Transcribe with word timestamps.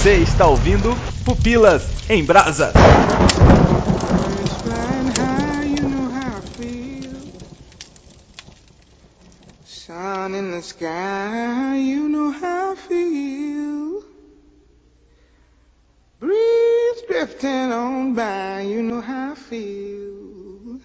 Você 0.00 0.16
está 0.16 0.46
ouvindo 0.46 0.96
Pupilas 1.26 1.82
em 2.08 2.24
Brasa. 2.24 2.72
Sun 9.62 10.34
in 10.34 10.52
the 10.52 10.62
sky, 10.62 11.76
you 11.76 12.08
know 12.08 12.30
how 12.30 12.72
I 12.72 12.76
feel. 12.76 14.02
Breeze 16.18 17.02
drifting 17.06 17.70
on 17.70 18.14
by, 18.14 18.62
you 18.62 18.82
know 18.82 19.02
how 19.02 19.32
I 19.32 19.34
feel. 19.34 20.80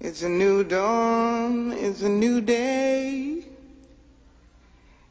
It's 0.00 0.24
a 0.24 0.28
new 0.28 0.64
dawn, 0.64 1.74
it's 1.74 2.02
a 2.02 2.08
new 2.08 2.40
day. 2.40 2.79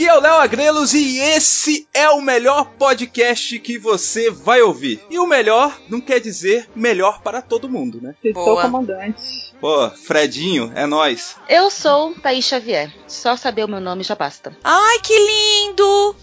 Aqui 0.00 0.08
é 0.08 0.16
o 0.16 0.20
Léo 0.20 0.36
Agrelos 0.36 0.94
e 0.94 1.18
esse 1.18 1.86
é 1.92 2.08
o 2.08 2.22
melhor 2.22 2.64
podcast 2.78 3.58
que 3.58 3.76
você 3.76 4.30
vai 4.30 4.62
ouvir. 4.62 4.98
E 5.10 5.18
o 5.18 5.26
melhor 5.26 5.78
não 5.90 6.00
quer 6.00 6.18
dizer 6.18 6.70
melhor 6.74 7.20
para 7.20 7.42
todo 7.42 7.68
mundo, 7.68 8.00
né? 8.00 8.14
Boa. 8.32 8.62
comandante. 8.62 9.52
Pô, 9.60 9.90
Fredinho, 9.90 10.72
é 10.74 10.86
nós. 10.86 11.36
Eu 11.46 11.70
sou 11.70 12.14
Thaís 12.14 12.46
Xavier. 12.46 12.90
Só 13.06 13.36
saber 13.36 13.62
o 13.62 13.68
meu 13.68 13.78
nome 13.78 14.02
já 14.02 14.14
basta. 14.14 14.56
Ai, 14.64 15.00
que 15.00 15.12
lindo! 15.12 16.16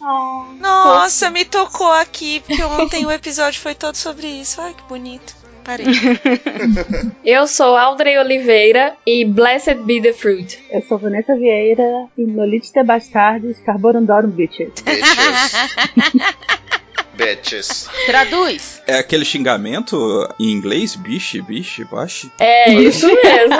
Nossa, 0.60 1.30
me 1.30 1.46
tocou 1.46 1.92
aqui, 1.92 2.40
porque 2.40 2.64
ontem 2.64 3.06
o 3.06 3.12
episódio 3.12 3.62
foi 3.62 3.76
todo 3.76 3.94
sobre 3.94 4.26
isso. 4.26 4.60
Ai, 4.60 4.74
que 4.74 4.82
bonito. 4.86 5.36
Parei. 5.68 5.86
Eu 7.26 7.46
sou 7.46 7.76
Audrey 7.76 8.18
Oliveira 8.18 8.96
e 9.06 9.26
Blessed 9.26 9.84
Be 9.84 10.02
the 10.02 10.14
Fruit. 10.14 10.58
Eu 10.72 10.82
sou 10.84 10.98
Vanessa 10.98 11.36
Vieira 11.36 12.08
e 12.18 12.24
Nolite 12.26 12.72
de 12.72 12.82
Bastardes 12.84 13.60
Carborundorum 13.66 14.30
Bitches. 14.30 14.72
Bitches. 14.82 15.68
Bitches. 17.18 17.90
Traduz. 18.06 18.82
É 18.86 19.00
aquele 19.00 19.26
xingamento 19.26 20.30
em 20.40 20.52
inglês? 20.52 20.96
Biche, 20.96 21.42
biche, 21.42 21.84
baixo? 21.84 22.32
É 22.40 22.72
isso 22.72 23.08
mesmo. 23.08 23.56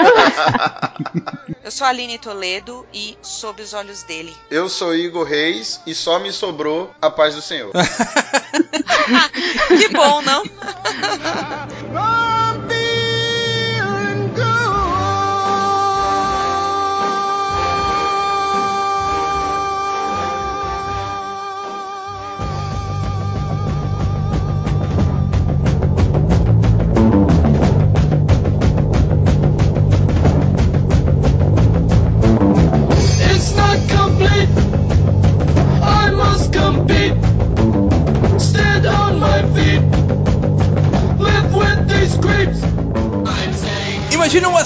Eu 1.66 1.72
sou 1.72 1.86
a 1.86 1.90
Aline 1.90 2.20
Toledo 2.20 2.86
e 2.94 3.18
sob 3.22 3.62
os 3.62 3.74
olhos 3.74 4.04
dele. 4.04 4.34
Eu 4.50 4.70
sou 4.70 4.96
Igor 4.96 5.26
Reis 5.26 5.82
e 5.86 5.94
só 5.94 6.20
me 6.20 6.32
sobrou 6.32 6.92
a 7.02 7.10
paz 7.10 7.36
do 7.36 7.42
Senhor. 7.42 7.74
Que 9.68 9.90
bom, 9.90 10.22
não? 10.22 10.44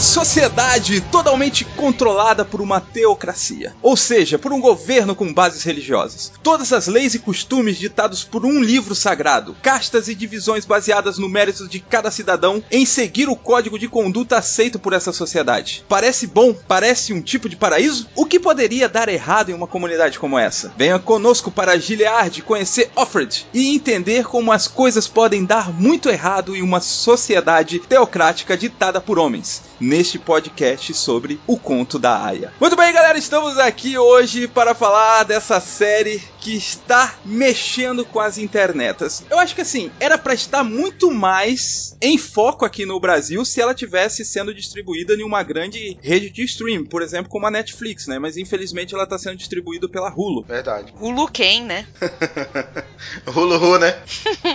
Sociedade 0.01 1.00
totalmente 1.00 1.63
controlada 1.63 2.44
por 2.44 2.59
uma 2.59 2.81
teocracia, 2.81 3.75
ou 3.84 3.95
seja, 3.95 4.39
por 4.39 4.51
um 4.51 4.59
governo 4.59 5.13
com 5.13 5.31
bases 5.31 5.63
religiosas. 5.63 6.34
Todas 6.41 6.73
as 6.73 6.88
leis 6.88 7.13
e 7.13 7.19
costumes 7.19 7.78
ditados 7.78 8.23
por 8.23 8.44
um 8.44 8.61
livro 8.61 8.95
sagrado, 8.95 9.56
castas 9.61 10.07
e 10.07 10.16
divisões 10.16 10.66
baseadas 10.66 11.19
no 11.19 11.29
mérito 11.29 11.67
de 11.67 11.79
cada 11.79 12.09
cidadão 12.09 12.63
em 12.72 12.85
seguir 12.85 13.29
o 13.29 13.35
código 13.35 13.78
de 13.78 13.88
conduta 13.88 14.40
aceito 14.40 14.79
por 14.79 14.94
essa 14.94 15.13
sociedade. 15.13 15.85
Parece 15.88 16.25
bom? 16.25 16.53
Parece 16.67 17.13
um 17.13 17.22
tipo 17.22 17.47
de 17.47 17.56
paraíso? 17.56 18.07
O 18.16 18.25
que 18.25 18.40
poderia 18.40 18.90
dar 18.90 19.07
errado 19.07 19.51
em 19.51 19.53
uma 19.53 19.67
comunidade 19.67 20.17
como 20.17 20.40
essa? 20.40 20.73
Venha 20.75 20.97
conosco 20.97 21.51
para 21.51 21.79
Gilead 21.79 22.41
conhecer 22.41 22.90
Offred 22.95 23.45
e 23.53 23.75
entender 23.75 24.25
como 24.25 24.51
as 24.51 24.67
coisas 24.67 25.07
podem 25.07 25.45
dar 25.45 25.72
muito 25.72 26.09
errado 26.09 26.56
em 26.56 26.63
uma 26.63 26.81
sociedade 26.81 27.78
teocrática 27.78 28.57
ditada 28.57 29.00
por 29.00 29.19
homens. 29.19 29.61
Neste 29.91 30.18
podcast 30.18 30.94
sobre 30.94 31.38
o 31.46 31.57
conto 31.57 32.00
da 32.00 32.24
Aya. 32.24 32.53
Muito 32.62 32.78
bem, 32.78 32.94
galera, 32.94 33.18
estamos 33.18 33.59
aqui 33.59 33.97
hoje 33.97 34.47
para 34.47 34.74
falar 34.74 35.24
dessa 35.24 35.59
série 35.59 36.24
que 36.40 36.56
está 36.56 37.16
mexendo 37.25 38.06
com 38.06 38.22
as 38.22 38.38
internetas. 38.38 39.22
Eu 39.29 39.38
acho 39.38 39.53
que 39.53 39.59
assim, 39.59 39.91
era 40.00 40.18
para 40.18 40.34
estar 40.34 40.63
muito 40.63 41.12
mais 41.12 41.97
em 42.02 42.18
foco 42.18 42.63
aqui 42.63 42.85
no 42.85 42.97
Brasil 43.02 43.44
se 43.44 43.59
ela 43.59 43.75
tivesse 43.75 44.24
sendo 44.24 44.53
distribuída 44.53 45.13
em 45.13 45.24
uma 45.24 45.44
grande 45.44 45.97
rede 46.02 46.29
de 46.29 46.44
stream, 46.46 46.85
por 46.85 47.02
exemplo, 47.02 47.29
como 47.29 47.46
a 47.46 47.52
Netflix, 47.52 48.08
né? 48.08 48.18
Mas 48.18 48.38
infelizmente 48.38 48.96
ela 48.96 49.03
está 49.03 49.18
sendo 49.18 49.35
distribuída 49.35 49.90
pela 49.90 50.09
Hulu. 50.09 50.46
Verdade. 50.47 50.94
Hulu 51.02 51.28
quem, 51.28 51.66
né? 51.66 51.85
Hulu 53.28 53.58
Hu, 53.58 53.78
né? 53.78 54.02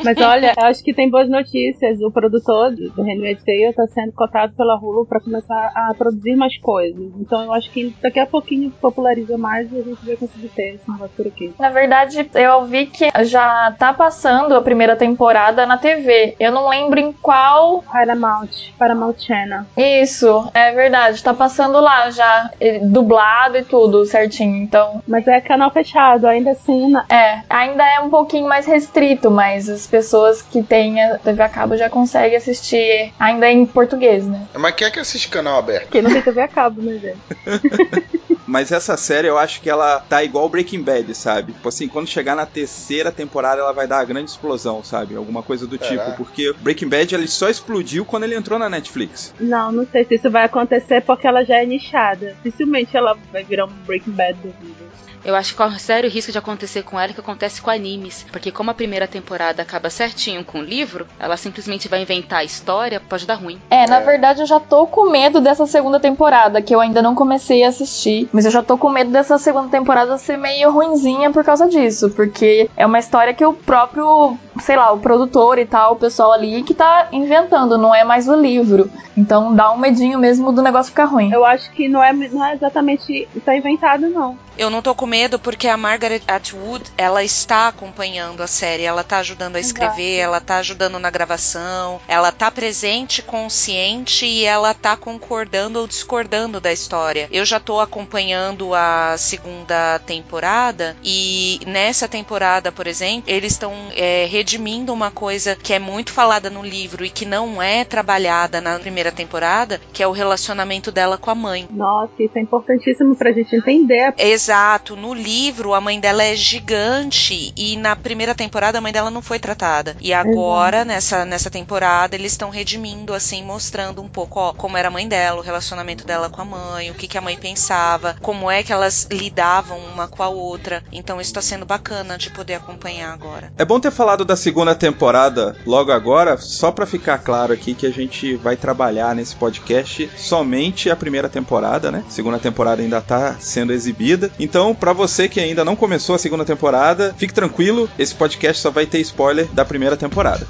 Mas 0.03 0.17
olha, 0.17 0.55
eu 0.57 0.65
acho 0.65 0.83
que 0.83 0.95
tem 0.95 1.11
boas 1.11 1.29
notícias. 1.29 2.01
O 2.01 2.11
produtor 2.11 2.75
do 2.75 2.97
do 2.97 3.03
Handmaid's 3.03 3.45
Tale 3.45 3.65
está 3.65 3.87
sendo 3.89 4.13
cotado 4.13 4.55
pela 4.55 4.79
Hulu 4.81 5.05
para 5.07 5.21
começar 5.31 5.73
a 5.75 5.93
produzir 5.97 6.37
mais 6.37 6.57
coisas. 6.59 6.97
Então 7.21 7.43
eu 7.43 7.53
acho 7.53 7.71
que 7.71 7.95
daqui 8.03 8.19
a 8.21 8.27
pouquinho 8.27 8.71
populariza 8.81 9.37
mais 9.37 9.71
e 9.73 9.79
a 9.79 9.83
gente 9.83 10.05
vai 10.07 10.17
conseguir 10.17 10.49
ter 10.49 10.75
esse 10.77 10.91
negócio 10.91 11.13
por 11.17 11.27
aqui. 11.27 11.53
Na 11.59 11.71
verdade, 11.71 12.31
eu 12.35 12.53
ouvi 12.61 12.87
que 12.87 13.09
já 13.25 13.75
tá 13.79 13.93
passando 13.93 14.55
a 14.55 14.63
primeira 14.63 14.97
temporada 14.97 15.67
na 15.67 15.77
TV. 15.77 16.37
Eu 16.39 16.53
não 16.53 16.69
lembro 16.69 17.01
em 17.01 17.13
qual. 17.13 17.83
Paramount, 17.83 18.49
Paramount 18.79 19.17
Channel. 19.19 19.63
Isso, 19.77 20.49
é 20.55 20.73
verdade. 20.73 21.23
Tá 21.23 21.35
passando 21.35 21.81
lá 21.81 22.11
já, 22.11 22.51
dublado 22.83 23.57
e 23.59 23.65
tudo 23.65 24.05
certinho. 24.05 24.57
Então, 24.63 25.03
Mas 25.07 25.27
é 25.27 25.41
canal 25.41 25.71
fechado, 25.73 26.27
ainda 26.27 26.53
assim. 26.53 26.91
na- 26.91 27.05
é, 27.11 27.41
ainda 27.49 27.85
é 27.85 28.01
um 28.01 28.11
pouquinho 28.11 28.49
mais 28.49 28.67
restrito, 28.67 29.31
mas 29.31 29.69
as 29.69 29.87
pessoas 29.87 30.43
que 30.43 30.63
têm 30.63 31.03
a 31.03 31.19
TV 31.19 31.43
a 31.43 31.49
cabo 31.49 31.77
já 31.77 31.89
conseguem 31.91 32.37
assistir 32.37 33.13
ainda 33.19 33.51
em 33.51 33.67
português, 33.67 34.27
né? 34.27 34.47
Mas 34.59 34.75
quem 34.75 34.87
é 34.87 34.91
que 34.91 35.01
assiste 35.07 35.29
canal 35.29 35.59
aberto? 35.59 35.91
Quem 35.91 36.03
não 36.03 36.11
tem 36.11 36.23
TV 36.23 36.41
a 36.41 36.49
cabo, 36.49 36.83
né, 36.83 36.99
gente? 36.99 38.27
Mas 38.47 38.71
essa 38.71 38.97
série 38.97 39.27
eu 39.27 39.37
acho 39.37 39.61
que 39.61 39.69
ela 39.69 39.99
tá 39.99 40.23
igual 40.23 40.49
Breaking 40.49 40.83
Bad, 40.83 41.13
sabe? 41.15 41.53
Tipo 41.53 41.69
assim, 41.69 41.89
quando 41.89 42.07
chegar 42.07 42.37
na 42.37 42.47
terceira 42.47 43.11
temporada 43.11 43.61
ela 43.61 43.73
vai 43.73 43.89
dar 43.89 43.99
a 43.99 44.05
grande 44.05 44.31
explosão, 44.31 44.85
sabe? 44.85 45.17
Alguma 45.17 45.43
coisa 45.43 45.67
do 45.67 45.77
Será? 45.77 46.05
tipo. 46.05 46.17
Porque 46.17 46.53
Breaking 46.61 46.89
Bad 46.89 47.15
ele 47.15 47.27
só 47.27 47.49
explodiu 47.49 48.05
quando 48.05 48.23
ele 48.23 48.37
entrou 48.37 48.59
na 48.59 48.69
Netflix. 48.69 49.35
Não, 49.41 49.73
não 49.73 49.87
sei 49.87 50.05
se 50.05 50.15
isso 50.15 50.31
vai 50.31 50.45
acontecer 50.45 51.03
porque 51.03 51.27
ela 51.27 51.45
já 51.45 51.57
é 51.57 51.67
nichada. 51.67 52.37
Dificilmente 52.43 52.97
ela 52.97 53.17
vai 53.33 53.43
virar 53.43 53.67
um 53.67 53.73
Breaking 53.85 54.13
Bad 54.13 54.35
da 54.35 54.51
vida. 54.51 54.87
Eu 55.27 55.35
acho 55.35 55.51
que 55.51 55.57
corre 55.57 55.77
sério 55.81 56.09
risco 56.09 56.31
de 56.31 56.39
acontecer 56.39 56.85
com 56.85 57.01
ela 57.01 57.11
o 57.11 57.15
que 57.15 57.19
acontece 57.19 57.61
com 57.61 57.69
animes. 57.69 58.25
Porque 58.31 58.53
como 58.53 58.71
a 58.71 58.75
primeira 58.75 59.09
temporada 59.09 59.61
acaba 59.61 59.91
certinho 59.91 60.45
com 60.45 60.61
o 60.61 60.63
livro, 60.63 61.05
ela 61.19 61.37
simplesmente 61.37 61.89
vai 61.89 62.01
inventar 62.01 62.39
a 62.39 62.45
história, 62.45 63.01
pode 63.01 63.27
dar 63.27 63.35
ruim. 63.35 63.61
É, 63.69 63.89
na 63.89 63.99
verdade 63.99 64.43
eu 64.43 64.47
já 64.47 64.61
tô 64.61 64.87
com 64.97 65.11
medo 65.11 65.43
dessa 65.43 65.67
segunda 65.67 66.01
temporada, 66.01 66.63
que 66.63 66.75
eu 66.75 66.81
ainda 66.81 67.03
não 67.03 67.15
comecei 67.15 67.63
a 67.63 67.69
assistir. 67.69 68.31
Mas 68.33 68.47
eu 68.47 68.51
já 68.51 68.63
tô 68.63 68.79
com 68.79 68.89
medo 68.89 69.11
dessa 69.11 69.37
segunda 69.37 69.69
temporada 69.69 70.17
ser 70.17 70.39
meio 70.39 70.71
ruinzinha 70.71 71.31
por 71.31 71.45
causa 71.45 71.69
disso. 71.69 72.09
Porque 72.09 72.71
é 72.75 72.87
uma 72.87 72.99
história 72.99 73.35
que 73.35 73.45
o 73.45 73.53
próprio, 73.53 74.39
sei 74.59 74.75
lá, 74.75 74.91
o 74.93 74.99
produtor 74.99 75.59
e 75.59 75.67
tal, 75.67 75.93
o 75.93 75.97
pessoal 75.97 76.33
ali 76.33 76.63
que 76.63 76.73
tá 76.73 77.09
inventando, 77.13 77.77
não 77.77 77.95
é 77.95 78.05
mais 78.05 78.27
o 78.27 78.35
livro. 78.35 78.91
Então 79.15 79.55
dá 79.55 79.71
um 79.71 79.77
medinho 79.77 80.19
mesmo 80.19 80.51
do 80.51 80.63
negócio 80.63 80.91
ficar 80.91 81.05
ruim. 81.05 81.31
Eu 81.31 81.45
acho 81.45 81.71
que 81.73 81.89
não 81.89 82.03
é, 82.03 82.15
não 82.15 82.45
é 82.45 82.55
exatamente. 82.55 83.29
tá 83.45 83.55
inventado, 83.55 84.09
não. 84.09 84.39
Eu 84.59 84.71
não 84.71 84.81
tô 84.81 84.95
com 84.95 85.05
medo 85.05 85.39
porque 85.39 85.69
a 85.69 85.77
Margaret 85.77 86.23
Atwood, 86.27 86.85
ela 86.97 87.23
está 87.23 87.69
acompanhando 87.69 88.43
a 88.43 88.47
série, 88.47 88.85
ela 88.85 89.05
tá 89.05 89.19
ajudando 89.19 89.57
a 89.57 89.61
escrever, 89.61 90.17
ela 90.17 90.41
tá 90.41 90.57
ajudando 90.57 90.99
na 90.99 91.11
gravação, 91.11 92.01
ela 92.09 92.33
tá 92.33 92.51
presente, 92.51 93.21
consciente 93.21 94.25
e 94.25 94.45
ela 94.45 94.73
tá 94.73 94.86
concordando 94.95 95.81
ou 95.81 95.87
discordando 95.87 96.61
da 96.61 96.71
história. 96.71 97.29
Eu 97.33 97.47
já 97.47 97.59
tô 97.59 97.81
acompanhando 97.81 98.75
a 98.75 99.17
segunda 99.17 99.99
temporada 100.01 100.95
e 101.03 101.59
nessa 101.67 102.07
temporada, 102.07 102.71
por 102.71 102.87
exemplo, 102.87 103.31
eles 103.31 103.53
estão 103.53 103.73
é, 103.97 104.27
redimindo 104.27 104.93
uma 104.93 105.11
coisa 105.11 105.57
que 105.57 105.73
é 105.73 105.79
muito 105.79 106.13
falada 106.13 106.51
no 106.51 106.63
livro 106.63 107.07
e 107.07 107.09
que 107.09 107.25
não 107.25 107.63
é 107.63 107.85
trabalhada 107.85 108.61
na 108.61 108.79
primeira 108.79 109.11
temporada, 109.11 109.81
que 109.95 110.03
é 110.03 110.07
o 110.07 110.13
relacionamento 110.13 110.93
dela 110.93 111.17
com 111.17 111.31
a 111.31 111.35
mãe. 111.35 111.67
Nossa, 111.71 112.13
isso 112.19 112.37
é 112.37 112.41
importantíssimo 112.43 113.17
pra 113.17 113.33
gente 113.33 113.57
entender. 113.57 114.13
Exato, 114.19 114.95
no 114.95 115.15
livro 115.15 115.73
a 115.73 115.81
mãe 115.81 115.99
dela 115.99 116.23
é 116.23 116.35
gigante 116.37 117.53
e 117.57 117.77
na 117.77 117.97
primeira 117.97 118.35
temporada 118.35 118.79
a 118.79 118.81
mãe 118.81 118.93
dela 118.93 119.11
não 119.11 119.23
foi 119.23 119.39
tratada. 119.39 119.97
E 120.01 120.13
agora, 120.13 120.85
nessa, 120.85 121.25
nessa 121.25 121.51
temporada, 121.51 122.15
eles 122.15 122.33
estão 122.33 122.51
redimindo, 122.51 123.15
assim, 123.15 123.43
mostrando 123.43 124.03
um 124.03 124.09
pouco, 124.09 124.41
ó, 124.41 124.53
como 124.53 124.76
era 124.77 124.89
a 124.89 124.91
mãe 124.91 125.09
dela, 125.09 125.39
o 125.39 125.43
relacionamento 125.43 126.07
dela 126.07 126.29
com 126.29 126.43
a 126.43 126.45
mãe, 126.45 126.91
o 126.91 126.95
que, 126.95 127.09
que 127.09 127.19
a 127.19 127.21
mãe 127.21 127.37
pensava, 127.37 128.17
como 128.21 128.51
é 128.51 128.63
que 128.63 128.73
elas 128.73 129.07
lidavam 129.11 129.79
uma 129.79 130.09
com 130.09 130.23
a 130.23 130.29
outra. 130.29 130.83
Então 130.93 131.21
isso 131.21 131.33
tá 131.33 131.43
sendo 131.43 131.65
bacana 131.65 132.19
de 132.19 132.31
poder 132.31 132.55
acompanhar 132.55 133.13
agora. 133.13 133.53
É 133.57 133.65
bom 133.65 133.81
ter 133.81 133.91
falado 133.91 134.25
da 134.25 134.37
segunda 134.37 134.75
temporada 134.75 135.57
logo 135.67 135.93
agora, 135.93 136.37
só 136.37 136.71
pra 136.71 136.87
ficar 136.87 137.19
claro 137.19 137.53
aqui 137.53 137.75
que 137.75 137.87
a 137.87 137.93
gente 137.93 138.37
vai 138.37 138.57
trabalhar 138.57 139.15
nesse 139.15 139.35
podcast 139.37 140.11
somente 140.17 140.91
a 140.91 140.97
primeira 140.97 141.29
temporada, 141.29 141.91
né? 141.91 142.05
A 142.07 142.11
segunda 142.11 142.39
temporada 142.39 142.83
ainda 142.83 143.01
tá 143.01 143.37
sendo 143.39 143.73
exibida. 143.73 144.31
Então, 144.39 144.75
pra 144.75 144.93
você 144.93 145.29
que 145.29 145.41
ainda 145.41 145.65
não 145.65 145.77
começou 145.77 146.15
a 146.15 146.19
segunda 146.19 146.45
temporada, 146.45 147.15
fique 147.17 147.35
tranquilo, 147.35 147.89
esse 147.99 148.15
podcast 148.15 148.63
só 148.63 148.71
vai 148.71 148.87
ter 148.87 149.01
spoiler 149.01 149.47
da 149.53 149.65
primeira 149.65 149.97
temporada. 149.97 150.47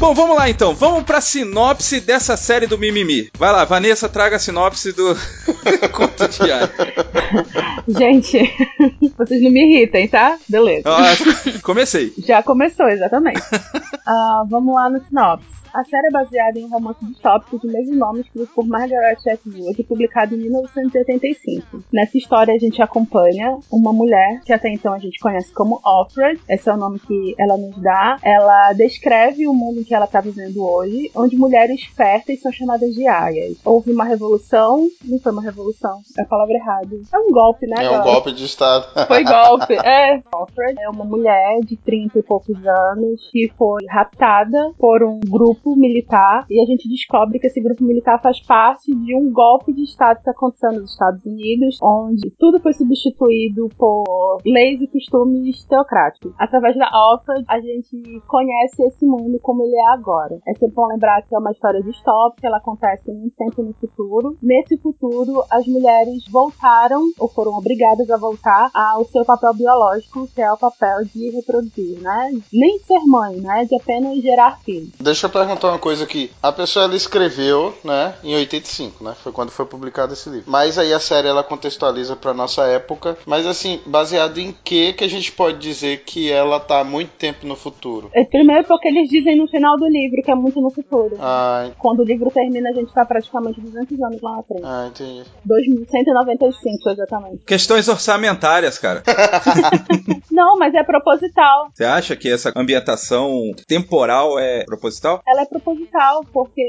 Bom, 0.00 0.14
vamos 0.14 0.34
lá 0.34 0.48
então. 0.48 0.74
Vamos 0.74 1.02
pra 1.04 1.20
sinopse 1.20 2.00
dessa 2.00 2.34
série 2.34 2.66
do 2.66 2.78
Mimimi. 2.78 3.30
Vai 3.36 3.52
lá, 3.52 3.66
Vanessa, 3.66 4.08
traga 4.08 4.36
a 4.36 4.38
sinopse 4.38 4.92
do 4.92 5.14
Conto 5.92 6.26
Diário. 6.26 6.70
Gente, 7.86 8.38
vocês 9.18 9.42
não 9.42 9.50
me 9.50 9.62
irritem, 9.62 10.08
tá? 10.08 10.38
Beleza. 10.48 10.84
Ah, 10.86 11.12
comecei. 11.62 12.14
Já 12.26 12.42
começou, 12.42 12.88
exatamente. 12.88 13.42
Ah, 14.06 14.42
vamos 14.48 14.74
lá 14.74 14.90
no 14.90 15.04
sinopse. 15.04 15.46
A 15.72 15.84
série 15.84 16.08
é 16.08 16.10
baseada 16.10 16.58
em 16.58 16.64
um 16.64 16.68
romance 16.68 17.04
distópico 17.04 17.58
de 17.60 17.68
mesmo 17.68 17.94
nome 17.96 18.20
escrito 18.20 18.50
por 18.54 18.66
Margaret 18.66 19.16
Atwood 19.26 19.80
e 19.80 19.84
publicado 19.84 20.34
em 20.34 20.38
1985. 20.38 21.84
Nessa 21.92 22.18
história 22.18 22.54
a 22.54 22.58
gente 22.58 22.82
acompanha 22.82 23.56
uma 23.70 23.92
mulher 23.92 24.40
que 24.44 24.52
até 24.52 24.68
então 24.68 24.92
a 24.92 24.98
gente 24.98 25.18
conhece 25.20 25.52
como 25.52 25.80
Offred, 25.84 26.40
esse 26.48 26.68
é 26.68 26.74
o 26.74 26.76
nome 26.76 26.98
que 26.98 27.34
ela 27.38 27.56
nos 27.56 27.76
dá. 27.80 28.18
Ela 28.22 28.72
descreve 28.72 29.46
o 29.46 29.54
mundo 29.54 29.80
em 29.80 29.84
que 29.84 29.94
ela 29.94 30.06
está 30.06 30.20
vivendo 30.20 30.64
hoje, 30.64 31.10
onde 31.14 31.36
mulheres 31.36 31.84
férteis 31.84 32.40
são 32.40 32.52
chamadas 32.52 32.92
de 32.94 33.06
aias. 33.06 33.58
Houve 33.64 33.92
uma 33.92 34.04
revolução, 34.04 34.88
não 35.04 35.18
foi 35.20 35.32
uma 35.32 35.42
revolução, 35.42 36.00
é 36.18 36.22
a 36.22 36.26
palavra 36.26 36.54
errada. 36.54 36.96
É 37.12 37.18
um 37.18 37.30
golpe, 37.30 37.66
né? 37.66 37.76
É 37.78 37.90
um 37.90 37.94
agora? 37.94 38.12
golpe 38.12 38.32
de 38.32 38.44
Estado. 38.44 38.86
Foi 39.06 39.24
golpe. 39.24 39.74
É. 39.74 40.22
Alfred 40.32 40.80
é 40.80 40.88
uma 40.88 41.04
mulher 41.04 41.60
de 41.64 41.76
30 41.76 42.18
e 42.18 42.22
poucos 42.22 42.56
anos 42.66 43.28
que 43.30 43.50
foi 43.56 43.84
raptada 43.86 44.72
por 44.78 45.02
um 45.02 45.20
grupo 45.20 45.59
militar 45.76 46.46
e 46.50 46.60
a 46.62 46.66
gente 46.66 46.88
descobre 46.88 47.38
que 47.38 47.46
esse 47.46 47.60
grupo 47.60 47.84
militar 47.84 48.20
faz 48.22 48.40
parte 48.40 48.94
de 48.94 49.14
um 49.14 49.32
golpe 49.32 49.72
de 49.72 49.82
Estado 49.82 50.16
que 50.16 50.20
está 50.20 50.32
acontecendo 50.32 50.80
nos 50.80 50.92
Estados 50.92 51.24
Unidos, 51.24 51.78
onde 51.82 52.30
tudo 52.38 52.60
foi 52.60 52.72
substituído 52.72 53.68
por 53.76 54.04
leis 54.44 54.80
e 54.80 54.86
costumes 54.86 55.64
teocráticos. 55.64 56.32
Através 56.38 56.76
da 56.76 56.88
Alfred, 56.90 57.44
a 57.48 57.60
gente 57.60 58.20
conhece 58.26 58.82
esse 58.84 59.06
mundo 59.06 59.38
como 59.42 59.62
ele 59.62 59.76
é 59.76 59.92
agora. 59.92 60.38
É 60.46 60.52
sempre 60.54 60.74
bom 60.74 60.86
lembrar 60.86 61.22
que 61.22 61.34
é 61.34 61.38
uma 61.38 61.52
história 61.52 61.82
distópica, 61.82 62.46
ela 62.46 62.58
acontece 62.58 63.10
muito 63.12 63.34
tempo 63.36 63.62
no 63.62 63.72
futuro. 63.74 64.36
Nesse 64.42 64.76
futuro, 64.78 65.42
as 65.50 65.66
mulheres 65.66 66.24
voltaram, 66.30 67.10
ou 67.18 67.28
foram 67.28 67.52
obrigadas 67.52 68.10
a 68.10 68.16
voltar, 68.16 68.70
ao 68.74 69.04
seu 69.04 69.24
papel 69.24 69.54
biológico, 69.54 70.28
que 70.34 70.40
é 70.40 70.52
o 70.52 70.56
papel 70.56 71.04
de 71.04 71.30
reproduzir, 71.30 72.00
né? 72.00 72.30
Nem 72.52 72.78
ser 72.80 73.00
mãe, 73.06 73.36
né? 73.40 73.64
De 73.64 73.76
apenas 73.76 74.20
gerar 74.20 74.58
filhos. 74.60 74.92
Deixa 75.00 75.26
eu 75.26 75.30
perguntar 75.50 75.68
uma 75.68 75.78
coisa 75.78 76.04
aqui. 76.04 76.30
A 76.42 76.52
pessoa 76.52 76.84
ela 76.84 76.96
escreveu, 76.96 77.74
né, 77.84 78.14
em 78.22 78.34
85, 78.34 79.02
né? 79.04 79.14
Foi 79.22 79.32
quando 79.32 79.50
foi 79.50 79.66
publicado 79.66 80.12
esse 80.12 80.28
livro. 80.28 80.44
Mas 80.50 80.78
aí 80.78 80.92
a 80.92 81.00
série 81.00 81.28
ela 81.28 81.42
contextualiza 81.42 82.16
pra 82.16 82.32
nossa 82.32 82.64
época. 82.66 83.16
Mas 83.26 83.46
assim, 83.46 83.80
baseado 83.86 84.38
em 84.38 84.54
que 84.64 84.92
que 84.92 85.04
a 85.04 85.08
gente 85.08 85.32
pode 85.32 85.58
dizer 85.58 86.02
que 86.04 86.30
ela 86.30 86.60
tá 86.60 86.80
há 86.80 86.84
muito 86.84 87.10
tempo 87.10 87.46
no 87.46 87.56
futuro? 87.56 88.10
É, 88.14 88.24
Primeiro 88.24 88.64
porque 88.64 88.88
eles 88.88 89.08
dizem 89.08 89.36
no 89.36 89.48
final 89.48 89.76
do 89.76 89.86
livro 89.86 90.22
que 90.22 90.30
é 90.30 90.34
muito 90.34 90.60
no 90.60 90.70
futuro. 90.70 91.16
Ah, 91.20 91.70
Quando 91.78 92.00
o 92.00 92.04
livro 92.04 92.30
termina, 92.30 92.70
a 92.70 92.72
gente 92.72 92.92
tá 92.92 93.04
praticamente 93.04 93.60
200 93.60 94.00
anos 94.02 94.22
lá 94.22 94.36
na 94.36 94.42
frente. 94.42 94.62
ah 94.64 94.86
entendi. 94.88 95.24
2195, 95.44 96.90
exatamente. 96.90 97.44
Questões 97.44 97.88
orçamentárias, 97.88 98.78
cara. 98.78 99.02
Não, 100.30 100.56
mas 100.58 100.74
é 100.74 100.82
proposital. 100.82 101.70
Você 101.74 101.84
acha 101.84 102.16
que 102.16 102.30
essa 102.30 102.52
ambientação 102.56 103.50
temporal 103.66 104.38
é 104.38 104.64
proposital? 104.64 105.22
Ela 105.26 105.39
é 105.40 105.44
proposital, 105.44 106.24
porque 106.32 106.64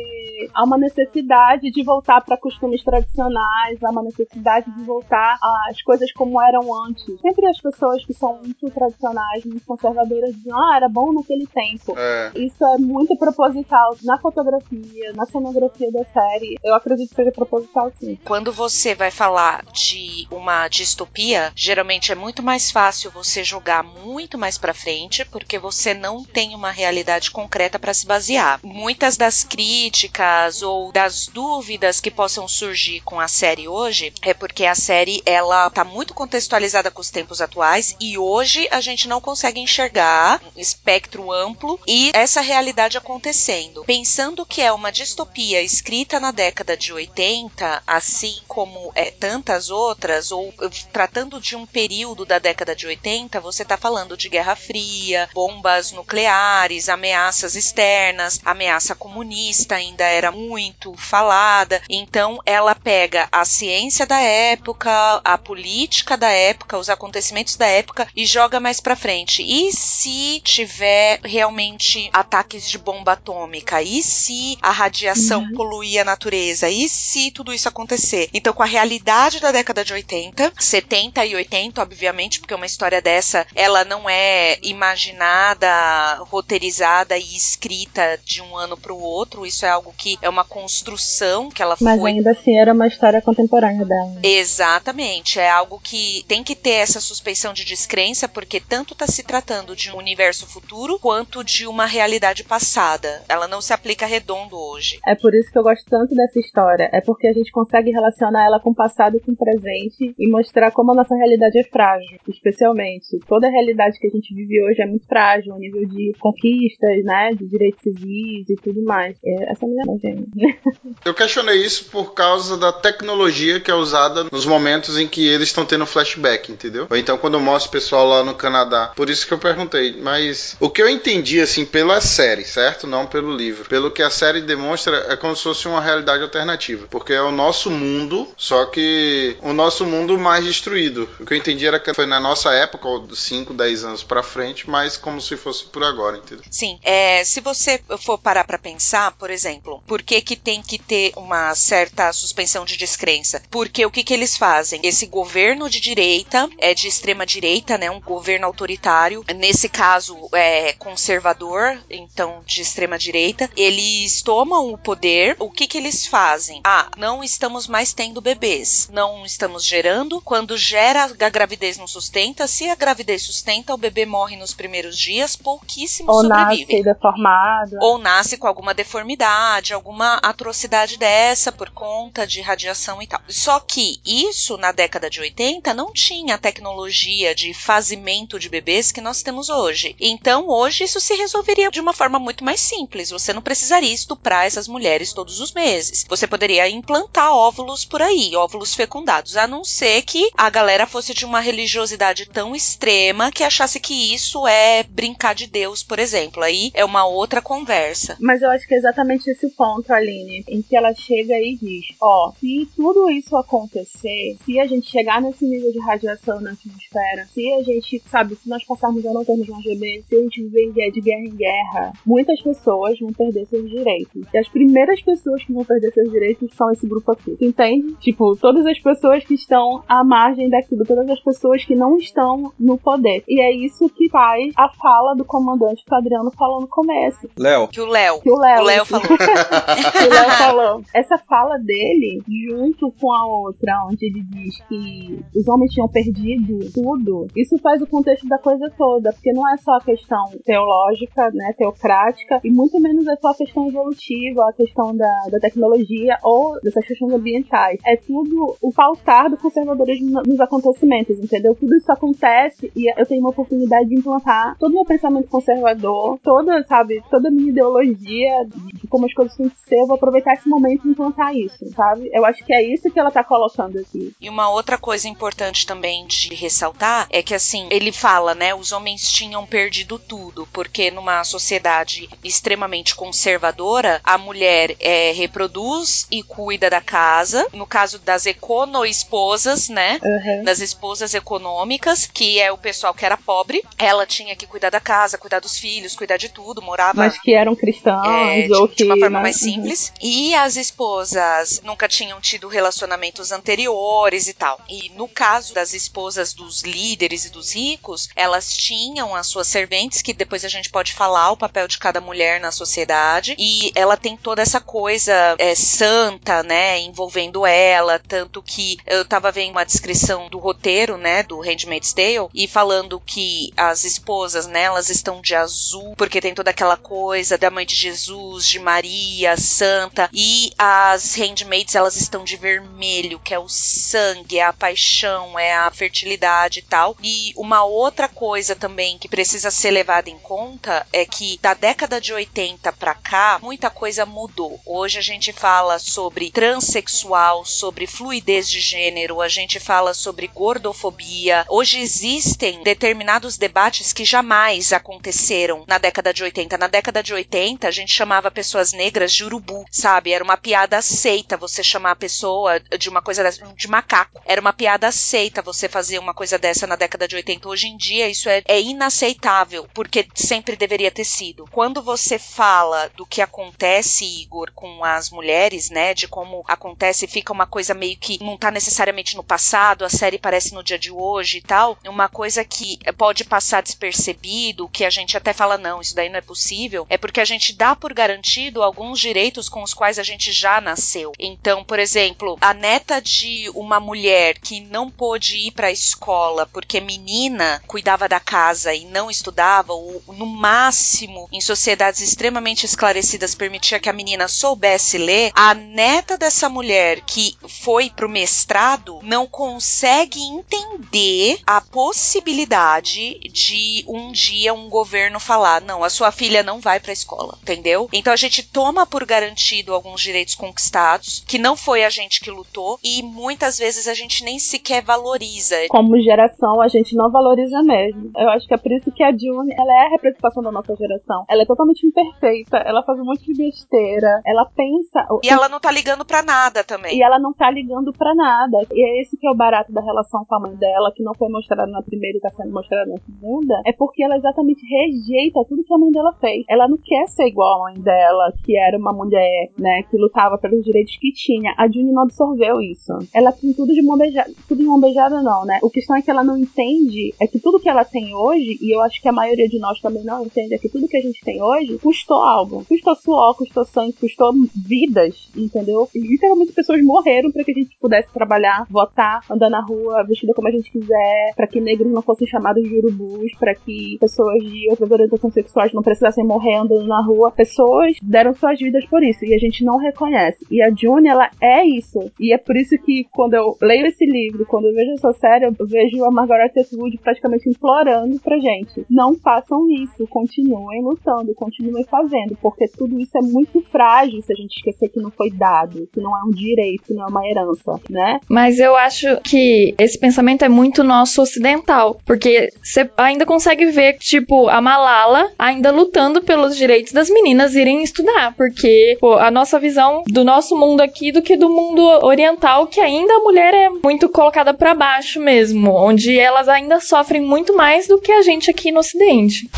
há 0.53 0.63
uma 0.63 0.77
necessidade 0.77 1.71
de 1.71 1.83
voltar 1.83 2.21
para 2.21 2.37
costumes 2.37 2.83
tradicionais, 2.83 3.83
há 3.83 3.89
uma 3.89 4.03
necessidade 4.03 4.71
de 4.71 4.83
voltar 4.83 5.37
às 5.69 5.81
coisas 5.81 6.11
como 6.13 6.41
eram 6.41 6.61
antes. 6.85 7.19
Sempre 7.21 7.47
as 7.47 7.59
pessoas 7.59 8.05
que 8.05 8.13
são 8.13 8.37
muito 8.37 8.69
tradicionais, 8.69 9.45
muito 9.45 9.65
conservadoras, 9.65 10.33
dizem, 10.35 10.53
ah, 10.53 10.77
era 10.77 10.89
bom 10.89 11.13
naquele 11.13 11.47
tempo. 11.47 11.93
É. 11.97 12.31
Isso 12.35 12.63
é 12.65 12.77
muito 12.77 13.15
proposital 13.17 13.95
na 14.03 14.17
fotografia, 14.19 15.13
na 15.13 15.25
cenografia 15.25 15.91
da 15.91 16.03
série. 16.05 16.57
Eu 16.63 16.75
acredito 16.75 17.09
que 17.09 17.15
seja 17.15 17.31
proposital, 17.31 17.91
sim. 17.99 18.17
Quando 18.25 18.51
você 18.51 18.95
vai 18.95 19.11
falar 19.11 19.65
de 19.73 20.27
uma 20.31 20.67
distopia, 20.67 21.51
geralmente 21.55 22.11
é 22.11 22.15
muito 22.15 22.41
mais 22.41 22.71
fácil 22.71 23.11
você 23.11 23.43
jogar 23.43 23.83
muito 23.83 24.37
mais 24.37 24.57
pra 24.57 24.73
frente, 24.73 25.25
porque 25.25 25.59
você 25.59 25.93
não 25.93 26.23
tem 26.23 26.55
uma 26.55 26.71
realidade 26.71 27.31
concreta 27.31 27.77
pra 27.77 27.93
se 27.93 28.05
basear. 28.05 28.59
Muitas 28.63 29.17
das 29.17 29.43
críticas 29.43 30.61
ou 30.61 30.91
das 30.91 31.27
dúvidas 31.27 31.99
que 31.99 32.11
possam 32.11 32.47
surgir 32.47 33.01
com 33.01 33.19
a 33.19 33.27
série 33.27 33.67
hoje 33.67 34.13
é 34.21 34.33
porque 34.33 34.65
a 34.65 34.75
série 34.75 35.21
ela 35.25 35.69
tá 35.69 35.83
muito 35.83 36.13
contextualizada 36.13 36.91
com 36.91 37.01
os 37.01 37.09
tempos 37.09 37.41
atuais 37.41 37.95
e 37.99 38.17
hoje 38.17 38.67
a 38.71 38.79
gente 38.79 39.07
não 39.07 39.19
consegue 39.19 39.59
enxergar 39.59 40.41
um 40.55 40.59
espectro 40.59 41.31
amplo 41.31 41.79
e 41.87 42.11
essa 42.13 42.41
realidade 42.41 42.97
acontecendo. 42.97 43.83
Pensando 43.85 44.45
que 44.45 44.61
é 44.61 44.71
uma 44.71 44.91
distopia 44.91 45.61
escrita 45.61 46.19
na 46.19 46.31
década 46.31 46.77
de 46.77 46.93
80, 46.93 47.83
assim 47.85 48.37
como 48.47 48.91
é, 48.95 49.11
tantas 49.11 49.69
outras, 49.69 50.31
ou 50.31 50.53
tratando 50.91 51.39
de 51.39 51.55
um 51.55 51.65
período 51.65 52.25
da 52.25 52.39
década 52.39 52.75
de 52.75 52.85
80, 52.85 53.39
você 53.39 53.63
está 53.63 53.77
falando 53.77 54.15
de 54.15 54.29
Guerra 54.29 54.55
Fria, 54.55 55.29
bombas 55.33 55.91
nucleares, 55.91 56.89
ameaças 56.89 57.55
externas, 57.55 58.39
ameaça 58.51 58.95
comunista 58.95 59.75
ainda 59.75 60.03
era 60.03 60.31
muito 60.31 60.93
falada. 60.95 61.81
Então 61.89 62.39
ela 62.45 62.75
pega 62.75 63.27
a 63.31 63.45
ciência 63.45 64.05
da 64.05 64.19
época, 64.19 64.91
a 65.23 65.37
política 65.37 66.17
da 66.17 66.29
época, 66.29 66.77
os 66.77 66.89
acontecimentos 66.89 67.55
da 67.55 67.67
época 67.67 68.07
e 68.15 68.25
joga 68.25 68.59
mais 68.59 68.79
pra 68.79 68.95
frente. 68.95 69.43
E 69.43 69.71
se 69.71 70.41
tiver 70.43 71.19
realmente 71.23 72.09
ataques 72.13 72.69
de 72.69 72.77
bomba 72.77 73.13
atômica? 73.13 73.81
E 73.81 74.01
se 74.01 74.57
a 74.61 74.71
radiação 74.71 75.51
poluir 75.53 76.01
a 76.01 76.05
natureza? 76.05 76.69
E 76.69 76.87
se 76.87 77.31
tudo 77.31 77.53
isso 77.53 77.67
acontecer? 77.67 78.29
Então, 78.33 78.53
com 78.53 78.63
a 78.63 78.67
realidade 78.67 79.39
da 79.39 79.51
década 79.51 79.83
de 79.83 79.93
80, 79.93 80.53
70 80.57 81.25
e 81.25 81.35
80, 81.35 81.81
obviamente, 81.81 82.39
porque 82.39 82.53
uma 82.53 82.65
história 82.65 83.01
dessa, 83.01 83.45
ela 83.55 83.83
não 83.83 84.09
é 84.09 84.57
imaginada, 84.61 86.15
roteirizada 86.21 87.17
e 87.17 87.35
escrita 87.35 88.19
de 88.23 88.40
um 88.41 88.57
ano 88.57 88.77
pro 88.77 88.97
outro. 88.97 89.45
Isso 89.45 89.65
é 89.65 89.69
algo 89.69 89.93
que 89.97 90.17
é 90.21 90.29
uma 90.29 90.43
construção 90.43 91.49
que 91.49 91.61
ela 91.61 91.75
Mas 91.79 91.99
foi 91.99 92.11
ainda 92.11 92.31
assim 92.31 92.55
era 92.57 92.73
uma 92.73 92.87
história 92.87 93.21
contemporânea 93.21 93.85
dela. 93.85 94.19
Exatamente, 94.23 95.39
é 95.39 95.49
algo 95.49 95.79
que 95.79 96.23
tem 96.27 96.43
que 96.43 96.55
ter 96.55 96.71
essa 96.71 96.99
suspeição 96.99 97.53
de 97.53 97.65
descrença, 97.65 98.27
porque 98.27 98.59
tanto 98.59 98.93
está 98.93 99.07
se 99.07 99.23
tratando 99.23 99.75
de 99.75 99.91
um 99.91 99.97
universo 99.97 100.47
futuro 100.47 100.99
quanto 100.99 101.43
de 101.43 101.67
uma 101.67 101.85
realidade 101.85 102.43
passada. 102.43 103.23
Ela 103.27 103.47
não 103.47 103.61
se 103.61 103.73
aplica 103.73 104.05
redondo 104.05 104.57
hoje. 104.57 104.99
É 105.07 105.15
por 105.15 105.33
isso 105.33 105.51
que 105.51 105.57
eu 105.57 105.63
gosto 105.63 105.85
tanto 105.89 106.15
dessa 106.15 106.39
história. 106.39 106.89
É 106.91 107.01
porque 107.01 107.27
a 107.27 107.33
gente 107.33 107.51
consegue 107.51 107.91
relacionar 107.91 108.45
ela 108.45 108.59
com 108.59 108.71
o 108.71 108.75
passado 108.75 109.17
e 109.17 109.19
com 109.19 109.31
o 109.31 109.35
presente 109.35 110.13
e 110.17 110.29
mostrar 110.29 110.71
como 110.71 110.91
a 110.91 110.95
nossa 110.95 111.15
realidade 111.15 111.59
é 111.59 111.63
frágil. 111.63 112.17
Especialmente, 112.27 113.19
toda 113.27 113.47
a 113.47 113.51
realidade 113.51 113.99
que 113.99 114.07
a 114.07 114.09
gente 114.09 114.33
vive 114.33 114.63
hoje 114.63 114.81
é 114.81 114.85
muito 114.85 115.05
frágil, 115.07 115.53
a 115.53 115.57
nível 115.57 115.85
de 115.87 116.13
conquistas, 116.19 117.03
né, 117.03 117.31
de 117.33 117.47
direitos 117.47 117.81
civis 117.81 118.30
e 118.49 118.55
tudo 118.55 118.83
mais. 118.83 119.15
É, 119.23 119.51
essa 119.51 119.65
mulher 119.65 119.85
não 119.85 119.99
gênio. 119.99 120.27
Eu 121.03 121.13
questionei 121.13 121.65
isso 121.65 121.85
por 121.85 122.13
causa 122.13 122.57
da 122.57 122.71
tecnologia 122.71 123.59
que 123.59 123.71
é 123.71 123.75
usada 123.75 124.25
nos 124.31 124.45
momentos 124.45 124.97
em 124.97 125.07
que 125.07 125.27
eles 125.27 125.49
estão 125.49 125.65
tendo 125.65 125.85
flashback, 125.85 126.51
entendeu? 126.51 126.87
Ou 126.89 126.97
então 126.97 127.17
quando 127.17 127.39
mostra 127.39 127.69
o 127.69 127.71
pessoal 127.71 128.07
lá 128.07 128.23
no 128.23 128.35
Canadá. 128.35 128.91
Por 128.95 129.09
isso 129.09 129.25
que 129.25 129.33
eu 129.33 129.37
perguntei. 129.37 129.99
Mas 130.01 130.55
o 130.59 130.69
que 130.69 130.81
eu 130.81 130.89
entendi, 130.89 131.39
assim, 131.39 131.65
pela 131.65 131.99
série, 132.01 132.45
certo? 132.45 132.87
Não 132.87 133.05
pelo 133.05 133.35
livro. 133.35 133.67
Pelo 133.67 133.91
que 133.91 134.01
a 134.01 134.09
série 134.09 134.41
demonstra, 134.41 135.07
é 135.09 135.15
como 135.15 135.35
se 135.35 135.43
fosse 135.43 135.67
uma 135.67 135.81
realidade 135.81 136.23
alternativa. 136.23 136.87
Porque 136.89 137.13
é 137.13 137.21
o 137.21 137.31
nosso 137.31 137.69
mundo, 137.69 138.27
só 138.37 138.65
que 138.65 139.35
o 139.41 139.53
nosso 139.53 139.85
mundo 139.85 140.17
mais 140.17 140.45
destruído. 140.45 141.09
O 141.19 141.25
que 141.25 141.33
eu 141.33 141.37
entendi 141.37 141.65
era 141.65 141.79
que 141.79 141.93
foi 141.93 142.05
na 142.05 142.19
nossa 142.19 142.51
época, 142.53 142.87
ou 142.87 143.13
5, 143.13 143.53
10 143.53 143.83
anos 143.85 144.03
pra 144.03 144.23
frente, 144.23 144.69
mas 144.69 144.97
como 144.97 145.21
se 145.21 145.35
fosse 145.35 145.65
por 145.65 145.83
agora, 145.83 146.17
entendeu? 146.17 146.43
Sim, 146.49 146.79
é, 146.83 147.23
se 147.23 147.41
você 147.41 147.81
for 147.99 148.17
parar 148.21 148.43
pra 148.43 148.57
pensar, 148.57 149.11
por 149.13 149.29
exemplo, 149.29 149.83
por 149.87 150.01
que 150.01 150.21
que 150.21 150.35
tem 150.35 150.61
que 150.61 150.77
ter 150.77 151.11
uma 151.15 151.53
certa 151.55 152.11
suspensão 152.13 152.65
de 152.65 152.77
descrença? 152.77 153.41
Porque 153.49 153.85
o 153.85 153.91
que 153.91 154.03
que 154.03 154.13
eles 154.13 154.37
fazem? 154.37 154.81
Esse 154.83 155.05
governo 155.05 155.69
de 155.69 155.79
direita, 155.79 156.49
é 156.57 156.73
de 156.73 156.87
extrema 156.87 157.25
direita, 157.25 157.77
né, 157.77 157.89
um 157.89 157.99
governo 157.99 158.45
autoritário, 158.45 159.23
nesse 159.35 159.67
caso 159.67 160.29
é 160.33 160.73
conservador, 160.73 161.77
então 161.89 162.41
de 162.45 162.61
extrema 162.61 162.97
direita, 162.97 163.49
eles 163.55 164.21
tomam 164.21 164.71
o 164.73 164.77
poder, 164.77 165.35
o 165.39 165.49
que 165.49 165.67
que 165.67 165.77
eles 165.77 166.05
fazem? 166.05 166.61
Ah, 166.63 166.89
não 166.97 167.23
estamos 167.23 167.67
mais 167.67 167.93
tendo 167.93 168.21
bebês, 168.21 168.89
não 168.91 169.25
estamos 169.25 169.65
gerando, 169.65 170.21
quando 170.21 170.57
gera 170.57 171.03
a 171.03 171.29
gravidez 171.29 171.77
não 171.77 171.87
sustenta, 171.87 172.47
se 172.47 172.69
a 172.69 172.75
gravidez 172.75 173.23
sustenta, 173.23 173.73
o 173.73 173.77
bebê 173.77 174.05
morre 174.05 174.35
nos 174.35 174.53
primeiros 174.53 174.97
dias, 174.97 175.35
pouquíssimos 175.35 176.15
Ou 176.15 176.21
sobrevivem 176.21 176.83
nasce 176.83 176.83
deformado. 176.83 177.77
ou 177.81 177.97
nasce 178.01 178.37
com 178.37 178.47
alguma 178.47 178.73
deformidade, 178.73 179.73
alguma 179.73 180.15
atrocidade 180.15 180.97
dessa 180.97 181.51
por 181.51 181.69
conta 181.69 182.27
de 182.27 182.41
radiação 182.41 183.01
e 183.01 183.07
tal. 183.07 183.21
Só 183.29 183.59
que 183.59 184.01
isso 184.05 184.57
na 184.57 184.71
década 184.71 185.09
de 185.09 185.21
80 185.21 185.73
não 185.73 185.93
tinha 185.93 186.35
a 186.35 186.39
tecnologia 186.39 187.33
de 187.33 187.53
fazimento 187.53 188.39
de 188.39 188.49
bebês 188.49 188.91
que 188.91 188.99
nós 188.99 189.21
temos 189.21 189.49
hoje. 189.49 189.95
Então 189.99 190.49
hoje 190.49 190.83
isso 190.83 190.99
se 190.99 191.15
resolveria 191.15 191.71
de 191.71 191.79
uma 191.79 191.93
forma 191.93 192.19
muito 192.19 192.43
mais 192.43 192.59
simples. 192.59 193.11
Você 193.11 193.31
não 193.31 193.41
precisaria 193.41 193.93
estuprar 193.93 194.45
essas 194.45 194.67
mulheres 194.67 195.13
todos 195.13 195.39
os 195.39 195.53
meses. 195.53 196.05
Você 196.09 196.27
poderia 196.27 196.67
implantar 196.67 197.31
óvulos 197.31 197.85
por 197.85 198.01
aí, 198.01 198.35
óvulos 198.35 198.73
fecundados, 198.73 199.37
a 199.37 199.47
não 199.47 199.63
ser 199.63 200.01
que 200.01 200.29
a 200.35 200.49
galera 200.49 200.87
fosse 200.87 201.13
de 201.13 201.25
uma 201.25 201.39
religiosidade 201.39 202.25
tão 202.25 202.55
extrema 202.55 203.31
que 203.31 203.43
achasse 203.43 203.79
que 203.79 204.13
isso 204.13 204.47
é 204.47 204.83
brincar 204.83 205.35
de 205.35 205.47
Deus, 205.47 205.83
por 205.83 205.99
exemplo. 205.99 206.43
Aí 206.43 206.71
é 206.73 206.83
uma 206.83 207.05
outra 207.05 207.41
conversa. 207.41 207.90
Mas 208.19 208.41
eu 208.41 208.49
acho 208.49 208.67
que 208.67 208.73
é 208.73 208.77
exatamente 208.77 209.29
esse 209.29 209.45
o 209.45 209.51
ponto, 209.51 209.91
Aline, 209.91 210.43
em 210.47 210.61
que 210.61 210.75
ela 210.75 210.93
chega 210.93 211.33
e 211.39 211.55
diz: 211.55 211.85
Ó, 212.01 212.31
se 212.39 212.67
tudo 212.75 213.09
isso 213.09 213.35
acontecer, 213.35 214.37
se 214.45 214.59
a 214.59 214.65
gente 214.65 214.89
chegar 214.89 215.21
nesse 215.21 215.45
nível 215.45 215.71
de 215.71 215.79
radiação 215.79 216.39
na 216.41 216.51
atmosfera, 216.51 217.25
se 217.33 217.51
a 217.53 217.63
gente, 217.63 218.01
sabe, 218.09 218.35
se 218.35 218.49
nós 218.49 218.63
passarmos 218.65 219.05
a 219.05 219.13
não 219.13 219.25
termos 219.25 219.47
mais 219.47 219.63
bebês, 219.63 220.05
se 220.07 220.15
a 220.15 220.21
gente 220.21 220.43
viver 220.43 220.91
de 220.91 221.01
guerra 221.01 221.25
em 221.25 221.35
guerra, 221.35 221.93
muitas 222.05 222.41
pessoas 222.41 222.99
vão 222.99 223.11
perder 223.11 223.45
seus 223.45 223.69
direitos. 223.69 224.23
E 224.33 224.37
as 224.37 224.47
primeiras 224.47 225.01
pessoas 225.01 225.43
que 225.43 225.53
vão 225.53 225.65
perder 225.65 225.91
seus 225.91 226.11
direitos 226.11 226.49
são 226.55 226.71
esse 226.71 226.87
grupo 226.87 227.11
aqui. 227.11 227.37
Entende? 227.41 227.93
Tipo, 227.99 228.35
todas 228.35 228.65
as 228.65 228.79
pessoas 228.79 229.23
que 229.23 229.33
estão 229.33 229.83
à 229.87 230.03
margem 230.03 230.49
daquilo, 230.49 230.85
todas 230.85 231.09
as 231.09 231.19
pessoas 231.21 231.63
que 231.65 231.75
não 231.75 231.97
estão 231.97 232.51
no 232.59 232.77
poder. 232.77 233.23
E 233.27 233.41
é 233.41 233.51
isso 233.51 233.89
que 233.89 234.09
faz 234.09 234.53
a 234.57 234.69
fala 234.69 235.15
do 235.15 235.25
comandante 235.25 235.83
que 235.85 235.93
o 235.93 235.97
Adriano 235.97 236.31
falou 236.31 236.61
no 236.61 236.67
começo. 236.67 237.29
Léo, 237.37 237.67
Que 237.67 237.80
o 237.81 237.87
Léo. 237.87 238.21
Que 238.21 238.31
o 238.31 238.37
Léo, 238.37 238.61
O 238.61 238.65
Léo 238.65 238.83
isso. 238.83 238.91
falou. 238.91 239.17
que 239.17 240.07
o 240.07 240.09
Léo 240.09 240.31
falou. 240.31 240.81
Essa 240.93 241.17
fala 241.17 241.57
dele, 241.57 242.21
junto 242.49 242.91
com 242.99 243.11
a 243.13 243.25
outra, 243.25 243.85
onde 243.89 244.05
ele 244.05 244.23
diz 244.23 244.57
que 244.67 245.19
os 245.35 245.47
homens 245.47 245.73
tinham 245.73 245.87
perdido 245.87 246.59
tudo, 246.73 247.27
isso 247.35 247.57
faz 247.59 247.81
o 247.81 247.87
contexto 247.87 248.27
da 248.27 248.37
coisa 248.37 248.71
toda, 248.77 249.11
porque 249.11 249.33
não 249.33 249.47
é 249.49 249.57
só 249.57 249.73
a 249.73 249.81
questão 249.81 250.25
teológica, 250.45 251.29
né, 251.31 251.53
teocrática, 251.57 252.39
e 252.43 252.51
muito 252.51 252.79
menos 252.79 253.07
é 253.07 253.15
só 253.15 253.29
a 253.29 253.35
questão 253.35 253.67
evolutiva, 253.67 254.49
a 254.49 254.53
questão 254.53 254.95
da, 254.95 255.13
da 255.31 255.39
tecnologia 255.39 256.17
ou 256.23 256.59
dessas 256.61 256.85
questões 256.85 257.13
ambientais. 257.13 257.79
É 257.85 257.95
tudo 257.97 258.55
o 258.61 258.71
pautar 258.71 259.29
do 259.29 259.37
conservadorismo 259.37 260.21
nos 260.25 260.39
acontecimentos, 260.39 261.17
entendeu? 261.19 261.55
Tudo 261.55 261.75
isso 261.75 261.91
acontece 261.91 262.71
e 262.75 262.91
eu 262.99 263.05
tenho 263.05 263.21
uma 263.21 263.29
oportunidade 263.29 263.89
de 263.89 263.95
implantar 263.95 264.55
todo 264.57 264.71
o 264.71 264.75
meu 264.75 264.85
pensamento 264.85 265.27
conservador, 265.29 266.19
toda, 266.23 266.63
sabe, 266.63 267.01
toda 267.09 267.27
a 267.27 267.31
minha 267.31 267.49
ideologia 267.49 267.70
de 267.79 268.87
como 268.89 269.05
as 269.05 269.13
coisas 269.13 269.35
têm 269.35 269.49
que 269.49 269.55
ser, 269.67 269.75
eu 269.75 269.87
vou 269.87 269.95
aproveitar 269.95 270.33
esse 270.33 270.47
momento 270.47 270.85
e 270.85 270.91
implantar 270.91 271.35
isso, 271.35 271.65
sabe? 271.75 272.09
Eu 272.13 272.25
acho 272.25 272.43
que 272.43 272.53
é 272.53 272.61
isso 272.61 272.91
que 272.91 272.99
ela 272.99 273.11
tá 273.11 273.23
colocando 273.23 273.79
aqui. 273.79 274.13
E 274.19 274.29
uma 274.29 274.49
outra 274.49 274.77
coisa 274.77 275.07
importante 275.07 275.65
também 275.65 276.05
de 276.05 276.33
ressaltar 276.35 277.07
é 277.09 277.23
que 277.23 277.33
assim, 277.33 277.67
ele 277.71 277.91
fala, 277.91 278.35
né, 278.35 278.53
os 278.53 278.71
homens 278.71 279.09
tinham 279.09 279.45
perdido 279.45 279.97
tudo, 279.97 280.47
porque 280.51 280.91
numa 280.91 281.23
sociedade 281.23 282.09
extremamente 282.23 282.95
conservadora, 282.95 284.01
a 284.03 284.17
mulher 284.17 284.75
é, 284.79 285.11
reproduz 285.11 286.07
e 286.11 286.23
cuida 286.23 286.69
da 286.69 286.81
casa. 286.81 287.47
No 287.53 287.65
caso 287.65 287.99
das 287.99 288.25
econo-esposas, 288.25 289.69
né? 289.69 289.99
Uhum. 290.03 290.43
Das 290.43 290.59
esposas 290.59 291.13
econômicas, 291.13 292.05
que 292.05 292.39
é 292.39 292.51
o 292.51 292.57
pessoal 292.57 292.93
que 292.93 293.05
era 293.05 293.17
pobre, 293.17 293.63
ela 293.77 294.05
tinha 294.05 294.35
que 294.35 294.47
cuidar 294.47 294.69
da 294.69 294.79
casa, 294.79 295.17
cuidar 295.17 295.39
dos 295.39 295.57
filhos, 295.57 295.95
cuidar 295.95 296.17
de 296.17 296.29
tudo, 296.29 296.61
morava 296.61 296.97
Mas 296.97 297.19
que 297.19 297.33
eram 297.33 297.55
cristãos, 297.61 298.07
é, 298.07 298.47
de, 298.47 298.53
ou 298.53 298.67
de 298.67 298.75
que. 298.75 298.83
uma 298.83 298.97
forma 298.97 299.19
né? 299.19 299.23
mais 299.23 299.35
simples. 299.35 299.93
E 300.01 300.33
as 300.33 300.55
esposas 300.55 301.61
nunca 301.63 301.87
tinham 301.87 302.19
tido 302.19 302.47
relacionamentos 302.47 303.31
anteriores 303.31 304.27
e 304.27 304.33
tal. 304.33 304.59
E 304.67 304.89
no 304.95 305.07
caso 305.07 305.53
das 305.53 305.73
esposas 305.73 306.33
dos 306.33 306.63
líderes 306.63 307.25
e 307.25 307.29
dos 307.29 307.53
ricos, 307.53 308.09
elas 308.15 308.51
tinham 308.51 309.15
as 309.15 309.27
suas 309.27 309.47
serventes, 309.47 310.01
que 310.01 310.11
depois 310.11 310.43
a 310.43 310.49
gente 310.49 310.71
pode 310.71 310.93
falar 310.93 311.31
o 311.31 311.37
papel 311.37 311.67
de 311.67 311.77
cada 311.77 312.01
mulher 312.01 312.41
na 312.41 312.51
sociedade. 312.51 313.35
E 313.37 313.71
ela 313.75 313.95
tem 313.95 314.17
toda 314.17 314.41
essa 314.41 314.59
coisa 314.59 315.35
é, 315.37 315.53
santa, 315.53 316.41
né, 316.41 316.79
envolvendo 316.79 317.45
ela. 317.45 317.99
Tanto 317.99 318.41
que 318.41 318.79
eu 318.87 319.05
tava 319.05 319.31
vendo 319.31 319.51
uma 319.51 319.63
descrição 319.63 320.29
do 320.29 320.39
roteiro, 320.39 320.97
né, 320.97 321.21
do 321.21 321.39
Handmaid's 321.39 321.93
Tale, 321.93 322.29
e 322.33 322.47
falando 322.47 322.99
que 322.99 323.53
as 323.55 323.83
esposas, 323.83 324.47
né, 324.47 324.63
elas 324.63 324.89
estão 324.89 325.21
de 325.21 325.35
azul, 325.35 325.93
porque 325.95 326.19
tem 326.19 326.33
toda 326.33 326.49
aquela 326.49 326.75
coisa 326.75 327.37
da 327.37 327.50
mãe 327.51 327.65
de 327.65 327.75
Jesus, 327.75 328.47
de 328.47 328.59
Maria, 328.59 329.37
santa, 329.37 330.09
e 330.13 330.51
as 330.57 331.15
handmaids, 331.15 331.75
elas 331.75 331.95
estão 331.95 332.23
de 332.23 332.37
vermelho, 332.37 333.19
que 333.19 333.33
é 333.33 333.39
o 333.39 333.49
sangue, 333.49 334.37
é 334.39 334.43
a 334.43 334.53
paixão, 334.53 335.37
é 335.37 335.53
a 335.53 335.69
fertilidade 335.71 336.59
e 336.59 336.61
tal. 336.63 336.95
E 337.01 337.33
uma 337.35 337.63
outra 337.63 338.07
coisa 338.07 338.55
também 338.55 338.97
que 338.97 339.07
precisa 339.07 339.51
ser 339.51 339.71
levada 339.71 340.09
em 340.09 340.17
conta 340.19 340.85
é 340.93 341.05
que 341.05 341.39
da 341.41 341.53
década 341.53 341.99
de 341.99 342.13
80 342.13 342.71
pra 342.73 342.93
cá, 342.93 343.39
muita 343.41 343.69
coisa 343.69 344.05
mudou. 344.05 344.59
Hoje 344.65 344.99
a 344.99 345.01
gente 345.01 345.33
fala 345.33 345.79
sobre 345.79 346.31
transexual, 346.31 347.45
sobre 347.45 347.87
fluidez 347.87 348.49
de 348.49 348.59
gênero, 348.59 349.21
a 349.21 349.27
gente 349.27 349.59
fala 349.59 349.93
sobre 349.93 350.27
gordofobia. 350.27 351.45
Hoje 351.49 351.79
existem 351.79 352.63
determinados 352.63 353.37
debates 353.37 353.93
que 353.93 354.05
jamais 354.05 354.71
aconteceram 354.71 355.63
na 355.67 355.77
década 355.77 356.13
de 356.13 356.23
80. 356.23 356.57
Na 356.57 356.67
década 356.67 357.03
de 357.03 357.13
80, 357.13 357.40
a 357.63 357.71
gente 357.71 357.93
chamava 357.93 358.29
pessoas 358.31 358.73
negras 358.73 359.13
de 359.13 359.23
urubu, 359.23 359.65
sabe? 359.71 360.11
Era 360.11 360.23
uma 360.23 360.37
piada 360.37 360.77
aceita 360.77 361.37
você 361.37 361.63
chamar 361.63 361.91
a 361.91 361.95
pessoa 361.95 362.59
de 362.59 362.89
uma 362.89 363.01
coisa 363.01 363.23
dessa, 363.23 363.45
de 363.45 363.67
macaco. 363.67 364.21
Era 364.25 364.41
uma 364.41 364.53
piada 364.53 364.87
aceita 364.87 365.41
você 365.41 365.67
fazer 365.67 365.99
uma 365.99 366.13
coisa 366.13 366.37
dessa 366.37 366.67
na 366.67 366.75
década 366.75 367.07
de 367.07 367.15
80. 367.15 367.47
Hoje 367.47 367.67
em 367.67 367.77
dia, 367.77 368.07
isso 368.07 368.29
é, 368.29 368.41
é 368.47 368.61
inaceitável, 368.61 369.67
porque 369.73 370.07
sempre 370.15 370.55
deveria 370.55 370.91
ter 370.91 371.05
sido. 371.05 371.47
Quando 371.51 371.81
você 371.81 372.19
fala 372.19 372.89
do 372.95 373.05
que 373.05 373.21
acontece, 373.21 374.05
Igor, 374.05 374.51
com 374.53 374.83
as 374.83 375.09
mulheres, 375.09 375.69
né? 375.69 375.93
De 375.93 376.07
como 376.07 376.43
acontece, 376.47 377.07
fica 377.07 377.33
uma 377.33 377.45
coisa 377.45 377.73
meio 377.73 377.97
que 377.97 378.23
não 378.23 378.37
tá 378.37 378.51
necessariamente 378.51 379.15
no 379.15 379.23
passado, 379.23 379.85
a 379.85 379.89
série 379.89 380.17
parece 380.17 380.53
no 380.53 380.63
dia 380.63 380.77
de 380.77 380.91
hoje 380.91 381.37
e 381.37 381.41
tal. 381.41 381.77
Uma 381.85 382.07
coisa 382.07 382.43
que 382.43 382.77
pode 382.97 383.23
passar 383.23 383.61
despercebido, 383.61 384.69
que 384.69 384.85
a 384.85 384.89
gente 384.89 385.17
até 385.17 385.33
fala, 385.33 385.57
não, 385.57 385.81
isso 385.81 385.95
daí 385.95 386.09
não 386.09 386.17
é 386.17 386.21
possível, 386.21 386.85
é 386.89 386.97
porque 386.97 387.21
a 387.21 387.25
gente 387.31 387.53
dá 387.53 387.75
por 387.75 387.93
garantido 387.93 388.61
alguns 388.61 388.99
direitos 388.99 389.49
com 389.49 389.63
os 389.63 389.73
quais 389.73 389.97
a 389.97 390.03
gente 390.03 390.31
já 390.31 390.59
nasceu. 390.61 391.11
Então, 391.19 391.63
por 391.63 391.79
exemplo, 391.79 392.37
a 392.41 392.53
neta 392.53 393.01
de 393.01 393.49
uma 393.55 393.79
mulher 393.79 394.37
que 394.39 394.59
não 394.59 394.89
pôde 394.89 395.37
ir 395.37 395.51
para 395.51 395.67
a 395.67 395.71
escola 395.71 396.45
porque 396.45 396.79
menina 396.79 397.61
cuidava 397.67 398.07
da 398.07 398.19
casa 398.19 398.73
e 398.73 398.85
não 398.85 399.09
estudava, 399.09 399.73
ou 399.73 400.03
no 400.07 400.25
máximo, 400.25 401.27
em 401.31 401.41
sociedades 401.41 402.01
extremamente 402.01 402.65
esclarecidas, 402.65 403.35
permitia 403.35 403.79
que 403.79 403.89
a 403.89 403.93
menina 403.93 404.27
soubesse 404.27 404.97
ler, 404.97 405.31
a 405.35 405.53
neta 405.53 406.17
dessa 406.17 406.49
mulher 406.49 407.01
que 407.01 407.37
foi 407.47 407.89
pro 407.89 408.09
mestrado 408.09 408.99
não 409.03 409.25
consegue 409.25 410.19
entender 410.19 411.39
a 411.45 411.61
possibilidade 411.61 413.19
de 413.31 413.85
um 413.87 414.11
dia 414.11 414.53
um 414.53 414.69
governo 414.69 415.19
falar: 415.19 415.61
não, 415.61 415.83
a 415.83 415.89
sua 415.89 416.11
filha 416.11 416.43
não 416.43 416.59
vai 416.59 416.79
pra 416.79 416.93
escola, 416.93 417.10
entendeu? 417.41 417.87
Então 417.93 418.13
a 418.13 418.17
gente 418.17 418.43
toma 418.43 418.85
por 418.85 419.05
garantido 419.05 419.73
alguns 419.73 420.01
direitos 420.01 420.35
conquistados, 420.35 421.23
que 421.27 421.37
não 421.37 421.55
foi 421.55 421.83
a 421.83 421.89
gente 421.89 422.21
que 422.21 422.31
lutou, 422.31 422.79
e 422.83 423.01
muitas 423.03 423.57
vezes 423.57 423.87
a 423.87 423.93
gente 423.93 424.23
nem 424.23 424.39
sequer 424.39 424.83
valoriza. 424.83 425.55
Como 425.69 425.99
geração, 426.01 426.61
a 426.61 426.67
gente 426.67 426.95
não 426.95 427.11
valoriza 427.11 427.61
mesmo. 427.63 428.11
Eu 428.15 428.29
acho 428.29 428.47
que 428.47 428.53
é 428.53 428.57
por 428.57 428.71
isso 428.71 428.91
que 428.91 429.03
a 429.03 429.11
June, 429.11 429.53
ela 429.57 429.73
é 429.73 429.85
a 429.87 429.89
representação 429.89 430.43
da 430.43 430.51
nossa 430.51 430.75
geração. 430.75 431.25
Ela 431.29 431.43
é 431.43 431.45
totalmente 431.45 431.85
imperfeita, 431.85 432.57
ela 432.57 432.83
faz 432.83 432.99
um 432.99 433.05
monte 433.05 433.25
de 433.25 433.33
besteira, 433.33 434.21
ela 434.25 434.45
pensa. 434.55 435.05
E 435.23 435.29
ela 435.29 435.49
não 435.49 435.59
tá 435.59 435.71
ligando 435.71 436.05
pra 436.05 436.21
nada 436.21 436.63
também. 436.63 436.97
E 436.97 437.03
ela 437.03 437.19
não 437.19 437.33
tá 437.33 437.49
ligando 437.49 437.91
pra 437.93 438.13
nada. 438.15 438.65
E 438.73 438.83
é 438.83 439.01
esse 439.01 439.17
que 439.17 439.27
é 439.27 439.31
o 439.31 439.35
barato 439.35 439.71
da 439.71 439.81
relação 439.81 440.25
com 440.25 440.35
a 440.35 440.39
mãe 440.39 440.55
dela, 440.55 440.91
que 440.95 441.03
não 441.03 441.13
foi 441.13 441.29
mostrado 441.29 441.71
na 441.71 441.81
primeira 441.81 442.17
e 442.17 442.21
tá 442.21 442.31
sendo 442.35 442.51
mostrado 442.51 442.89
na 442.89 442.97
segunda, 442.97 443.61
é 443.65 443.73
porque 443.73 444.03
ela 444.03 444.17
exatamente 444.17 444.61
rejeita 444.65 445.45
tudo 445.47 445.63
que 445.63 445.73
a 445.73 445.77
mãe 445.77 445.91
dela 445.91 446.13
fez. 446.19 446.43
Ela 446.49 446.67
não 446.67 446.77
quer 446.77 447.00
ser 447.07 447.27
igual 447.27 447.61
a 447.61 447.71
mãe 447.71 447.81
dela, 447.81 448.33
que 448.43 448.57
era 448.57 448.77
uma 448.77 448.93
mulher, 448.93 449.49
né, 449.57 449.83
que 449.89 449.97
lutava 449.97 450.37
pelos 450.37 450.63
direitos 450.63 450.97
que 450.97 451.11
tinha. 451.11 451.53
A 451.57 451.67
June 451.67 451.91
não 451.91 452.03
absorveu 452.03 452.61
isso. 452.61 452.93
Ela 453.13 453.31
tem 453.31 453.53
tudo 453.53 453.73
de 453.73 453.81
mão 453.81 453.97
beijada. 453.97 454.31
Tudo 454.47 454.59
de 454.59 454.65
mão 454.65 454.79
beijada, 454.79 455.21
não, 455.21 455.45
né? 455.45 455.59
O 455.61 455.69
questão 455.69 455.95
é 455.95 456.01
que 456.01 456.09
ela 456.09 456.23
não 456.23 456.37
entende 456.37 457.13
é 457.19 457.27
que 457.27 457.39
tudo 457.39 457.59
que 457.59 457.69
ela 457.69 457.85
tem 457.85 458.13
hoje, 458.15 458.57
e 458.61 458.75
eu 458.75 458.81
acho 458.81 459.01
que 459.01 459.07
a 459.07 459.11
maioria 459.11 459.47
de 459.47 459.59
nós 459.59 459.79
também 459.79 460.03
não 460.03 460.25
entende, 460.25 460.53
é 460.53 460.57
que 460.57 460.69
tudo 460.69 460.87
que 460.87 460.97
a 460.97 461.01
gente 461.01 461.21
tem 461.23 461.41
hoje 461.41 461.77
custou 461.79 462.17
algo. 462.17 462.65
Custou 462.67 462.95
suor, 462.95 463.35
custou 463.35 463.65
sangue, 463.65 463.93
custou 463.93 464.33
vidas, 464.55 465.29
entendeu? 465.35 465.87
E, 465.93 465.99
literalmente 465.99 466.51
pessoas 466.53 466.83
morreram 466.83 467.31
para 467.31 467.43
que 467.43 467.51
a 467.51 467.53
gente 467.53 467.77
pudesse 467.79 468.11
trabalhar, 468.13 468.65
votar, 468.69 469.21
andar 469.29 469.49
na 469.49 469.61
rua, 469.61 470.03
vestida 470.03 470.33
como 470.33 470.47
a 470.47 470.51
gente 470.51 470.71
quiser, 470.71 471.33
para 471.35 471.47
que 471.47 471.59
negros 471.59 471.91
não 471.91 472.01
fossem 472.01 472.27
chamados 472.27 472.63
de 472.63 472.75
urubus, 472.75 473.31
para 473.39 473.55
que 473.55 473.97
pessoas 473.99 474.43
de 474.43 474.69
outras 474.69 474.91
orientações 474.91 475.33
sexuais 475.33 475.73
não 475.73 475.81
precisassem 475.81 476.25
morrer 476.25 476.55
andando 476.55 476.87
na 476.91 477.01
rua. 477.01 477.31
Pessoas 477.31 477.95
deram 478.01 478.33
suas 478.33 478.59
vidas 478.59 478.85
por 478.85 479.03
isso 479.03 479.23
e 479.25 479.33
a 479.33 479.37
gente 479.37 479.63
não 479.63 479.77
reconhece. 479.77 480.45
E 480.51 480.61
a 480.61 480.69
June, 480.69 481.07
ela 481.07 481.29
é 481.41 481.65
isso. 481.65 482.11
E 482.19 482.33
é 482.33 482.37
por 482.37 482.55
isso 482.55 482.77
que 482.83 483.05
quando 483.11 483.33
eu 483.33 483.57
leio 483.61 483.87
esse 483.87 484.05
livro, 484.05 484.45
quando 484.45 484.65
eu 484.65 484.73
vejo 484.73 484.91
essa 484.91 485.13
série, 485.13 485.45
eu 485.45 485.67
vejo 485.67 486.03
a 486.03 486.11
Margaret 486.11 486.51
Atwood 486.57 486.97
praticamente 486.97 487.49
implorando 487.49 488.19
pra 488.19 488.37
gente: 488.39 488.85
não 488.89 489.15
façam 489.15 489.69
isso, 489.69 490.07
continuem 490.09 490.83
lutando, 490.83 491.33
continuem 491.33 491.85
fazendo, 491.85 492.37
porque 492.41 492.67
tudo 492.67 492.99
isso 492.99 493.17
é 493.17 493.21
muito 493.21 493.61
frágil 493.71 494.21
se 494.21 494.33
a 494.33 494.35
gente 494.35 494.57
esquecer 494.57 494.89
que 494.89 494.99
não 494.99 495.11
foi 495.11 495.29
dado, 495.31 495.87
que 495.93 495.99
não 495.99 496.17
é 496.17 496.23
um 496.23 496.31
direito, 496.31 496.93
não 496.93 497.05
é 497.05 497.07
uma 497.07 497.27
herança, 497.27 497.79
né? 497.89 498.19
Mas 498.29 498.59
eu 498.59 498.75
acho 498.75 499.21
que 499.21 499.73
esse 499.77 499.97
pensamento 499.97 500.43
é 500.43 500.49
muito 500.49 500.83
nosso 500.83 501.21
ocidental, 501.21 501.97
porque 502.05 502.49
você 502.61 502.89
ainda 502.97 503.25
consegue 503.25 503.65
ver, 503.67 503.97
tipo, 503.97 504.47
a 504.49 504.61
Malala 504.61 505.31
ainda 505.37 505.71
lutando 505.71 506.21
pelos 506.21 506.55
direitos 506.55 506.80
das 506.91 507.09
meninas 507.09 507.53
irem 507.53 507.83
estudar, 507.83 508.33
porque 508.35 508.97
pô, 508.99 509.13
a 509.13 509.29
nossa 509.29 509.59
visão 509.59 510.03
do 510.07 510.23
nosso 510.23 510.57
mundo 510.57 510.81
aqui 510.81 511.11
do 511.11 511.21
que 511.21 511.37
do 511.37 511.49
mundo 511.49 511.81
oriental, 512.03 512.67
que 512.67 512.79
ainda 512.79 513.13
a 513.13 513.19
mulher 513.19 513.53
é 513.53 513.69
muito 513.69 514.09
colocada 514.09 514.53
pra 514.53 514.73
baixo 514.73 515.19
mesmo, 515.19 515.71
onde 515.71 516.17
elas 516.17 516.47
ainda 516.47 516.79
sofrem 516.79 517.21
muito 517.21 517.55
mais 517.55 517.87
do 517.87 517.99
que 517.99 518.11
a 518.11 518.21
gente 518.21 518.49
aqui 518.49 518.71
no 518.71 518.79
ocidente. 518.79 519.49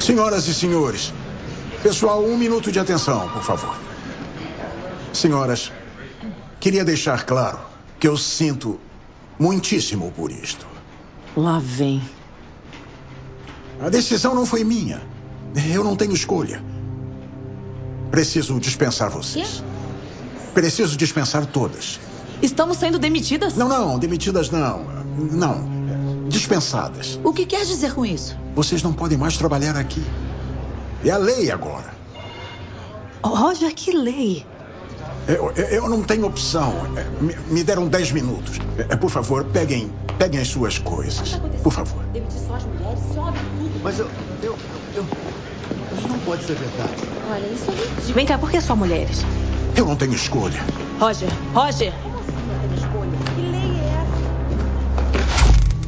Senhoras 0.00 0.46
e 0.48 0.54
senhores, 0.54 1.12
pessoal, 1.82 2.24
um 2.24 2.38
minuto 2.38 2.72
de 2.72 2.78
atenção, 2.78 3.28
por 3.28 3.42
favor. 3.42 3.76
Senhoras, 5.12 5.70
queria 6.60 6.84
deixar 6.84 7.26
claro 7.26 7.58
que 7.98 8.08
eu 8.08 8.16
sinto 8.16 8.80
muitíssimo 9.38 10.12
por 10.12 10.30
isto. 10.30 10.66
Lá 11.36 11.60
vem. 11.62 12.00
A 13.80 13.88
decisão 13.88 14.34
não 14.34 14.44
foi 14.46 14.64
minha. 14.64 15.00
Eu 15.72 15.82
não 15.84 15.96
tenho 15.96 16.12
escolha. 16.12 16.62
Preciso 18.10 18.58
dispensar 18.58 19.10
vocês. 19.10 19.62
Preciso 20.54 20.96
dispensar 20.96 21.46
todas. 21.46 22.00
Estamos 22.42 22.78
sendo 22.78 22.98
demitidas? 22.98 23.54
Não, 23.54 23.68
não, 23.68 23.98
demitidas 23.98 24.50
não. 24.50 24.84
Não. 25.16 25.78
Dispensadas. 26.28 27.18
O 27.24 27.32
que 27.32 27.46
quer 27.46 27.64
dizer 27.64 27.94
com 27.94 28.04
isso? 28.04 28.36
Vocês 28.54 28.82
não 28.82 28.92
podem 28.92 29.16
mais 29.18 29.36
trabalhar 29.36 29.76
aqui. 29.76 30.02
É 31.04 31.10
a 31.10 31.16
lei 31.16 31.50
agora. 31.50 31.94
Roger, 33.22 33.72
que 33.74 33.92
lei? 33.96 34.44
Eu, 35.26 35.52
eu- 35.52 35.88
não 35.88 36.02
tenho 36.02 36.26
opção. 36.26 36.72
É, 36.96 37.22
Me, 37.22 37.36
me 37.50 37.62
deram 37.64 37.86
10 37.88 38.12
minutos. 38.12 38.58
É, 38.78 38.96
Por 38.96 39.10
favor, 39.10 39.44
peguem, 39.44 39.92
peguem 40.18 40.40
as 40.40 40.48
suas 40.48 40.78
coisas. 40.78 41.38
Por 41.62 41.72
favor. 41.72 42.02
Demitir 42.12 42.40
só 42.46 42.54
as 42.54 42.64
mulheres, 42.64 42.98
sobe 43.14 43.38
tudo. 43.38 43.57
Mas 43.82 43.98
eu, 43.98 44.10
eu, 44.42 44.56
eu. 44.94 45.06
Isso 45.96 46.08
não 46.08 46.18
pode 46.20 46.44
ser 46.44 46.54
verdade. 46.54 46.92
Olha, 47.30 47.46
isso 47.46 47.70
é 47.70 47.74
ridículo. 47.74 48.14
Vem 48.14 48.26
cá, 48.26 48.38
por 48.38 48.50
que 48.50 48.60
só 48.60 48.74
mulheres? 48.74 49.24
Eu 49.76 49.86
não 49.86 49.96
tenho 49.96 50.14
escolha. 50.14 50.60
Roger, 50.98 51.28
Roger. 51.54 51.92
Que 53.34 53.40
lei 53.40 53.78
é 53.78 54.02
essa? 54.02 54.18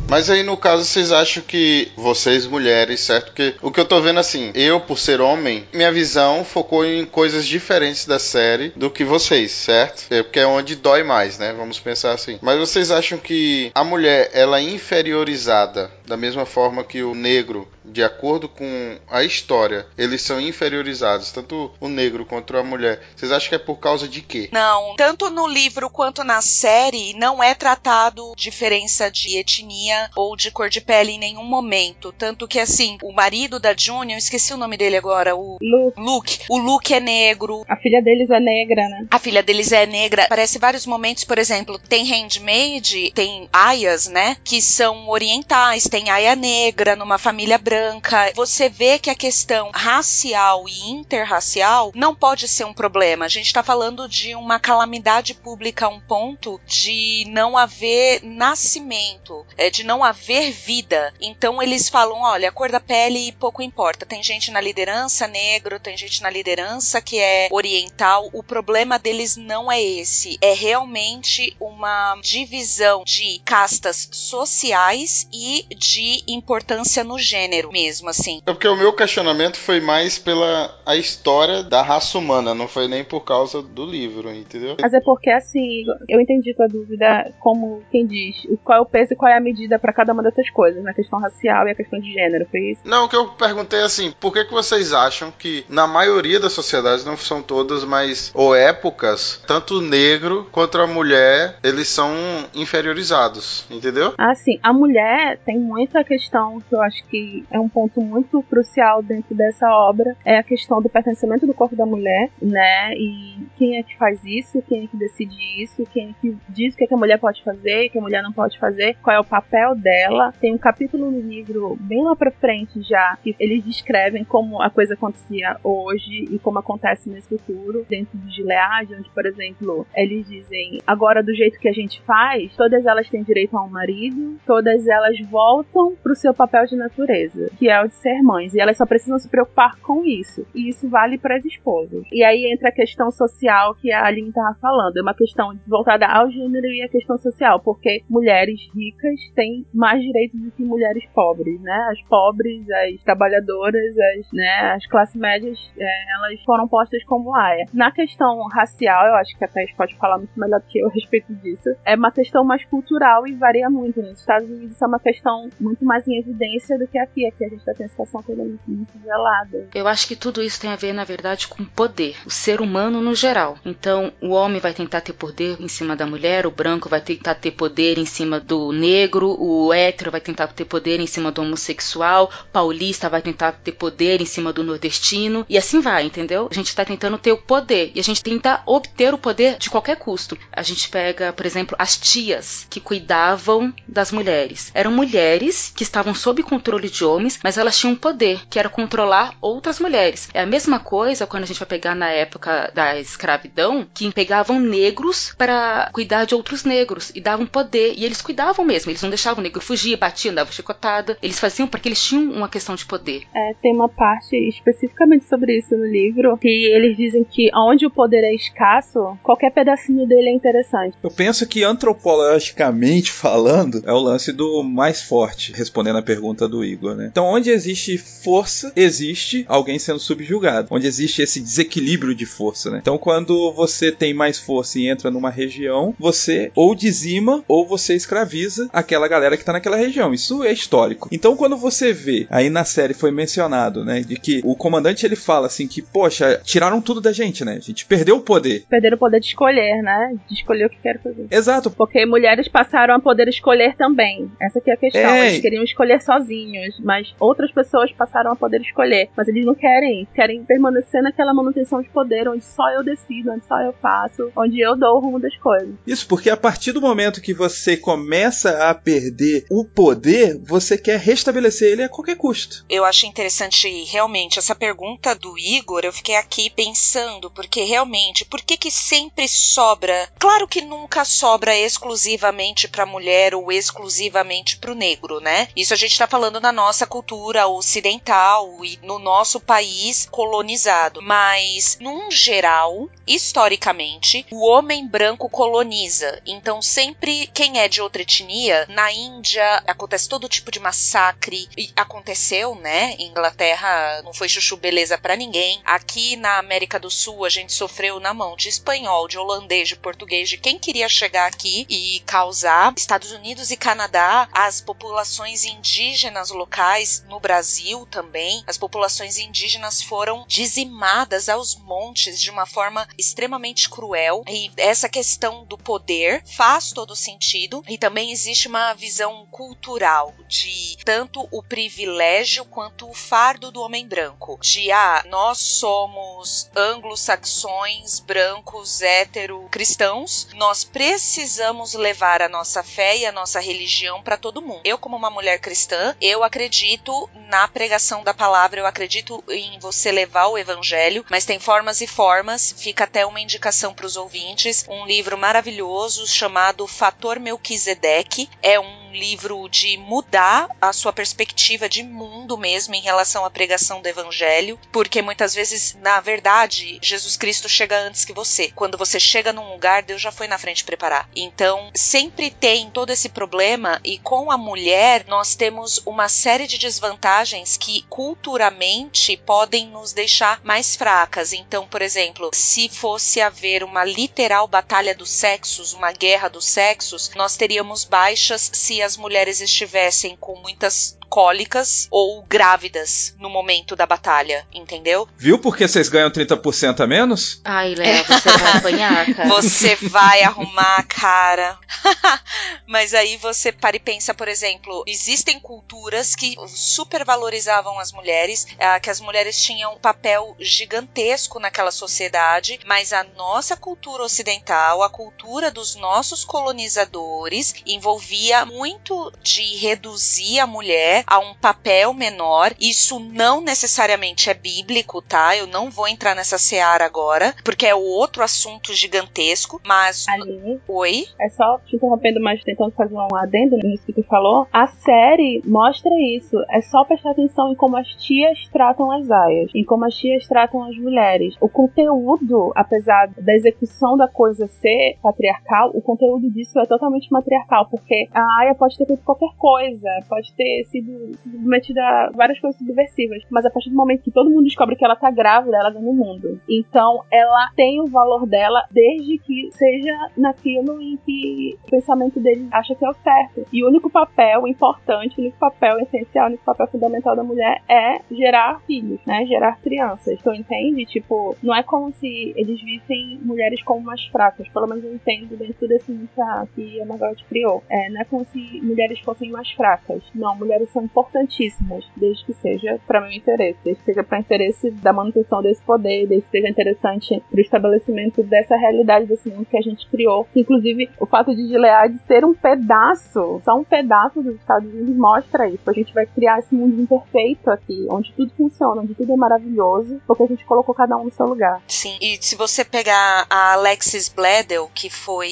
Mas 0.08 0.28
aí, 0.30 0.42
no 0.42 0.56
caso, 0.56 0.84
vocês 0.84 1.12
acham 1.12 1.42
que 1.42 1.90
vocês, 1.96 2.46
mulheres, 2.46 3.00
certo? 3.00 3.26
Porque 3.26 3.54
o 3.62 3.70
que 3.70 3.80
eu 3.80 3.84
tô 3.84 4.00
vendo 4.00 4.18
assim, 4.18 4.50
eu, 4.54 4.80
por 4.80 4.98
ser 4.98 5.20
homem, 5.20 5.64
minha 5.72 5.92
visão 5.92 6.44
focou 6.44 6.84
em 6.84 7.04
coisas 7.04 7.46
diferentes 7.46 8.06
da 8.06 8.18
série 8.18 8.72
do 8.74 8.90
que 8.90 9.04
vocês, 9.04 9.52
certo? 9.52 10.04
É 10.10 10.22
porque 10.22 10.40
é 10.40 10.46
onde 10.46 10.76
dói 10.76 11.02
mais, 11.02 11.38
né? 11.38 11.52
Vamos 11.56 11.78
pensar 11.78 12.12
assim. 12.12 12.38
Mas 12.42 12.58
vocês 12.58 12.90
acham 12.90 13.18
que 13.18 13.70
a 13.74 13.84
mulher, 13.84 14.30
ela 14.32 14.58
é 14.58 14.62
inferiorizada 14.62 15.90
da 16.10 16.16
mesma 16.16 16.44
forma 16.44 16.82
que 16.82 17.04
o 17.04 17.14
negro, 17.14 17.68
de 17.84 18.02
acordo 18.02 18.48
com 18.48 18.98
a 19.08 19.22
história, 19.22 19.86
eles 19.96 20.20
são 20.22 20.40
inferiorizados, 20.40 21.30
tanto 21.30 21.70
o 21.80 21.88
negro 21.88 22.26
quanto 22.26 22.56
a 22.56 22.64
mulher. 22.64 23.00
Vocês 23.14 23.30
acham 23.30 23.48
que 23.48 23.54
é 23.54 23.58
por 23.58 23.76
causa 23.76 24.08
de 24.08 24.20
quê? 24.20 24.48
Não, 24.52 24.96
tanto 24.96 25.30
no 25.30 25.46
livro 25.46 25.88
quanto 25.88 26.24
na 26.24 26.42
série 26.42 27.14
não 27.14 27.40
é 27.40 27.54
tratado 27.54 28.32
diferença 28.36 29.08
de 29.08 29.38
etnia 29.38 30.10
ou 30.16 30.36
de 30.36 30.50
cor 30.50 30.68
de 30.68 30.80
pele 30.80 31.12
em 31.12 31.18
nenhum 31.18 31.44
momento. 31.44 32.12
Tanto 32.18 32.48
que 32.48 32.58
assim, 32.58 32.98
o 33.04 33.12
marido 33.12 33.60
da 33.60 33.72
June, 33.76 34.12
eu 34.12 34.18
esqueci 34.18 34.52
o 34.52 34.56
nome 34.56 34.76
dele 34.76 34.96
agora, 34.96 35.36
o 35.36 35.58
Luke, 35.62 36.00
Luke. 36.00 36.38
O 36.48 36.58
Luke 36.58 36.92
é 36.92 36.98
negro, 36.98 37.64
a 37.68 37.76
filha 37.76 38.02
deles 38.02 38.28
é 38.30 38.40
negra, 38.40 38.82
né? 38.88 39.06
a 39.08 39.18
filha 39.20 39.44
deles 39.44 39.70
é 39.70 39.86
negra. 39.86 40.26
Parece 40.28 40.58
vários 40.58 40.86
momentos, 40.86 41.22
por 41.22 41.38
exemplo, 41.38 41.78
tem 41.78 42.04
handmaid, 42.04 43.12
tem 43.14 43.48
aias, 43.52 44.08
né? 44.08 44.36
Que 44.42 44.60
são 44.60 45.08
orientais, 45.08 45.84
tem 45.84 45.99
aia 46.08 46.36
negra 46.36 46.96
numa 46.96 47.18
família 47.18 47.58
branca. 47.58 48.32
Você 48.34 48.68
vê 48.68 48.98
que 48.98 49.10
a 49.10 49.14
questão 49.14 49.70
racial 49.74 50.68
e 50.68 50.90
interracial 50.90 51.90
não 51.94 52.14
pode 52.14 52.46
ser 52.46 52.64
um 52.64 52.72
problema. 52.72 53.24
A 53.24 53.28
gente 53.28 53.52
tá 53.52 53.62
falando 53.62 54.08
de 54.08 54.34
uma 54.34 54.60
calamidade 54.60 55.34
pública 55.34 55.86
a 55.86 55.88
um 55.88 56.00
ponto 56.00 56.60
de 56.66 57.24
não 57.28 57.58
haver 57.58 58.22
nascimento, 58.22 59.44
é, 59.58 59.68
de 59.68 59.82
não 59.82 60.04
haver 60.04 60.52
vida. 60.52 61.12
Então 61.20 61.60
eles 61.60 61.88
falam: 61.88 62.20
olha, 62.22 62.48
a 62.48 62.52
cor 62.52 62.70
da 62.70 62.80
pele 62.80 63.32
pouco 63.32 63.62
importa. 63.62 64.06
Tem 64.06 64.22
gente 64.22 64.50
na 64.50 64.60
liderança 64.60 65.26
negro, 65.26 65.80
tem 65.80 65.96
gente 65.96 66.22
na 66.22 66.30
liderança 66.30 67.00
que 67.00 67.18
é 67.18 67.48
oriental. 67.50 68.30
O 68.32 68.42
problema 68.42 68.98
deles 68.98 69.36
não 69.36 69.70
é 69.70 69.82
esse. 69.82 70.38
É 70.40 70.52
realmente 70.52 71.56
uma 71.58 72.16
divisão 72.22 73.02
de 73.04 73.40
castas 73.44 74.08
sociais 74.12 75.26
e 75.32 75.66
de 75.74 75.89
importância 76.28 77.04
no 77.04 77.18
gênero 77.18 77.70
mesmo, 77.72 78.08
assim. 78.08 78.40
É 78.46 78.52
porque 78.52 78.68
o 78.68 78.76
meu 78.76 78.92
questionamento 78.92 79.56
foi 79.56 79.80
mais 79.80 80.18
pela 80.18 80.74
a 80.84 80.96
história 80.96 81.62
da 81.62 81.82
raça 81.82 82.18
humana, 82.18 82.54
não 82.54 82.68
foi 82.68 82.88
nem 82.88 83.04
por 83.04 83.20
causa 83.20 83.62
do 83.62 83.84
livro, 83.84 84.30
entendeu? 84.32 84.76
Mas 84.80 84.92
é 84.92 85.00
porque, 85.00 85.30
assim, 85.30 85.84
eu 86.08 86.20
entendi 86.20 86.54
tua 86.54 86.68
dúvida 86.68 87.32
como 87.40 87.82
quem 87.90 88.06
diz 88.06 88.36
qual 88.64 88.78
é 88.78 88.80
o 88.80 88.86
peso 88.86 89.12
e 89.12 89.16
qual 89.16 89.30
é 89.30 89.36
a 89.36 89.40
medida 89.40 89.78
pra 89.78 89.92
cada 89.92 90.12
uma 90.12 90.22
dessas 90.22 90.48
coisas, 90.50 90.82
na 90.82 90.94
questão 90.94 91.18
racial 91.18 91.66
e 91.66 91.70
a 91.70 91.74
questão 91.74 92.00
de 92.00 92.12
gênero, 92.12 92.46
foi 92.50 92.72
isso? 92.72 92.80
Não, 92.84 93.04
o 93.04 93.08
que 93.08 93.16
eu 93.16 93.28
perguntei 93.28 93.80
é 93.80 93.84
assim, 93.84 94.12
por 94.20 94.32
que, 94.32 94.44
que 94.44 94.52
vocês 94.52 94.92
acham 94.92 95.30
que 95.30 95.64
na 95.68 95.86
maioria 95.86 96.40
das 96.40 96.52
sociedades, 96.52 97.04
não 97.04 97.16
são 97.16 97.42
todas, 97.42 97.84
mas 97.84 98.30
ou 98.34 98.54
épocas, 98.54 99.42
tanto 99.46 99.78
o 99.78 99.80
negro 99.80 100.48
quanto 100.52 100.78
a 100.78 100.86
mulher, 100.86 101.56
eles 101.62 101.88
são 101.88 102.14
inferiorizados, 102.54 103.64
entendeu? 103.70 104.14
Assim, 104.18 104.58
a 104.62 104.72
mulher 104.72 105.38
tem 105.44 105.58
muito 105.70 105.96
a 105.96 106.02
questão 106.02 106.60
que 106.60 106.74
eu 106.74 106.82
acho 106.82 107.06
que 107.06 107.44
é 107.48 107.60
um 107.60 107.68
ponto 107.68 108.00
muito 108.00 108.42
crucial 108.42 109.02
dentro 109.02 109.36
dessa 109.36 109.70
obra, 109.70 110.16
é 110.24 110.36
a 110.36 110.42
questão 110.42 110.82
do 110.82 110.88
pertencimento 110.88 111.46
do 111.46 111.54
corpo 111.54 111.76
da 111.76 111.86
mulher, 111.86 112.28
né? 112.42 112.92
E 112.94 113.38
quem 113.56 113.78
é 113.78 113.82
que 113.84 113.96
faz 113.96 114.18
isso, 114.24 114.60
quem 114.68 114.84
é 114.84 114.86
que 114.88 114.96
decide 114.96 115.62
isso, 115.62 115.86
quem 115.92 116.10
é 116.10 116.14
que 116.20 116.36
diz 116.48 116.74
o 116.74 116.76
que, 116.76 116.84
é 116.84 116.86
que 116.88 116.94
a 116.94 116.96
mulher 116.96 117.20
pode 117.20 117.42
fazer, 117.44 117.86
o 117.86 117.90
que 117.90 117.98
a 117.98 118.02
mulher 118.02 118.22
não 118.22 118.32
pode 118.32 118.58
fazer, 118.58 118.96
qual 119.00 119.14
é 119.14 119.20
o 119.20 119.24
papel 119.24 119.76
dela. 119.76 120.34
Tem 120.40 120.52
um 120.52 120.58
capítulo 120.58 121.08
no 121.08 121.20
livro 121.20 121.76
bem 121.80 122.02
lá 122.02 122.16
pra 122.16 122.32
frente 122.32 122.82
já, 122.82 123.16
que 123.22 123.36
eles 123.38 123.62
descrevem 123.62 124.24
como 124.24 124.60
a 124.60 124.70
coisa 124.70 124.94
acontecia 124.94 125.56
hoje 125.62 126.24
e 126.32 126.38
como 126.40 126.58
acontece 126.58 127.08
nesse 127.08 127.28
futuro, 127.28 127.86
dentro 127.88 128.18
de 128.18 128.34
Gilead, 128.34 128.92
onde, 128.96 129.08
por 129.10 129.24
exemplo, 129.24 129.86
eles 129.94 130.26
dizem 130.26 130.80
agora 130.84 131.22
do 131.22 131.32
jeito 131.32 131.60
que 131.60 131.68
a 131.68 131.72
gente 131.72 132.02
faz, 132.02 132.52
todas 132.56 132.84
elas 132.84 133.08
têm 133.08 133.22
direito 133.22 133.56
a 133.56 133.62
um 133.62 133.68
marido, 133.68 134.36
todas 134.44 134.88
elas 134.88 135.18
voltam 135.20 135.59
pro 136.02 136.14
seu 136.14 136.34
papel 136.34 136.66
de 136.66 136.76
natureza, 136.76 137.50
que 137.58 137.68
é 137.68 137.82
o 137.82 137.88
de 137.88 137.94
ser 137.94 138.22
mães, 138.22 138.54
e 138.54 138.60
elas 138.60 138.76
só 138.76 138.86
precisam 138.86 139.18
se 139.18 139.28
preocupar 139.28 139.76
com 139.80 140.04
isso. 140.04 140.46
E 140.54 140.68
isso 140.68 140.88
vale 140.88 141.18
para 141.18 141.36
as 141.36 141.44
esposas. 141.44 142.04
E 142.12 142.24
aí 142.24 142.50
entra 142.52 142.68
a 142.68 142.72
questão 142.72 143.10
social 143.10 143.74
que 143.74 143.92
a 143.92 144.04
Aline 144.04 144.28
estava 144.28 144.56
falando, 144.60 144.96
é 144.96 145.02
uma 145.02 145.14
questão 145.14 145.52
voltada 145.66 146.06
ao 146.06 146.30
gênero 146.30 146.66
e 146.66 146.82
a 146.82 146.88
questão 146.88 147.18
social, 147.18 147.60
porque 147.60 148.02
mulheres 148.08 148.60
ricas 148.74 149.20
têm 149.34 149.66
mais 149.72 150.02
direitos 150.02 150.40
do 150.40 150.50
que 150.50 150.64
mulheres 150.64 151.04
pobres, 151.14 151.60
né? 151.60 151.88
As 151.90 152.00
pobres, 152.02 152.68
as 152.70 153.02
trabalhadoras, 153.02 153.96
as, 154.16 154.32
né, 154.32 154.72
as 154.74 154.86
classes 154.86 155.16
médias, 155.16 155.58
é, 155.78 156.14
elas 156.14 156.42
foram 156.44 156.68
postas 156.68 157.02
como 157.04 157.34
aia. 157.34 157.66
Na 157.72 157.90
questão 157.90 158.42
racial, 158.52 159.06
eu 159.06 159.14
acho 159.14 159.36
que 159.36 159.44
a 159.44 159.48
Thais 159.48 159.72
pode 159.76 159.96
falar 159.96 160.18
muito 160.18 160.38
melhor 160.38 160.60
do 160.60 160.66
que 160.66 160.78
eu 160.78 160.88
a 160.88 160.92
respeito 160.92 161.34
disso, 161.34 161.70
é 161.84 161.94
uma 161.94 162.10
questão 162.10 162.44
mais 162.44 162.64
cultural 162.64 163.26
e 163.26 163.34
varia 163.34 163.68
muito. 163.68 164.00
Nos 164.00 164.20
Estados 164.20 164.48
Unidos 164.48 164.70
isso 164.70 164.84
é 164.84 164.88
uma 164.88 164.98
questão 164.98 165.48
muito 165.58 165.84
mais 165.84 166.06
em 166.06 166.18
evidência 166.18 166.78
do 166.78 166.86
que 166.86 166.98
aqui. 166.98 167.26
Aqui 167.26 167.44
a 167.44 167.48
gente 167.48 167.64
tá 167.64 167.72
tendo 167.74 167.86
a 167.86 167.90
situação 167.90 168.22
toda 168.22 168.42
muito, 168.42 168.60
muito 168.66 168.98
velada. 169.02 169.68
Eu 169.74 169.86
acho 169.86 170.06
que 170.06 170.16
tudo 170.16 170.42
isso 170.42 170.60
tem 170.60 170.70
a 170.70 170.76
ver, 170.76 170.92
na 170.92 171.04
verdade, 171.04 171.48
com 171.48 171.64
poder. 171.64 172.16
O 172.26 172.30
ser 172.30 172.60
humano 172.60 173.00
no 173.00 173.14
geral. 173.14 173.58
Então, 173.64 174.12
o 174.20 174.30
homem 174.30 174.60
vai 174.60 174.72
tentar 174.72 175.00
ter 175.00 175.12
poder 175.12 175.56
em 175.60 175.68
cima 175.68 175.96
da 175.96 176.06
mulher, 176.06 176.46
o 176.46 176.50
branco 176.50 176.88
vai 176.88 177.00
tentar 177.00 177.34
ter 177.34 177.50
poder 177.50 177.98
em 177.98 178.06
cima 178.06 178.38
do 178.40 178.72
negro, 178.72 179.36
o 179.38 179.72
hétero 179.72 180.10
vai 180.10 180.20
tentar 180.20 180.48
ter 180.48 180.64
poder 180.64 181.00
em 181.00 181.06
cima 181.06 181.30
do 181.30 181.42
homossexual, 181.42 182.30
paulista 182.52 183.08
vai 183.08 183.22
tentar 183.22 183.52
ter 183.52 183.72
poder 183.72 184.20
em 184.20 184.26
cima 184.26 184.52
do 184.52 184.62
nordestino, 184.62 185.44
e 185.48 185.56
assim 185.56 185.80
vai, 185.80 186.04
entendeu? 186.04 186.48
A 186.50 186.54
gente 186.54 186.74
tá 186.74 186.84
tentando 186.84 187.18
ter 187.18 187.32
o 187.32 187.38
poder, 187.38 187.92
e 187.94 188.00
a 188.00 188.02
gente 188.02 188.22
tenta 188.22 188.62
obter 188.66 189.14
o 189.14 189.18
poder 189.18 189.58
de 189.58 189.70
qualquer 189.70 189.96
custo. 189.96 190.36
A 190.52 190.62
gente 190.62 190.88
pega, 190.88 191.32
por 191.32 191.46
exemplo, 191.46 191.76
as 191.78 191.96
tias 191.96 192.66
que 192.68 192.80
cuidavam 192.80 193.72
das 193.86 194.12
mulheres. 194.12 194.70
Eram 194.74 194.90
mulheres 194.90 195.39
que 195.74 195.82
estavam 195.82 196.14
sob 196.14 196.42
controle 196.42 196.88
de 196.88 197.04
homens, 197.04 197.38
mas 197.42 197.56
elas 197.56 197.78
tinham 197.78 197.94
um 197.94 197.96
poder, 197.96 198.40
que 198.48 198.58
era 198.58 198.68
controlar 198.68 199.34
outras 199.40 199.80
mulheres. 199.80 200.28
É 200.34 200.40
a 200.42 200.46
mesma 200.46 200.78
coisa 200.78 201.26
quando 201.26 201.44
a 201.44 201.46
gente 201.46 201.58
vai 201.58 201.68
pegar 201.68 201.94
na 201.94 202.10
época 202.10 202.70
da 202.74 202.98
escravidão, 202.98 203.86
que 203.94 204.12
pegavam 204.12 204.60
negros 204.60 205.34
para 205.36 205.90
cuidar 205.92 206.24
de 206.24 206.34
outros 206.34 206.64
negros 206.64 207.10
e 207.14 207.20
davam 207.20 207.46
poder. 207.46 207.94
E 207.96 208.04
eles 208.04 208.20
cuidavam 208.20 208.64
mesmo, 208.64 208.90
eles 208.90 209.02
não 209.02 209.10
deixavam 209.10 209.40
o 209.40 209.42
negro 209.42 209.60
fugir, 209.60 209.96
batiam, 209.96 210.34
davam 210.34 210.52
chicotada. 210.52 211.16
Eles 211.22 211.38
faziam 211.38 211.68
porque 211.68 211.88
eles 211.88 212.02
tinham 212.02 212.32
uma 212.32 212.48
questão 212.48 212.74
de 212.74 212.84
poder. 212.84 213.22
É, 213.34 213.54
tem 213.62 213.74
uma 213.74 213.88
parte 213.88 214.36
especificamente 214.36 215.26
sobre 215.26 215.58
isso 215.58 215.76
no 215.76 215.86
livro, 215.86 216.36
que 216.38 216.48
eles 216.48 216.96
dizem 216.96 217.24
que 217.24 217.50
onde 217.54 217.86
o 217.86 217.90
poder 217.90 218.24
é 218.24 218.34
escasso, 218.34 219.16
qualquer 219.22 219.52
pedacinho 219.52 220.06
dele 220.06 220.30
é 220.30 220.34
interessante. 220.34 220.96
Eu 221.02 221.10
penso 221.10 221.46
que 221.46 221.64
antropologicamente 221.64 223.12
falando, 223.12 223.82
é 223.86 223.92
o 223.92 223.98
lance 223.98 224.32
do 224.32 224.62
mais 224.62 225.02
forte, 225.02 225.29
respondendo 225.54 225.98
a 225.98 226.02
pergunta 226.02 226.48
do 226.48 226.64
Igor, 226.64 226.94
né? 226.94 227.08
Então, 227.10 227.26
onde 227.26 227.50
existe 227.50 227.96
força, 227.98 228.72
existe 228.74 229.44
alguém 229.48 229.78
sendo 229.78 229.98
subjugado. 229.98 230.68
Onde 230.70 230.86
existe 230.86 231.22
esse 231.22 231.40
desequilíbrio 231.40 232.14
de 232.14 232.26
força, 232.26 232.70
né? 232.70 232.78
Então, 232.80 232.98
quando 232.98 233.52
você 233.52 233.90
tem 233.92 234.14
mais 234.14 234.38
força 234.38 234.78
e 234.78 234.88
entra 234.88 235.10
numa 235.10 235.30
região, 235.30 235.94
você 235.98 236.50
ou 236.54 236.74
dizima 236.74 237.42
ou 237.46 237.66
você 237.66 237.94
escraviza 237.94 238.68
aquela 238.72 239.08
galera 239.08 239.36
que 239.36 239.44
tá 239.44 239.52
naquela 239.52 239.76
região. 239.76 240.12
Isso 240.12 240.42
é 240.42 240.52
histórico. 240.52 241.08
Então, 241.12 241.36
quando 241.36 241.56
você 241.56 241.92
vê, 241.92 242.26
aí 242.30 242.50
na 242.50 242.64
série 242.64 242.94
foi 242.94 243.10
mencionado, 243.10 243.84
né, 243.84 244.00
de 244.00 244.16
que 244.16 244.40
o 244.44 244.54
comandante 244.54 245.04
ele 245.06 245.16
fala 245.16 245.46
assim 245.46 245.66
que, 245.66 245.82
poxa, 245.82 246.40
tiraram 246.44 246.80
tudo 246.80 247.00
da 247.00 247.12
gente, 247.12 247.44
né? 247.44 247.54
A 247.56 247.60
gente 247.60 247.84
perdeu 247.86 248.16
o 248.16 248.20
poder. 248.20 248.64
Perderam 248.68 248.96
o 248.96 249.00
poder 249.00 249.20
de 249.20 249.26
escolher, 249.26 249.82
né? 249.82 250.16
De 250.28 250.34
escolher 250.34 250.66
o 250.66 250.70
que 250.70 250.78
quer 250.78 251.00
fazer. 251.02 251.26
Exato. 251.30 251.70
Porque 251.70 252.04
mulheres 252.06 252.48
passaram 252.48 252.94
a 252.94 253.00
poder 253.00 253.28
escolher 253.28 253.76
também. 253.76 254.30
Essa 254.40 254.58
aqui 254.58 254.70
é 254.70 254.74
a 254.74 254.76
questão. 254.76 255.00
É. 255.00 255.19
Eles 255.28 255.40
queriam 255.40 255.64
escolher 255.64 256.00
sozinhos, 256.02 256.78
mas 256.80 257.14
outras 257.18 257.50
pessoas 257.52 257.92
passaram 257.92 258.32
a 258.32 258.36
poder 258.36 258.60
escolher. 258.60 259.08
Mas 259.16 259.28
eles 259.28 259.44
não 259.44 259.54
querem. 259.54 260.06
Querem 260.14 260.44
permanecer 260.44 261.02
naquela 261.02 261.34
manutenção 261.34 261.82
de 261.82 261.88
poder, 261.88 262.28
onde 262.28 262.44
só 262.44 262.68
eu 262.70 262.82
decido, 262.82 263.32
onde 263.32 263.46
só 263.46 263.60
eu 263.60 263.72
faço, 263.80 264.30
onde 264.36 264.60
eu 264.60 264.76
dou 264.76 264.96
o 264.96 265.00
rumo 265.00 265.20
das 265.20 265.36
coisas. 265.36 265.74
Isso 265.86 266.06
porque 266.06 266.30
a 266.30 266.36
partir 266.36 266.72
do 266.72 266.80
momento 266.80 267.20
que 267.20 267.34
você 267.34 267.76
começa 267.76 268.68
a 268.68 268.74
perder 268.74 269.44
o 269.50 269.64
poder, 269.64 270.38
você 270.38 270.76
quer 270.76 270.98
restabelecer 270.98 271.72
ele 271.72 271.82
a 271.82 271.88
qualquer 271.88 272.16
custo. 272.16 272.64
Eu 272.68 272.84
achei 272.84 273.08
interessante 273.08 273.68
realmente 273.84 274.38
essa 274.38 274.54
pergunta 274.54 275.14
do 275.14 275.38
Igor. 275.38 275.80
Eu 275.84 275.92
fiquei 275.92 276.16
aqui 276.16 276.50
pensando, 276.50 277.30
porque 277.30 277.62
realmente, 277.62 278.24
por 278.24 278.40
que 278.40 278.56
que 278.56 278.70
sempre 278.70 279.28
sobra? 279.28 280.08
Claro 280.18 280.46
que 280.46 280.60
nunca 280.60 281.04
sobra 281.04 281.56
exclusivamente 281.56 282.68
para 282.68 282.86
mulher 282.86 283.34
ou 283.34 283.50
exclusivamente 283.50 284.58
para 284.58 284.72
o 284.72 284.74
negro, 284.74 285.09
né? 285.18 285.48
Isso 285.56 285.72
a 285.72 285.76
gente 285.76 285.98
tá 285.98 286.06
falando 286.06 286.38
na 286.40 286.52
nossa 286.52 286.86
cultura 286.86 287.48
ocidental 287.48 288.64
e 288.64 288.78
no 288.82 288.98
nosso 288.98 289.40
país 289.40 290.06
colonizado. 290.10 291.00
Mas, 291.02 291.78
num 291.80 292.10
geral, 292.10 292.88
historicamente, 293.06 294.26
o 294.30 294.46
homem 294.46 294.86
branco 294.86 295.28
coloniza. 295.28 296.20
Então, 296.26 296.60
sempre 296.62 297.26
quem 297.28 297.58
é 297.58 297.66
de 297.66 297.80
outra 297.80 298.02
etnia, 298.02 298.66
na 298.68 298.92
Índia 298.92 299.62
acontece 299.66 300.08
todo 300.08 300.28
tipo 300.28 300.50
de 300.50 300.60
massacre. 300.60 301.48
E 301.56 301.70
aconteceu, 301.74 302.54
né? 302.54 302.94
Inglaterra 302.98 304.02
não 304.02 304.12
foi 304.12 304.28
chuchu 304.28 304.56
beleza 304.56 304.98
para 304.98 305.16
ninguém. 305.16 305.60
Aqui 305.64 306.16
na 306.16 306.38
América 306.38 306.78
do 306.78 306.90
Sul, 306.90 307.24
a 307.24 307.28
gente 307.28 307.52
sofreu 307.52 307.98
na 307.98 308.12
mão 308.12 308.36
de 308.36 308.48
espanhol, 308.48 309.08
de 309.08 309.18
holandês, 309.18 309.68
de 309.68 309.76
português, 309.76 310.28
de 310.28 310.36
quem 310.36 310.58
queria 310.58 310.88
chegar 310.88 311.26
aqui 311.26 311.66
e 311.68 312.00
causar. 312.06 312.72
Estados 312.76 313.12
Unidos 313.12 313.50
e 313.50 313.56
Canadá, 313.56 314.28
as 314.32 314.60
populações 314.60 314.99
indígenas 315.44 316.30
locais, 316.30 317.04
no 317.08 317.20
Brasil 317.20 317.86
também, 317.86 318.42
as 318.46 318.58
populações 318.58 319.18
indígenas 319.18 319.82
foram 319.82 320.24
dizimadas 320.26 321.28
aos 321.28 321.56
montes 321.56 322.20
de 322.20 322.30
uma 322.30 322.46
forma 322.46 322.86
extremamente 322.98 323.68
cruel. 323.68 324.24
E 324.28 324.50
essa 324.56 324.88
questão 324.88 325.44
do 325.44 325.56
poder 325.56 326.22
faz 326.26 326.72
todo 326.72 326.96
sentido. 326.96 327.64
E 327.68 327.78
também 327.78 328.12
existe 328.12 328.48
uma 328.48 328.74
visão 328.74 329.26
cultural 329.30 330.14
de 330.28 330.76
tanto 330.84 331.26
o 331.30 331.42
privilégio 331.42 332.44
quanto 332.44 332.88
o 332.88 332.94
fardo 332.94 333.50
do 333.50 333.60
homem 333.60 333.86
branco. 333.86 334.38
De 334.40 334.70
ah, 334.70 335.02
nós 335.08 335.38
somos 335.38 336.50
anglo-saxões, 336.56 338.00
brancos, 338.00 338.82
hétero, 338.82 339.48
cristãos, 339.50 340.28
nós 340.34 340.64
precisamos 340.64 341.74
levar 341.74 342.22
a 342.22 342.28
nossa 342.28 342.62
fé 342.62 342.98
e 342.98 343.06
a 343.06 343.12
nossa 343.12 343.40
religião 343.40 344.02
para 344.02 344.16
todo 344.16 344.42
mundo. 344.42 344.60
Eu, 344.64 344.78
como 344.80 344.96
uma 344.96 345.10
mulher 345.10 345.38
cristã, 345.38 345.94
eu 346.00 346.24
acredito 346.24 347.08
na 347.28 347.46
pregação 347.46 348.02
da 348.02 348.12
palavra, 348.12 348.60
eu 348.60 348.66
acredito 348.66 349.22
em 349.28 349.58
você 349.58 349.92
levar 349.92 350.26
o 350.26 350.38
evangelho, 350.38 351.04
mas 351.08 351.24
tem 351.24 351.38
formas 351.38 351.80
e 351.80 351.86
formas. 351.86 352.54
Fica 352.56 352.84
até 352.84 353.06
uma 353.06 353.20
indicação 353.20 353.72
para 353.72 353.86
os 353.86 353.96
ouvintes, 353.96 354.64
um 354.68 354.86
livro 354.86 355.16
maravilhoso 355.16 356.06
chamado 356.06 356.66
Fator 356.66 357.20
Melquisedeque. 357.20 358.28
É 358.42 358.58
um 358.58 358.79
livro 358.92 359.48
de 359.48 359.76
mudar 359.76 360.48
a 360.60 360.72
sua 360.72 360.92
perspectiva 360.92 361.68
de 361.68 361.82
mundo 361.82 362.36
mesmo 362.36 362.74
em 362.74 362.80
relação 362.80 363.24
à 363.24 363.30
pregação 363.30 363.80
do 363.80 363.86
evangelho, 363.86 364.58
porque 364.72 365.02
muitas 365.02 365.34
vezes, 365.34 365.76
na 365.80 366.00
verdade, 366.00 366.78
Jesus 366.82 367.16
Cristo 367.16 367.48
chega 367.48 367.78
antes 367.78 368.04
que 368.04 368.12
você. 368.12 368.50
Quando 368.54 368.78
você 368.78 368.98
chega 368.98 369.32
num 369.32 369.52
lugar, 369.52 369.82
Deus 369.82 370.00
já 370.00 370.10
foi 370.10 370.26
na 370.26 370.38
frente 370.38 370.64
preparar. 370.64 371.08
Então, 371.14 371.70
sempre 371.74 372.30
tem 372.30 372.70
todo 372.70 372.90
esse 372.90 373.08
problema 373.08 373.80
e 373.84 373.98
com 373.98 374.30
a 374.30 374.38
mulher 374.38 375.04
nós 375.06 375.34
temos 375.34 375.78
uma 375.86 376.08
série 376.08 376.46
de 376.46 376.58
desvantagens 376.58 377.56
que 377.56 377.82
culturalmente 377.82 379.16
podem 379.16 379.68
nos 379.68 379.92
deixar 379.92 380.40
mais 380.42 380.76
fracas. 380.76 381.32
Então, 381.32 381.66
por 381.66 381.82
exemplo, 381.82 382.30
se 382.32 382.68
fosse 382.68 383.20
haver 383.20 383.62
uma 383.62 383.84
literal 383.84 384.46
batalha 384.46 384.94
dos 384.94 385.10
sexos, 385.10 385.72
uma 385.72 385.92
guerra 385.92 386.28
dos 386.28 386.44
sexos, 386.46 387.10
nós 387.14 387.36
teríamos 387.36 387.84
baixas 387.84 388.50
se 388.52 388.79
as 388.82 388.96
mulheres 388.96 389.40
estivessem 389.40 390.16
com 390.16 390.36
muitas 390.40 390.96
cólicas 391.10 391.88
ou 391.90 392.22
grávidas 392.22 393.16
no 393.18 393.28
momento 393.28 393.74
da 393.74 393.84
batalha, 393.84 394.46
entendeu? 394.54 395.08
Viu 395.18 395.38
por 395.40 395.56
que 395.56 395.66
vocês 395.66 395.88
ganham 395.88 396.08
30% 396.08 396.80
a 396.80 396.86
menos? 396.86 397.40
Ai, 397.44 397.74
Léo, 397.74 398.04
você 398.04 398.30
vai 398.30 398.52
apanhar, 398.56 399.14
cara. 399.14 399.28
Você 399.28 399.74
vai 399.74 400.22
arrumar 400.22 400.76
a 400.76 400.82
cara. 400.84 401.58
Mas 402.66 402.94
aí 402.94 403.16
você 403.16 403.50
para 403.50 403.76
e 403.76 403.80
pensa, 403.80 404.14
por 404.14 404.28
exemplo, 404.28 404.84
existem 404.86 405.40
culturas 405.40 406.14
que 406.14 406.36
supervalorizavam 406.46 407.80
as 407.80 407.90
mulheres, 407.90 408.46
ah, 408.60 408.78
que 408.78 408.88
as 408.88 409.00
mulheres 409.00 409.40
tinham 409.42 409.74
um 409.74 409.78
papel 409.78 410.36
gigantesco 410.38 411.40
naquela 411.40 411.72
sociedade, 411.72 412.60
mas 412.64 412.92
a 412.92 413.02
nossa 413.02 413.56
cultura 413.56 414.04
ocidental, 414.04 414.82
a 414.84 414.90
cultura 414.90 415.50
dos 415.50 415.74
nossos 415.74 416.24
colonizadores, 416.24 417.54
envolvia 417.66 418.46
muito 418.46 419.12
de 419.22 419.56
reduzir 419.56 420.38
a 420.38 420.46
mulher 420.46 420.99
a 421.06 421.18
um 421.18 421.34
papel 421.34 421.92
menor. 421.92 422.52
Isso 422.60 422.98
não 422.98 423.40
necessariamente 423.40 424.30
é 424.30 424.34
bíblico, 424.34 425.02
tá? 425.02 425.36
Eu 425.36 425.46
não 425.46 425.70
vou 425.70 425.88
entrar 425.88 426.14
nessa 426.14 426.38
seara 426.38 426.84
agora, 426.84 427.34
porque 427.44 427.66
é 427.66 427.74
outro 427.74 428.22
assunto 428.22 428.72
gigantesco, 428.74 429.60
mas. 429.64 430.06
Ali, 430.08 430.60
Oi? 430.68 431.04
é 431.20 431.28
só 431.30 431.58
te 431.58 431.76
interrompendo, 431.76 432.20
mas 432.20 432.42
tentando 432.42 432.72
fazer 432.72 432.94
um 432.94 433.16
adendo 433.16 433.56
nisso 433.56 433.84
que 433.86 433.92
tu 433.92 434.02
falou. 434.04 434.46
A 434.52 434.66
série 434.66 435.42
mostra 435.44 435.90
isso. 436.16 436.36
É 436.50 436.60
só 436.62 436.84
prestar 436.84 437.10
atenção 437.10 437.52
em 437.52 437.54
como 437.54 437.76
as 437.76 437.88
tias 437.96 438.38
tratam 438.52 438.90
as 438.90 439.10
aias, 439.10 439.50
em 439.54 439.64
como 439.64 439.84
as 439.84 439.94
tias 439.94 440.26
tratam 440.26 440.64
as 440.64 440.76
mulheres. 440.76 441.34
O 441.40 441.48
conteúdo, 441.48 442.52
apesar 442.54 443.08
da 443.16 443.34
execução 443.34 443.96
da 443.96 444.08
coisa 444.08 444.46
ser 444.48 444.98
patriarcal, 445.02 445.70
o 445.74 445.82
conteúdo 445.82 446.30
disso 446.30 446.58
é 446.58 446.66
totalmente 446.66 447.10
matriarcal, 447.10 447.66
porque 447.68 448.08
a 448.12 448.40
aia 448.40 448.54
pode 448.54 448.76
ter 448.76 448.86
feito 448.86 449.02
qualquer 449.04 449.30
coisa, 449.36 449.88
pode 450.08 450.32
ter 450.34 450.64
sido 450.70 450.89
submetida 451.22 451.80
a 451.82 452.10
várias 452.14 452.38
coisas 452.38 452.58
subversivas, 452.58 453.22
mas 453.30 453.44
a 453.44 453.50
partir 453.50 453.70
do 453.70 453.76
momento 453.76 454.02
que 454.02 454.10
todo 454.10 454.30
mundo 454.30 454.44
descobre 454.44 454.76
que 454.76 454.84
ela 454.84 454.96
tá 454.96 455.10
grávida, 455.10 455.56
ela 455.56 455.70
ganha 455.70 455.88
o 455.88 455.94
mundo. 455.94 456.40
Então, 456.48 457.04
ela 457.10 457.50
tem 457.56 457.80
o 457.80 457.86
valor 457.86 458.26
dela 458.26 458.64
desde 458.70 459.18
que 459.18 459.50
seja 459.52 460.10
naquilo 460.16 460.80
em 460.80 460.96
que 460.98 461.58
o 461.66 461.70
pensamento 461.70 462.20
dele 462.20 462.48
acha 462.50 462.74
que 462.74 462.84
é 462.84 462.88
o 462.88 462.94
certo. 462.94 463.46
E 463.52 463.64
o 463.64 463.68
único 463.68 463.90
papel 463.90 464.46
importante, 464.46 465.18
o 465.18 465.20
único 465.20 465.38
papel 465.38 465.78
essencial, 465.80 466.26
o 466.26 466.28
único 466.28 466.44
papel 466.44 466.66
fundamental 466.68 467.16
da 467.16 467.22
mulher 467.22 467.62
é 467.68 468.00
gerar 468.10 468.60
filhos, 468.66 469.00
né? 469.06 469.24
Gerar 469.26 469.60
crianças. 469.60 470.18
Então, 470.20 470.34
entende? 470.34 470.84
Tipo, 470.84 471.36
não 471.42 471.54
é 471.54 471.62
como 471.62 471.92
se 471.92 472.32
eles 472.36 472.60
vissem 472.62 473.18
mulheres 473.22 473.62
como 473.62 473.80
mais 473.80 474.04
fracas. 474.06 474.48
Pelo 474.48 474.66
menos 474.66 474.84
eu 474.84 474.94
entendo 474.94 475.36
dentro 475.36 475.68
desse 475.68 475.90
mundo 475.90 476.08
que 476.54 476.80
a 476.80 476.84
Margaret 476.86 477.16
criou. 477.28 477.62
É, 477.68 477.88
não 477.90 478.00
é 478.00 478.04
como 478.04 478.24
se 478.26 478.60
mulheres 478.62 479.00
fossem 479.00 479.30
mais 479.30 479.50
fracas. 479.52 480.02
Não, 480.14 480.36
mulheres 480.36 480.70
são 480.70 480.79
importantíssimas, 480.82 481.84
desde 481.96 482.24
que 482.24 482.32
seja 482.34 482.78
para 482.86 483.00
meu 483.00 483.12
interesse, 483.12 483.58
desde 483.64 483.80
que 483.80 483.86
seja 483.86 484.04
para 484.04 484.18
interesse 484.18 484.70
da 484.70 484.92
manutenção 484.92 485.42
desse 485.42 485.62
poder, 485.62 486.06
desde 486.06 486.26
que 486.26 486.30
seja 486.30 486.48
interessante 486.48 487.22
para 487.30 487.38
o 487.38 487.40
estabelecimento 487.40 488.22
dessa 488.22 488.56
realidade 488.56 489.06
desse 489.06 489.28
mundo 489.28 489.46
que 489.46 489.56
a 489.56 489.62
gente 489.62 489.88
criou. 489.88 490.26
Inclusive, 490.34 490.90
o 490.98 491.06
fato 491.06 491.34
de 491.34 491.46
Gilead 491.46 491.98
ser 492.06 492.24
um 492.24 492.34
pedaço, 492.34 493.40
só 493.44 493.56
um 493.56 493.64
pedaço 493.64 494.22
dos 494.22 494.36
Estados 494.36 494.72
Unidos 494.72 494.96
mostra 494.96 495.48
isso. 495.48 495.68
A 495.68 495.72
gente 495.72 495.92
vai 495.92 496.06
criar 496.06 496.38
esse 496.38 496.54
mundo 496.54 496.80
imperfeito 496.80 497.50
aqui, 497.50 497.86
onde 497.90 498.12
tudo 498.12 498.32
funciona, 498.36 498.82
onde 498.82 498.94
tudo 498.94 499.12
é 499.12 499.16
maravilhoso, 499.16 500.00
porque 500.06 500.22
a 500.22 500.26
gente 500.26 500.44
colocou 500.44 500.74
cada 500.74 500.96
um 500.96 501.04
no 501.04 501.12
seu 501.12 501.26
lugar. 501.26 501.62
Sim, 501.66 501.96
e 502.00 502.18
se 502.20 502.36
você 502.36 502.64
pegar 502.64 503.26
a 503.28 503.54
Alexis 503.54 504.08
Bledel, 504.08 504.70
que 504.74 504.90
foi 504.90 505.30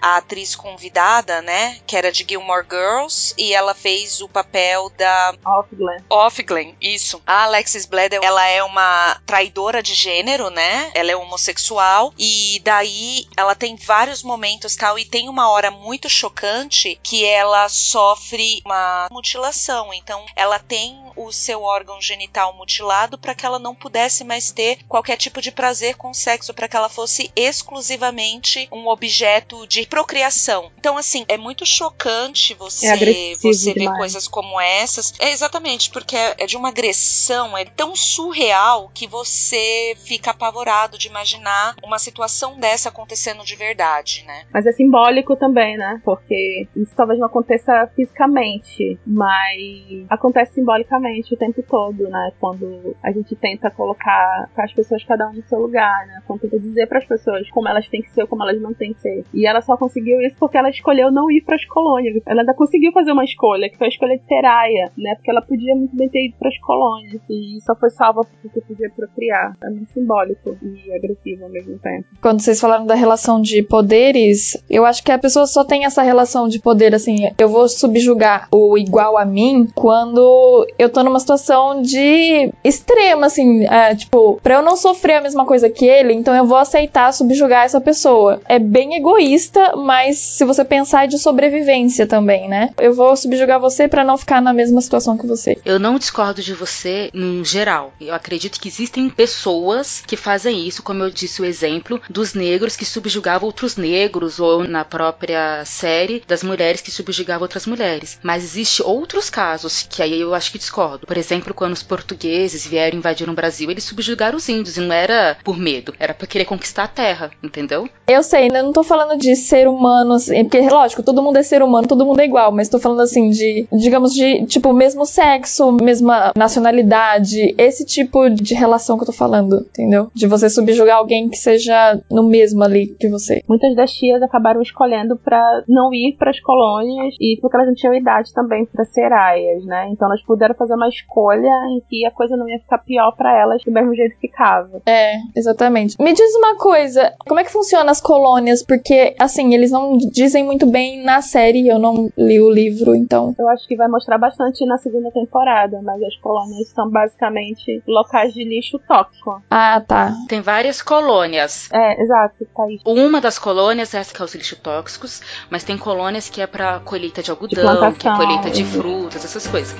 a 0.00 0.18
atriz 0.18 0.54
convidada, 0.54 1.42
né, 1.42 1.76
que 1.86 1.96
era 1.96 2.12
de 2.12 2.24
Gilmore 2.28 2.66
Girls, 2.68 3.34
e 3.38 3.52
ela 3.52 3.74
fez 3.74 4.20
o 4.20 4.28
papel 4.28 4.75
da 4.96 5.34
Off 5.44 5.74
Glenn. 5.74 6.02
Offglen, 6.08 6.76
isso. 6.80 7.22
A 7.26 7.44
Alexis 7.44 7.86
Bledel, 7.86 8.22
ela 8.22 8.46
é 8.46 8.62
uma 8.62 9.20
traidora 9.26 9.82
de 9.82 9.94
gênero, 9.94 10.50
né? 10.50 10.90
Ela 10.94 11.12
é 11.12 11.16
homossexual 11.16 12.12
e 12.18 12.60
daí 12.64 13.26
ela 13.36 13.54
tem 13.54 13.76
vários 13.76 14.22
momentos 14.22 14.76
tal 14.76 14.98
e 14.98 15.04
tem 15.04 15.28
uma 15.28 15.48
hora 15.50 15.70
muito 15.70 16.08
chocante 16.08 16.98
que 17.02 17.24
ela 17.24 17.68
sofre 17.68 18.62
uma 18.64 19.08
mutilação. 19.10 19.92
Então, 19.92 20.24
ela 20.34 20.58
tem 20.58 20.96
o 21.16 21.32
seu 21.32 21.62
órgão 21.62 22.00
genital 22.00 22.52
mutilado 22.54 23.16
para 23.18 23.34
que 23.34 23.46
ela 23.46 23.58
não 23.58 23.74
pudesse 23.74 24.22
mais 24.24 24.50
ter 24.50 24.78
qualquer 24.88 25.16
tipo 25.16 25.40
de 25.40 25.50
prazer 25.50 25.96
com 25.96 26.10
o 26.10 26.14
sexo, 26.14 26.52
para 26.52 26.68
que 26.68 26.76
ela 26.76 26.88
fosse 26.88 27.30
exclusivamente 27.34 28.68
um 28.70 28.86
objeto 28.88 29.66
de 29.66 29.86
procriação. 29.86 30.70
Então, 30.78 30.96
assim, 30.98 31.24
é 31.28 31.36
muito 31.36 31.64
chocante 31.64 32.54
você, 32.54 32.86
É 32.86 33.34
você 33.34 33.72
ver 33.72 33.80
demais. 33.80 33.98
coisas 33.98 34.28
como 34.28 34.60
essas. 34.66 35.12
É 35.18 35.30
exatamente, 35.30 35.90
porque 35.90 36.16
é 36.16 36.36
é 36.38 36.46
de 36.46 36.56
uma 36.56 36.68
agressão, 36.68 37.58
é 37.58 37.64
tão 37.64 37.96
surreal 37.96 38.90
que 38.94 39.06
você 39.06 39.94
fica 39.96 40.30
apavorado 40.30 40.96
de 40.96 41.08
imaginar 41.08 41.74
uma 41.82 41.98
situação 41.98 42.58
dessa 42.58 42.88
acontecendo 42.88 43.44
de 43.44 43.56
verdade, 43.56 44.24
né? 44.26 44.44
Mas 44.52 44.64
é 44.64 44.72
simbólico 44.72 45.34
também, 45.36 45.76
né? 45.76 46.00
Porque 46.04 46.68
isso 46.76 46.92
talvez 46.96 47.18
não 47.18 47.26
aconteça 47.26 47.90
fisicamente, 47.96 48.98
mas 49.06 50.06
acontece 50.08 50.54
simbolicamente 50.54 51.34
o 51.34 51.36
tempo 51.36 51.62
todo, 51.62 52.08
né? 52.08 52.32
Quando 52.38 52.94
a 53.02 53.10
gente 53.10 53.34
tenta 53.34 53.70
colocar 53.70 54.48
as 54.56 54.72
pessoas 54.72 55.02
cada 55.04 55.28
um 55.28 55.32
no 55.32 55.42
seu 55.48 55.58
lugar, 55.58 56.06
né? 56.06 56.22
Quando 56.26 56.42
tenta 56.42 56.60
dizer 56.60 56.86
para 56.86 56.98
as 56.98 57.06
pessoas 57.06 57.50
como 57.50 57.68
elas 57.68 57.88
têm 57.88 58.02
que 58.02 58.10
ser 58.12 58.26
como 58.26 58.42
elas 58.42 58.60
não 58.60 58.72
têm 58.72 58.92
que 58.94 59.00
ser. 59.00 59.24
E 59.34 59.46
ela 59.46 59.60
só 59.60 59.76
conseguiu 59.76 60.20
isso 60.20 60.36
porque 60.38 60.56
ela 60.56 60.70
escolheu 60.70 61.10
não 61.10 61.30
ir 61.30 61.42
para 61.42 61.56
as 61.56 61.64
colônias. 61.64 62.22
Ela 62.24 62.42
ainda 62.42 62.54
conseguiu 62.54 62.92
fazer 62.92 63.12
uma 63.12 63.24
escolha, 63.24 63.68
que 63.68 63.76
foi 63.76 63.88
a 63.88 63.90
escolha 63.90 64.16
de 64.16 64.24
ser 64.26 64.44
aia, 64.60 64.90
né? 64.96 65.14
Porque 65.16 65.30
ela 65.30 65.42
podia 65.42 65.74
muito 65.74 65.96
bem 65.96 66.08
ter 66.08 66.26
ido 66.26 66.36
para 66.38 66.48
as 66.48 66.58
colônias 66.58 67.20
e 67.28 67.58
só 67.64 67.74
foi 67.74 67.90
salva 67.90 68.22
porque 68.42 68.60
podia 68.60 68.90
procriar. 68.90 69.56
É 69.62 69.70
muito 69.70 69.92
simbólico 69.92 70.56
e 70.62 70.92
agressivo 70.94 71.44
ao 71.44 71.50
mesmo 71.50 71.78
tempo. 71.78 72.06
Quando 72.20 72.40
vocês 72.40 72.60
falaram 72.60 72.86
da 72.86 72.94
relação 72.94 73.40
de 73.40 73.62
poderes, 73.62 74.56
eu 74.68 74.84
acho 74.84 75.02
que 75.02 75.12
a 75.12 75.18
pessoa 75.18 75.46
só 75.46 75.64
tem 75.64 75.84
essa 75.84 76.02
relação 76.02 76.48
de 76.48 76.58
poder, 76.58 76.94
assim, 76.94 77.30
eu 77.38 77.48
vou 77.48 77.68
subjugar 77.68 78.48
o 78.50 78.76
igual 78.78 79.16
a 79.16 79.24
mim 79.24 79.68
quando 79.74 80.66
eu 80.78 80.88
tô 80.88 81.02
numa 81.02 81.20
situação 81.20 81.82
de 81.82 82.52
extrema, 82.64 83.26
assim, 83.26 83.66
é, 83.66 83.94
tipo, 83.94 84.40
pra 84.42 84.54
eu 84.54 84.62
não 84.62 84.76
sofrer 84.76 85.16
a 85.16 85.20
mesma 85.20 85.44
coisa 85.44 85.68
que 85.68 85.86
ele, 85.86 86.12
então 86.12 86.34
eu 86.34 86.46
vou 86.46 86.58
aceitar 86.58 87.12
subjugar 87.12 87.64
essa 87.64 87.80
pessoa. 87.80 88.40
É 88.46 88.58
bem 88.58 88.96
egoísta, 88.96 89.76
mas 89.76 90.18
se 90.18 90.44
você 90.44 90.64
pensar 90.64 91.04
é 91.04 91.06
de 91.06 91.18
sobrevivência 91.18 92.06
também, 92.06 92.48
né? 92.48 92.70
Eu 92.78 92.94
vou 92.94 93.16
subjugar 93.16 93.60
você 93.60 93.88
pra 93.88 94.04
não 94.04 94.16
ficar 94.16 94.40
na 94.46 94.52
mesma 94.52 94.80
situação 94.80 95.18
que 95.18 95.26
você. 95.26 95.58
Eu 95.64 95.80
não 95.80 95.98
discordo 95.98 96.40
de 96.40 96.54
você 96.54 97.10
em 97.12 97.44
geral. 97.44 97.92
Eu 98.00 98.14
acredito 98.14 98.60
que 98.60 98.68
existem 98.68 99.10
pessoas 99.10 100.04
que 100.06 100.16
fazem 100.16 100.66
isso, 100.66 100.84
como 100.84 101.02
eu 101.02 101.10
disse 101.10 101.42
o 101.42 101.44
exemplo 101.44 102.00
dos 102.08 102.32
negros 102.32 102.76
que 102.76 102.84
subjugavam 102.84 103.48
outros 103.48 103.76
negros, 103.76 104.38
ou 104.38 104.62
na 104.62 104.84
própria 104.84 105.64
série 105.64 106.22
das 106.28 106.44
mulheres 106.44 106.80
que 106.80 106.92
subjugavam 106.92 107.42
outras 107.42 107.66
mulheres. 107.66 108.20
Mas 108.22 108.44
existe 108.44 108.82
outros 108.82 109.28
casos 109.28 109.82
que 109.82 110.00
aí 110.00 110.20
eu 110.20 110.32
acho 110.32 110.52
que 110.52 110.58
discordo. 110.58 111.06
Por 111.06 111.16
exemplo, 111.16 111.52
quando 111.52 111.72
os 111.72 111.82
portugueses 111.82 112.64
vieram 112.66 112.98
invadir 112.98 113.28
o 113.28 113.34
Brasil, 113.34 113.68
eles 113.68 113.84
subjugaram 113.84 114.36
os 114.36 114.48
índios 114.48 114.76
e 114.76 114.80
não 114.80 114.94
era 114.94 115.36
por 115.42 115.58
medo, 115.58 115.92
era 115.98 116.14
pra 116.14 116.26
querer 116.26 116.44
conquistar 116.44 116.84
a 116.84 116.88
terra, 116.88 117.30
entendeu? 117.42 117.88
Eu 118.06 118.22
sei, 118.22 118.48
eu 118.48 118.62
não 118.62 118.72
tô 118.72 118.84
falando 118.84 119.18
de 119.18 119.34
ser 119.34 119.66
humano, 119.66 120.14
assim, 120.14 120.44
porque, 120.44 120.60
lógico, 120.60 121.02
todo 121.02 121.22
mundo 121.22 121.36
é 121.36 121.42
ser 121.42 121.62
humano, 121.62 121.88
todo 121.88 122.06
mundo 122.06 122.20
é 122.20 122.24
igual, 122.24 122.52
mas 122.52 122.68
tô 122.68 122.78
falando 122.78 123.00
assim 123.00 123.30
de, 123.30 123.66
digamos, 123.72 124.12
de, 124.14 124.35
tipo, 124.44 124.72
mesmo 124.72 125.06
sexo, 125.06 125.72
mesma 125.72 126.32
nacionalidade, 126.36 127.54
esse 127.56 127.84
tipo 127.84 128.28
de 128.28 128.54
relação 128.54 128.96
que 128.96 129.02
eu 129.02 129.06
tô 129.06 129.12
falando, 129.12 129.66
entendeu? 129.70 130.10
De 130.14 130.26
você 130.26 130.48
subjugar 130.50 130.98
alguém 130.98 131.28
que 131.28 131.36
seja 131.36 132.00
no 132.10 132.22
mesmo 132.22 132.62
ali 132.62 132.88
que 132.98 133.08
você. 133.08 133.42
Muitas 133.48 133.74
das 133.74 133.92
tias 133.92 134.22
acabaram 134.22 134.60
escolhendo 134.60 135.16
pra 135.16 135.62
não 135.68 135.92
ir 135.92 136.16
para 136.18 136.30
as 136.30 136.40
colônias 136.40 137.14
e 137.20 137.38
porque 137.40 137.56
elas 137.56 137.68
não 137.68 137.74
tinham 137.74 137.94
idade 137.94 138.32
também 138.32 138.66
pra 138.66 138.84
ser 138.84 139.12
aias, 139.12 139.64
né? 139.64 139.88
Então 139.90 140.08
elas 140.08 140.22
puderam 140.22 140.54
fazer 140.54 140.74
uma 140.74 140.88
escolha 140.88 141.50
em 141.70 141.82
que 141.88 142.04
a 142.06 142.10
coisa 142.10 142.36
não 142.36 142.48
ia 142.48 142.58
ficar 142.58 142.78
pior 142.78 143.12
pra 143.16 143.38
elas 143.38 143.62
do 143.64 143.72
mesmo 143.72 143.94
jeito 143.94 144.14
que 144.14 144.28
ficava. 144.28 144.80
É, 144.86 145.14
exatamente. 145.34 145.96
Me 146.00 146.12
diz 146.12 146.34
uma 146.36 146.56
coisa, 146.56 147.12
como 147.26 147.40
é 147.40 147.44
que 147.44 147.52
funciona 147.52 147.90
as 147.90 148.00
colônias? 148.00 148.62
Porque, 148.62 149.14
assim, 149.18 149.54
eles 149.54 149.70
não 149.70 149.96
dizem 149.96 150.44
muito 150.44 150.66
bem 150.66 151.02
na 151.02 151.20
série, 151.20 151.68
eu 151.68 151.78
não 151.78 152.10
li 152.16 152.40
o 152.40 152.50
livro, 152.50 152.94
então. 152.94 153.34
Eu 153.38 153.48
acho 153.48 153.66
que 153.66 153.76
vai 153.76 153.88
mostrar 153.88 154.15
bastante 154.18 154.64
na 154.66 154.78
segunda 154.78 155.10
temporada, 155.10 155.80
mas 155.82 156.02
as 156.02 156.16
colônias 156.16 156.68
são 156.68 156.90
basicamente 156.90 157.82
locais 157.86 158.32
de 158.32 158.44
lixo 158.44 158.78
tóxico. 158.86 159.42
Ah, 159.50 159.80
tá. 159.80 160.12
Tem 160.28 160.40
várias 160.40 160.82
colônias. 160.82 161.68
É, 161.72 162.02
exato, 162.02 162.46
tá 162.54 162.64
aí. 162.64 162.80
Uma 162.84 163.20
das 163.20 163.38
colônias 163.38 163.94
é 163.94 163.98
essa 163.98 164.14
que 164.14 164.20
é 164.20 164.24
os 164.24 164.34
lixos 164.34 164.58
tóxicos, 164.58 165.22
mas 165.50 165.64
tem 165.64 165.76
colônias 165.78 166.28
que 166.28 166.40
é 166.40 166.46
pra 166.46 166.80
colheita 166.80 167.22
de 167.22 167.30
algodão, 167.30 167.62
plantação, 167.62 167.92
que 167.92 168.08
é 168.08 168.16
colheita 168.16 168.50
de 168.50 168.64
frutas, 168.64 169.24
essas 169.24 169.46
coisas. 169.46 169.76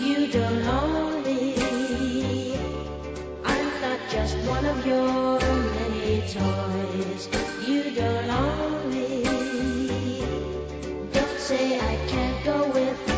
You 0.00 0.28
don't 0.32 0.64
know 0.64 1.20
me. 1.24 2.54
I'm 3.44 3.80
not 3.80 4.00
just 4.10 4.36
one 4.48 4.66
of 4.66 4.86
your 4.86 5.38
many 5.40 6.22
toys. 6.32 6.73
say 11.44 11.78
I 11.78 11.96
can't 12.06 12.42
go 12.42 12.68
without. 12.68 13.13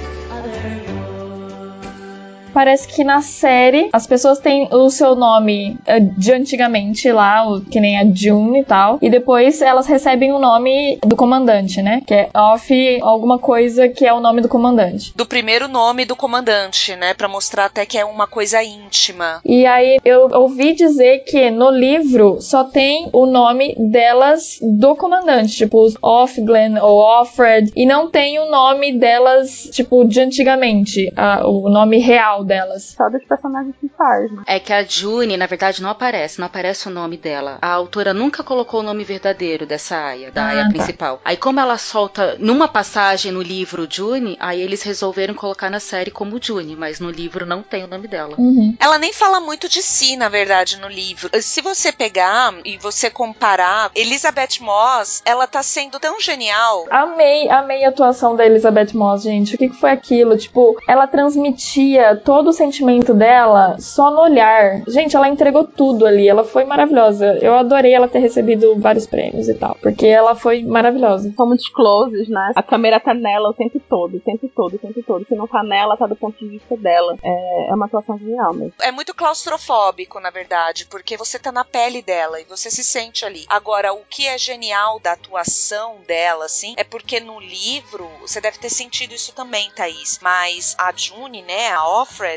Parece 2.57 2.89
que 2.89 3.05
na 3.05 3.21
série 3.21 3.91
as 3.93 4.07
pessoas 4.07 4.39
têm 4.39 4.67
o 4.73 4.89
seu 4.89 5.15
nome 5.15 5.77
eh, 5.87 6.01
de 6.01 6.33
antigamente 6.33 7.13
lá, 7.13 7.45
que 7.71 7.79
nem 7.79 7.99
a 7.99 8.05
June 8.15 8.61
e 8.61 8.65
tal, 8.65 8.99
e 9.03 9.11
depois 9.11 9.61
elas 9.61 9.87
recebem 9.87 10.33
o 10.33 10.39
nome 10.39 10.99
do 11.05 11.15
comandante, 11.15 11.83
né? 11.83 12.01
Que 12.07 12.15
é 12.15 12.29
off 12.35 12.99
alguma 13.03 13.39
coisa 13.39 13.91
que 13.91 14.07
é 14.07 14.13
o 14.15 14.21
nome 14.21 14.41
do 14.41 14.49
comandante. 14.49 15.13
Do 15.15 15.27
primeiro 15.27 15.69
nome 15.69 16.07
do 16.07 16.17
comandante, 16.17 16.97
né? 16.97 17.13
Pra 17.13 17.29
mostrar 17.29 17.67
até 17.67 17.85
que 17.85 17.99
é 17.99 18.05
uma 18.07 18.27
coisa 18.27 18.63
íntima. 18.65 19.41
E 19.45 19.67
aí 19.67 19.99
eu 20.03 20.29
ouvi 20.33 20.73
dizer 20.73 21.25
que 21.25 21.51
no 21.51 21.69
livro 21.71 22.39
só 22.41 22.65
tem 22.65 23.11
o 23.13 23.27
nome 23.27 23.75
delas 23.79 24.59
do 24.63 24.97
comandante, 24.97 25.57
tipo 25.57 25.85
os 25.85 25.95
Offglen 26.03 26.79
ou 26.81 26.99
Offred, 27.01 27.71
e 27.77 27.85
não 27.85 28.09
tem 28.11 28.39
o 28.39 28.51
nome 28.51 28.99
delas, 28.99 29.69
tipo, 29.73 30.05
de 30.07 30.21
antigamente, 30.21 31.13
a- 31.17 31.47
o 31.47 31.69
nome 31.69 31.99
real 31.99 32.45
delas. 32.47 32.95
Só 32.97 33.09
dos 33.11 33.25
personagens 33.25 33.75
principais, 33.77 34.31
né? 34.33 34.43
É 34.47 34.59
que 34.61 34.73
a 34.73 34.83
June, 34.85 35.37
na 35.37 35.47
verdade, 35.47 35.83
não 35.83 35.91
aparece, 35.91 36.39
não 36.39 36.47
aparece 36.47 36.89
o 36.89 36.91
nome 36.91 37.17
dela. 37.17 37.59
A 37.61 37.71
autora 37.73 38.15
nunca 38.15 38.43
colocou 38.43 38.81
o 38.81 38.83
nome 38.83 39.05
verdadeiro 39.05 39.67
dessa 39.67 39.97
Aya, 39.97 40.31
da 40.31 40.45
Ah, 40.45 40.49
Aya 40.49 40.63
tá. 40.65 40.69
principal. 40.71 41.21
Aí, 41.25 41.37
como 41.37 41.61
ela 41.61 41.77
solta 41.79 42.37
numa 42.39 42.69
passagem 42.69 43.33
no 43.33 43.43
livro 43.43 43.87
June, 43.91 44.37
aí 44.41 44.61
eles 44.61 44.83
resolveram 44.83 45.35
colocar 45.35 45.71
na 45.71 45.81
série 45.81 46.11
como 46.11 46.39
June, 46.43 46.77
mas 46.77 47.01
no 47.01 47.11
livro 47.11 47.45
não 47.45 47.63
tem 47.63 47.85
o 47.85 47.89
nome 47.89 48.07
dela. 48.09 48.35
Uhum. 48.39 48.77
Ela 48.79 48.99
nem 48.99 49.13
fala 49.13 49.41
muito 49.41 49.69
de 49.69 49.83
si, 49.83 50.17
na 50.17 50.29
verdade, 50.29 50.79
no 50.79 50.89
livro. 50.89 51.31
Se 51.43 51.61
você 51.61 51.91
pegar 51.93 52.55
e 52.65 52.77
você 52.79 53.11
comparar, 53.11 53.91
Elizabeth 53.95 54.61
Moss, 54.61 55.23
ela 55.25 55.47
tá 55.47 55.63
sendo 55.63 55.99
tão 55.99 56.21
genial. 56.21 56.87
Amei, 56.91 57.49
amei 57.49 57.85
a 57.85 57.89
atuação 57.89 58.37
da 58.37 58.45
Elizabeth 58.47 58.93
Moss, 58.95 59.23
gente. 59.23 59.55
O 59.55 59.59
que, 59.59 59.69
que 59.69 59.77
foi 59.81 59.91
aquilo? 59.91 60.37
Tipo, 60.37 60.77
ela 60.87 61.07
transmitia 61.07 62.17
todo 62.17 62.36
o 62.45 62.53
sentimento 62.53 63.15
dela 63.15 63.77
só 63.79 64.11
no 64.11 64.21
olhar. 64.21 64.83
Gente, 64.87 65.17
ela 65.17 65.29
entregou 65.29 65.65
tudo 65.65 66.07
ali. 66.07 66.29
Ela 66.29 66.45
foi 66.45 66.65
maravilhosa. 66.65 67.39
Eu 67.41 67.55
adorei 67.55 67.95
ela 67.95 68.09
ter 68.09 68.19
recebido 68.19 68.77
vários 68.79 69.07
prêmios 69.07 69.49
e 69.49 69.55
tal. 69.55 69.77
Porque 69.81 70.07
ela 70.07 70.35
foi 70.35 70.63
maravilhosa. 70.63 71.33
São 71.37 71.47
muitos 71.47 71.69
closes, 71.69 72.29
né? 72.29 72.53
A 72.55 72.63
câmera 72.63 73.01
tá 73.01 73.15
nela 73.15 73.51
o 73.51 73.55
tempo 73.55 73.81
todo, 73.89 74.17
o 74.17 74.21
tempo 74.21 74.49
todo, 74.55 74.75
o 74.75 74.79
tempo 74.79 75.03
todo. 75.03 75.27
Se 75.27 75.35
não 75.35 75.47
tá 75.47 75.63
nela, 75.63 75.97
tá 75.97 76.07
do 76.07 76.17
ponto 76.17 76.39
de 76.39 76.49
vista 76.49 76.77
dela. 76.77 77.17
É, 77.23 77.71
é 77.71 77.75
uma 77.75 77.87
atuação 77.87 78.19
genial 78.19 78.53
mesmo. 78.53 78.75
É 78.83 78.93
muito 78.93 79.15
claustrofóbico, 79.15 80.21
na 80.21 80.31
verdade, 80.31 80.87
porque 80.87 81.17
você 81.17 81.39
tá 81.39 81.51
na 81.51 81.65
pele 81.65 82.03
dela 82.03 82.41
e 82.41 82.45
você 82.45 82.71
se 82.71 82.85
sente 82.85 83.25
ali. 83.25 83.45
Agora, 83.49 83.93
o 83.93 84.03
que 84.09 84.27
é 84.27 84.39
genial 84.39 84.99
da 85.01 85.13
atuação 85.13 85.97
dela, 86.07 86.45
assim, 86.45 86.75
é 86.77 86.85
porque 86.85 87.21
no 87.21 87.41
livro, 87.41 88.09
você 88.21 88.41
deve 88.41 88.59
ter 88.59 88.71
sentido 88.71 89.15
isso 89.15 89.33
também, 89.35 89.71
Thaís, 89.71 90.19
mas 90.23 90.75
a 90.79 90.93
June, 90.93 91.43
né, 91.43 91.71
a 91.71 91.85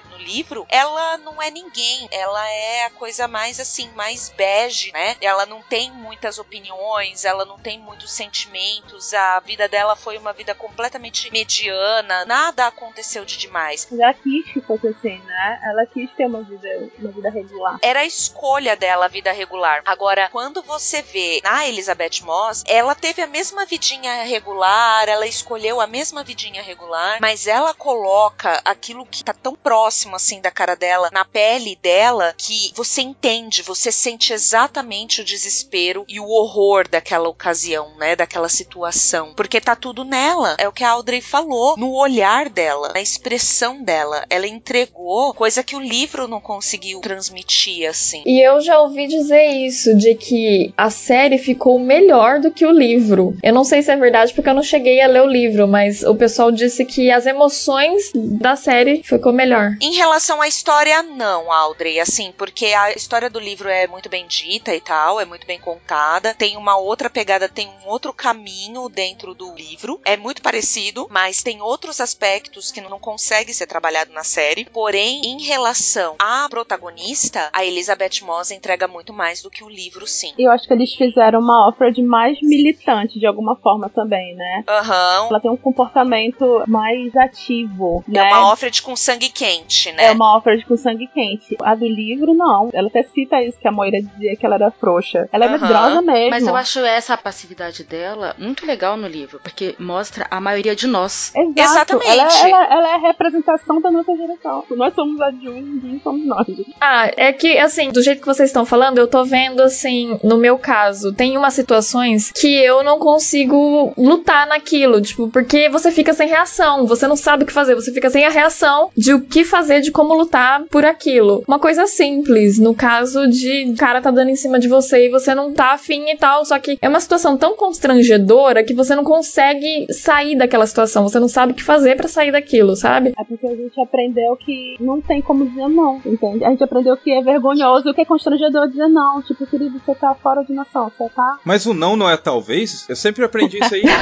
No 0.09 0.17
livro, 0.17 0.65
ela 0.69 1.17
não 1.17 1.41
é 1.41 1.49
ninguém. 1.49 2.07
Ela 2.11 2.49
é 2.49 2.85
a 2.85 2.89
coisa 2.89 3.27
mais, 3.27 3.59
assim, 3.59 3.89
mais 3.95 4.29
bege, 4.29 4.91
né? 4.91 5.15
Ela 5.21 5.45
não 5.45 5.61
tem 5.61 5.91
muitas 5.91 6.37
opiniões, 6.37 7.25
ela 7.25 7.45
não 7.45 7.57
tem 7.57 7.79
muitos 7.79 8.11
sentimentos, 8.11 9.13
a 9.13 9.39
vida 9.39 9.67
dela 9.67 9.95
foi 9.95 10.17
uma 10.17 10.33
vida 10.33 10.53
completamente 10.53 11.31
mediana, 11.31 12.25
nada 12.25 12.67
aconteceu 12.67 13.25
de 13.25 13.37
demais. 13.37 13.87
Ela 13.91 14.13
quis 14.13 14.51
que 14.51 14.61
fosse 14.61 14.87
assim, 14.87 15.17
né? 15.19 15.61
Ela 15.63 15.85
quis 15.85 16.09
ter 16.11 16.25
uma 16.25 16.41
vida, 16.43 16.67
uma 16.99 17.11
vida 17.11 17.29
regular. 17.29 17.77
era 17.81 18.01
a 18.01 18.05
escolha 18.05 18.75
dela 18.75 19.05
a 19.05 19.07
vida 19.07 19.31
regular. 19.31 19.81
Agora, 19.85 20.29
quando 20.31 20.61
você 20.61 21.01
vê 21.01 21.39
na 21.43 21.67
Elizabeth 21.67 22.21
Moss, 22.23 22.63
ela 22.67 22.95
teve 22.95 23.21
a 23.21 23.27
mesma 23.27 23.65
vidinha 23.65 24.23
regular, 24.23 25.07
ela 25.07 25.25
escolheu 25.25 25.79
a 25.79 25.87
mesma 25.87 26.23
vidinha 26.23 26.61
regular, 26.61 27.19
mas 27.21 27.47
ela 27.47 27.73
coloca 27.73 28.61
aquilo 28.65 29.05
que 29.05 29.23
tá 29.23 29.33
tão 29.33 29.55
próximo 29.69 30.15
assim 30.15 30.41
da 30.41 30.49
cara 30.49 30.75
dela, 30.75 31.11
na 31.13 31.23
pele 31.23 31.77
dela, 31.79 32.33
que 32.35 32.73
você 32.75 33.03
entende, 33.03 33.61
você 33.61 33.91
sente 33.91 34.33
exatamente 34.33 35.21
o 35.21 35.23
desespero 35.23 36.05
e 36.09 36.19
o 36.19 36.27
horror 36.27 36.87
daquela 36.89 37.29
ocasião, 37.29 37.95
né, 37.99 38.15
daquela 38.15 38.49
situação, 38.49 39.31
porque 39.35 39.61
tá 39.61 39.75
tudo 39.75 40.03
nela. 40.03 40.55
É 40.57 40.67
o 40.67 40.71
que 40.71 40.83
a 40.83 40.89
Audrey 40.89 41.21
falou, 41.21 41.77
no 41.77 41.93
olhar 41.93 42.49
dela, 42.49 42.93
na 42.95 42.99
expressão 42.99 43.83
dela. 43.83 44.25
Ela 44.27 44.47
entregou 44.47 45.35
coisa 45.35 45.61
que 45.61 45.75
o 45.75 45.79
livro 45.79 46.27
não 46.27 46.41
conseguiu 46.41 46.99
transmitir 47.01 47.87
assim. 47.87 48.23
E 48.25 48.43
eu 48.43 48.61
já 48.61 48.81
ouvi 48.81 49.05
dizer 49.05 49.49
isso, 49.49 49.95
de 49.95 50.15
que 50.15 50.73
a 50.75 50.89
série 50.89 51.37
ficou 51.37 51.77
melhor 51.77 52.39
do 52.39 52.49
que 52.49 52.65
o 52.65 52.71
livro. 52.71 53.37
Eu 53.43 53.53
não 53.53 53.63
sei 53.63 53.83
se 53.83 53.91
é 53.91 53.95
verdade 53.95 54.33
porque 54.33 54.49
eu 54.49 54.55
não 54.55 54.63
cheguei 54.63 54.99
a 54.99 55.07
ler 55.07 55.21
o 55.21 55.27
livro, 55.27 55.67
mas 55.67 56.01
o 56.01 56.15
pessoal 56.15 56.51
disse 56.51 56.83
que 56.85 57.11
as 57.11 57.27
emoções 57.27 58.11
da 58.15 58.55
série 58.55 59.03
ficou 59.03 59.31
melhor. 59.31 59.58
Em 59.81 59.93
relação 59.93 60.41
à 60.41 60.47
história, 60.47 61.01
não, 61.03 61.51
Audrey, 61.51 61.99
assim, 61.99 62.33
porque 62.37 62.67
a 62.67 62.91
história 62.91 63.29
do 63.29 63.39
livro 63.39 63.69
é 63.69 63.87
muito 63.87 64.09
bem 64.09 64.25
dita 64.27 64.73
e 64.75 64.81
tal, 64.81 65.19
é 65.19 65.25
muito 65.25 65.45
bem 65.45 65.59
contada, 65.59 66.33
tem 66.33 66.57
uma 66.57 66.77
outra 66.77 67.09
pegada, 67.09 67.47
tem 67.49 67.67
um 67.67 67.87
outro 67.89 68.13
caminho 68.13 68.89
dentro 68.89 69.33
do 69.33 69.53
livro, 69.53 69.99
é 70.05 70.15
muito 70.17 70.41
parecido, 70.41 71.07
mas 71.09 71.41
tem 71.43 71.61
outros 71.61 71.99
aspectos 71.99 72.71
que 72.71 72.81
não 72.81 72.99
consegue 72.99 73.53
ser 73.53 73.67
trabalhado 73.67 74.11
na 74.11 74.23
série, 74.23 74.65
porém, 74.65 75.21
em 75.25 75.41
relação 75.43 76.15
à 76.19 76.47
protagonista, 76.49 77.49
a 77.53 77.65
Elizabeth 77.65 78.21
Moss 78.23 78.51
entrega 78.51 78.87
muito 78.87 79.13
mais 79.13 79.41
do 79.41 79.49
que 79.49 79.63
o 79.63 79.69
livro, 79.69 80.05
sim. 80.07 80.33
Eu 80.37 80.51
acho 80.51 80.67
que 80.67 80.73
eles 80.73 80.93
fizeram 80.93 81.39
uma 81.39 81.69
Offred 81.69 82.01
mais 82.01 82.37
militante 82.41 83.19
de 83.19 83.25
alguma 83.25 83.55
forma 83.57 83.89
também, 83.89 84.35
né? 84.35 84.63
Aham. 84.67 85.27
Ela 85.29 85.39
tem 85.39 85.51
um 85.51 85.57
comportamento 85.57 86.63
mais 86.67 87.15
ativo, 87.15 88.03
É 88.07 88.11
né? 88.11 88.23
uma 88.33 88.51
Offred 88.51 88.81
com 88.81 88.95
sangue 88.95 89.29
quente, 89.29 89.48
né? 89.93 90.05
É 90.05 90.11
uma 90.11 90.37
Offred 90.37 90.65
com 90.65 90.77
sangue 90.77 91.07
quente. 91.07 91.55
A 91.61 91.75
do 91.75 91.85
livro, 91.87 92.33
não. 92.33 92.69
Ela 92.73 92.87
até 92.87 93.03
cita 93.03 93.41
isso, 93.41 93.57
que 93.59 93.67
a 93.67 93.71
Moira 93.71 94.01
dizia 94.01 94.35
que 94.35 94.45
ela 94.45 94.55
era 94.55 94.71
frouxa. 94.71 95.27
Ela 95.31 95.45
é 95.45 95.49
medrosa 95.49 96.01
mesmo. 96.01 96.29
Mas 96.29 96.47
eu 96.47 96.55
acho 96.55 96.79
essa 96.79 97.17
passividade 97.17 97.83
dela 97.83 98.35
muito 98.37 98.65
legal 98.65 98.95
no 98.97 99.07
livro, 99.07 99.39
porque 99.43 99.75
mostra 99.79 100.27
a 100.29 100.39
maioria 100.39 100.75
de 100.75 100.87
nós. 100.87 101.31
Exato. 101.35 101.59
Exatamente. 101.59 102.07
Ela, 102.09 102.47
ela- 102.47 102.73
ela 102.73 102.89
é 102.89 102.93
a 102.95 102.97
representação 102.97 103.81
da 103.81 103.91
nossa 103.91 104.15
geração. 104.15 104.63
Nós 104.71 104.93
somos 104.93 105.19
a 105.21 105.31
June, 105.31 105.79
June 105.81 105.99
somos 106.03 106.25
nós. 106.25 106.47
Ah, 106.79 107.09
é 107.15 107.31
que, 107.33 107.57
assim, 107.57 107.91
do 107.91 108.01
jeito 108.01 108.19
que 108.21 108.27
vocês 108.27 108.49
estão 108.49 108.65
falando, 108.65 108.97
eu 108.97 109.07
tô 109.07 109.23
vendo, 109.23 109.61
assim, 109.61 110.19
no 110.23 110.37
meu 110.37 110.57
caso, 110.57 111.13
tem 111.13 111.37
umas 111.37 111.53
situações 111.53 112.31
que 112.31 112.47
eu 112.63 112.83
não 112.83 112.99
consigo 112.99 113.93
lutar 113.97 114.47
naquilo, 114.47 115.01
tipo, 115.01 115.29
porque 115.29 115.69
você 115.69 115.91
fica 115.91 116.13
sem 116.13 116.27
reação, 116.27 116.85
você 116.85 117.07
não 117.07 117.15
sabe 117.15 117.43
o 117.43 117.47
que 117.47 117.53
fazer, 117.53 117.75
você 117.75 117.91
fica 117.93 118.09
sem 118.09 118.25
a 118.25 118.29
reação 118.29 118.89
de 118.97 119.13
o 119.13 119.21
que 119.21 119.38
fazer, 119.45 119.81
de 119.81 119.91
como 119.91 120.13
lutar 120.13 120.63
por 120.69 120.85
aquilo. 120.85 121.43
Uma 121.47 121.59
coisa 121.59 121.87
simples, 121.87 122.57
no 122.59 122.73
caso 122.73 123.27
de 123.27 123.71
o 123.71 123.75
cara 123.75 124.01
tá 124.01 124.11
dando 124.11 124.29
em 124.29 124.35
cima 124.35 124.59
de 124.59 124.67
você 124.67 125.07
e 125.07 125.09
você 125.09 125.33
não 125.35 125.53
tá 125.53 125.73
afim 125.73 126.09
e 126.09 126.17
tal, 126.17 126.45
só 126.45 126.57
que 126.59 126.77
é 126.81 126.89
uma 126.89 126.99
situação 126.99 127.37
tão 127.37 127.55
constrangedora 127.55 128.63
que 128.63 128.73
você 128.73 128.95
não 128.95 129.03
consegue 129.03 129.87
sair 129.91 130.37
daquela 130.37 130.65
situação, 130.65 131.03
você 131.03 131.19
não 131.19 131.27
sabe 131.27 131.51
o 131.51 131.55
que 131.55 131.63
fazer 131.63 131.95
pra 131.95 132.07
sair 132.07 132.31
daquilo, 132.31 132.75
sabe? 132.75 133.13
É 133.17 133.23
porque 133.23 133.47
a 133.47 133.55
gente 133.55 133.79
aprendeu 133.79 134.35
que 134.35 134.77
não 134.79 135.01
tem 135.01 135.21
como 135.21 135.45
dizer 135.47 135.67
não, 135.67 136.01
entende? 136.05 136.43
A 136.43 136.49
gente 136.49 136.63
aprendeu 136.63 136.95
que 136.97 137.11
é 137.11 137.21
vergonhoso 137.21 137.87
e 137.87 137.91
o 137.91 137.93
que 137.93 138.01
é 138.01 138.05
constrangedor 138.05 138.67
dizer 138.67 138.87
não. 138.87 139.21
Tipo, 139.21 139.45
querido, 139.45 139.81
você 139.83 139.95
tá 139.95 140.15
fora 140.15 140.43
de 140.43 140.53
noção, 140.53 140.91
você 140.97 141.09
tá. 141.09 141.39
Mas 141.43 141.65
o 141.65 141.73
não 141.73 141.95
não 141.95 142.09
é 142.09 142.17
talvez? 142.17 142.85
Eu 142.89 142.95
sempre 142.95 143.23
aprendi 143.23 143.59
isso 143.59 143.73
aí. 143.73 143.83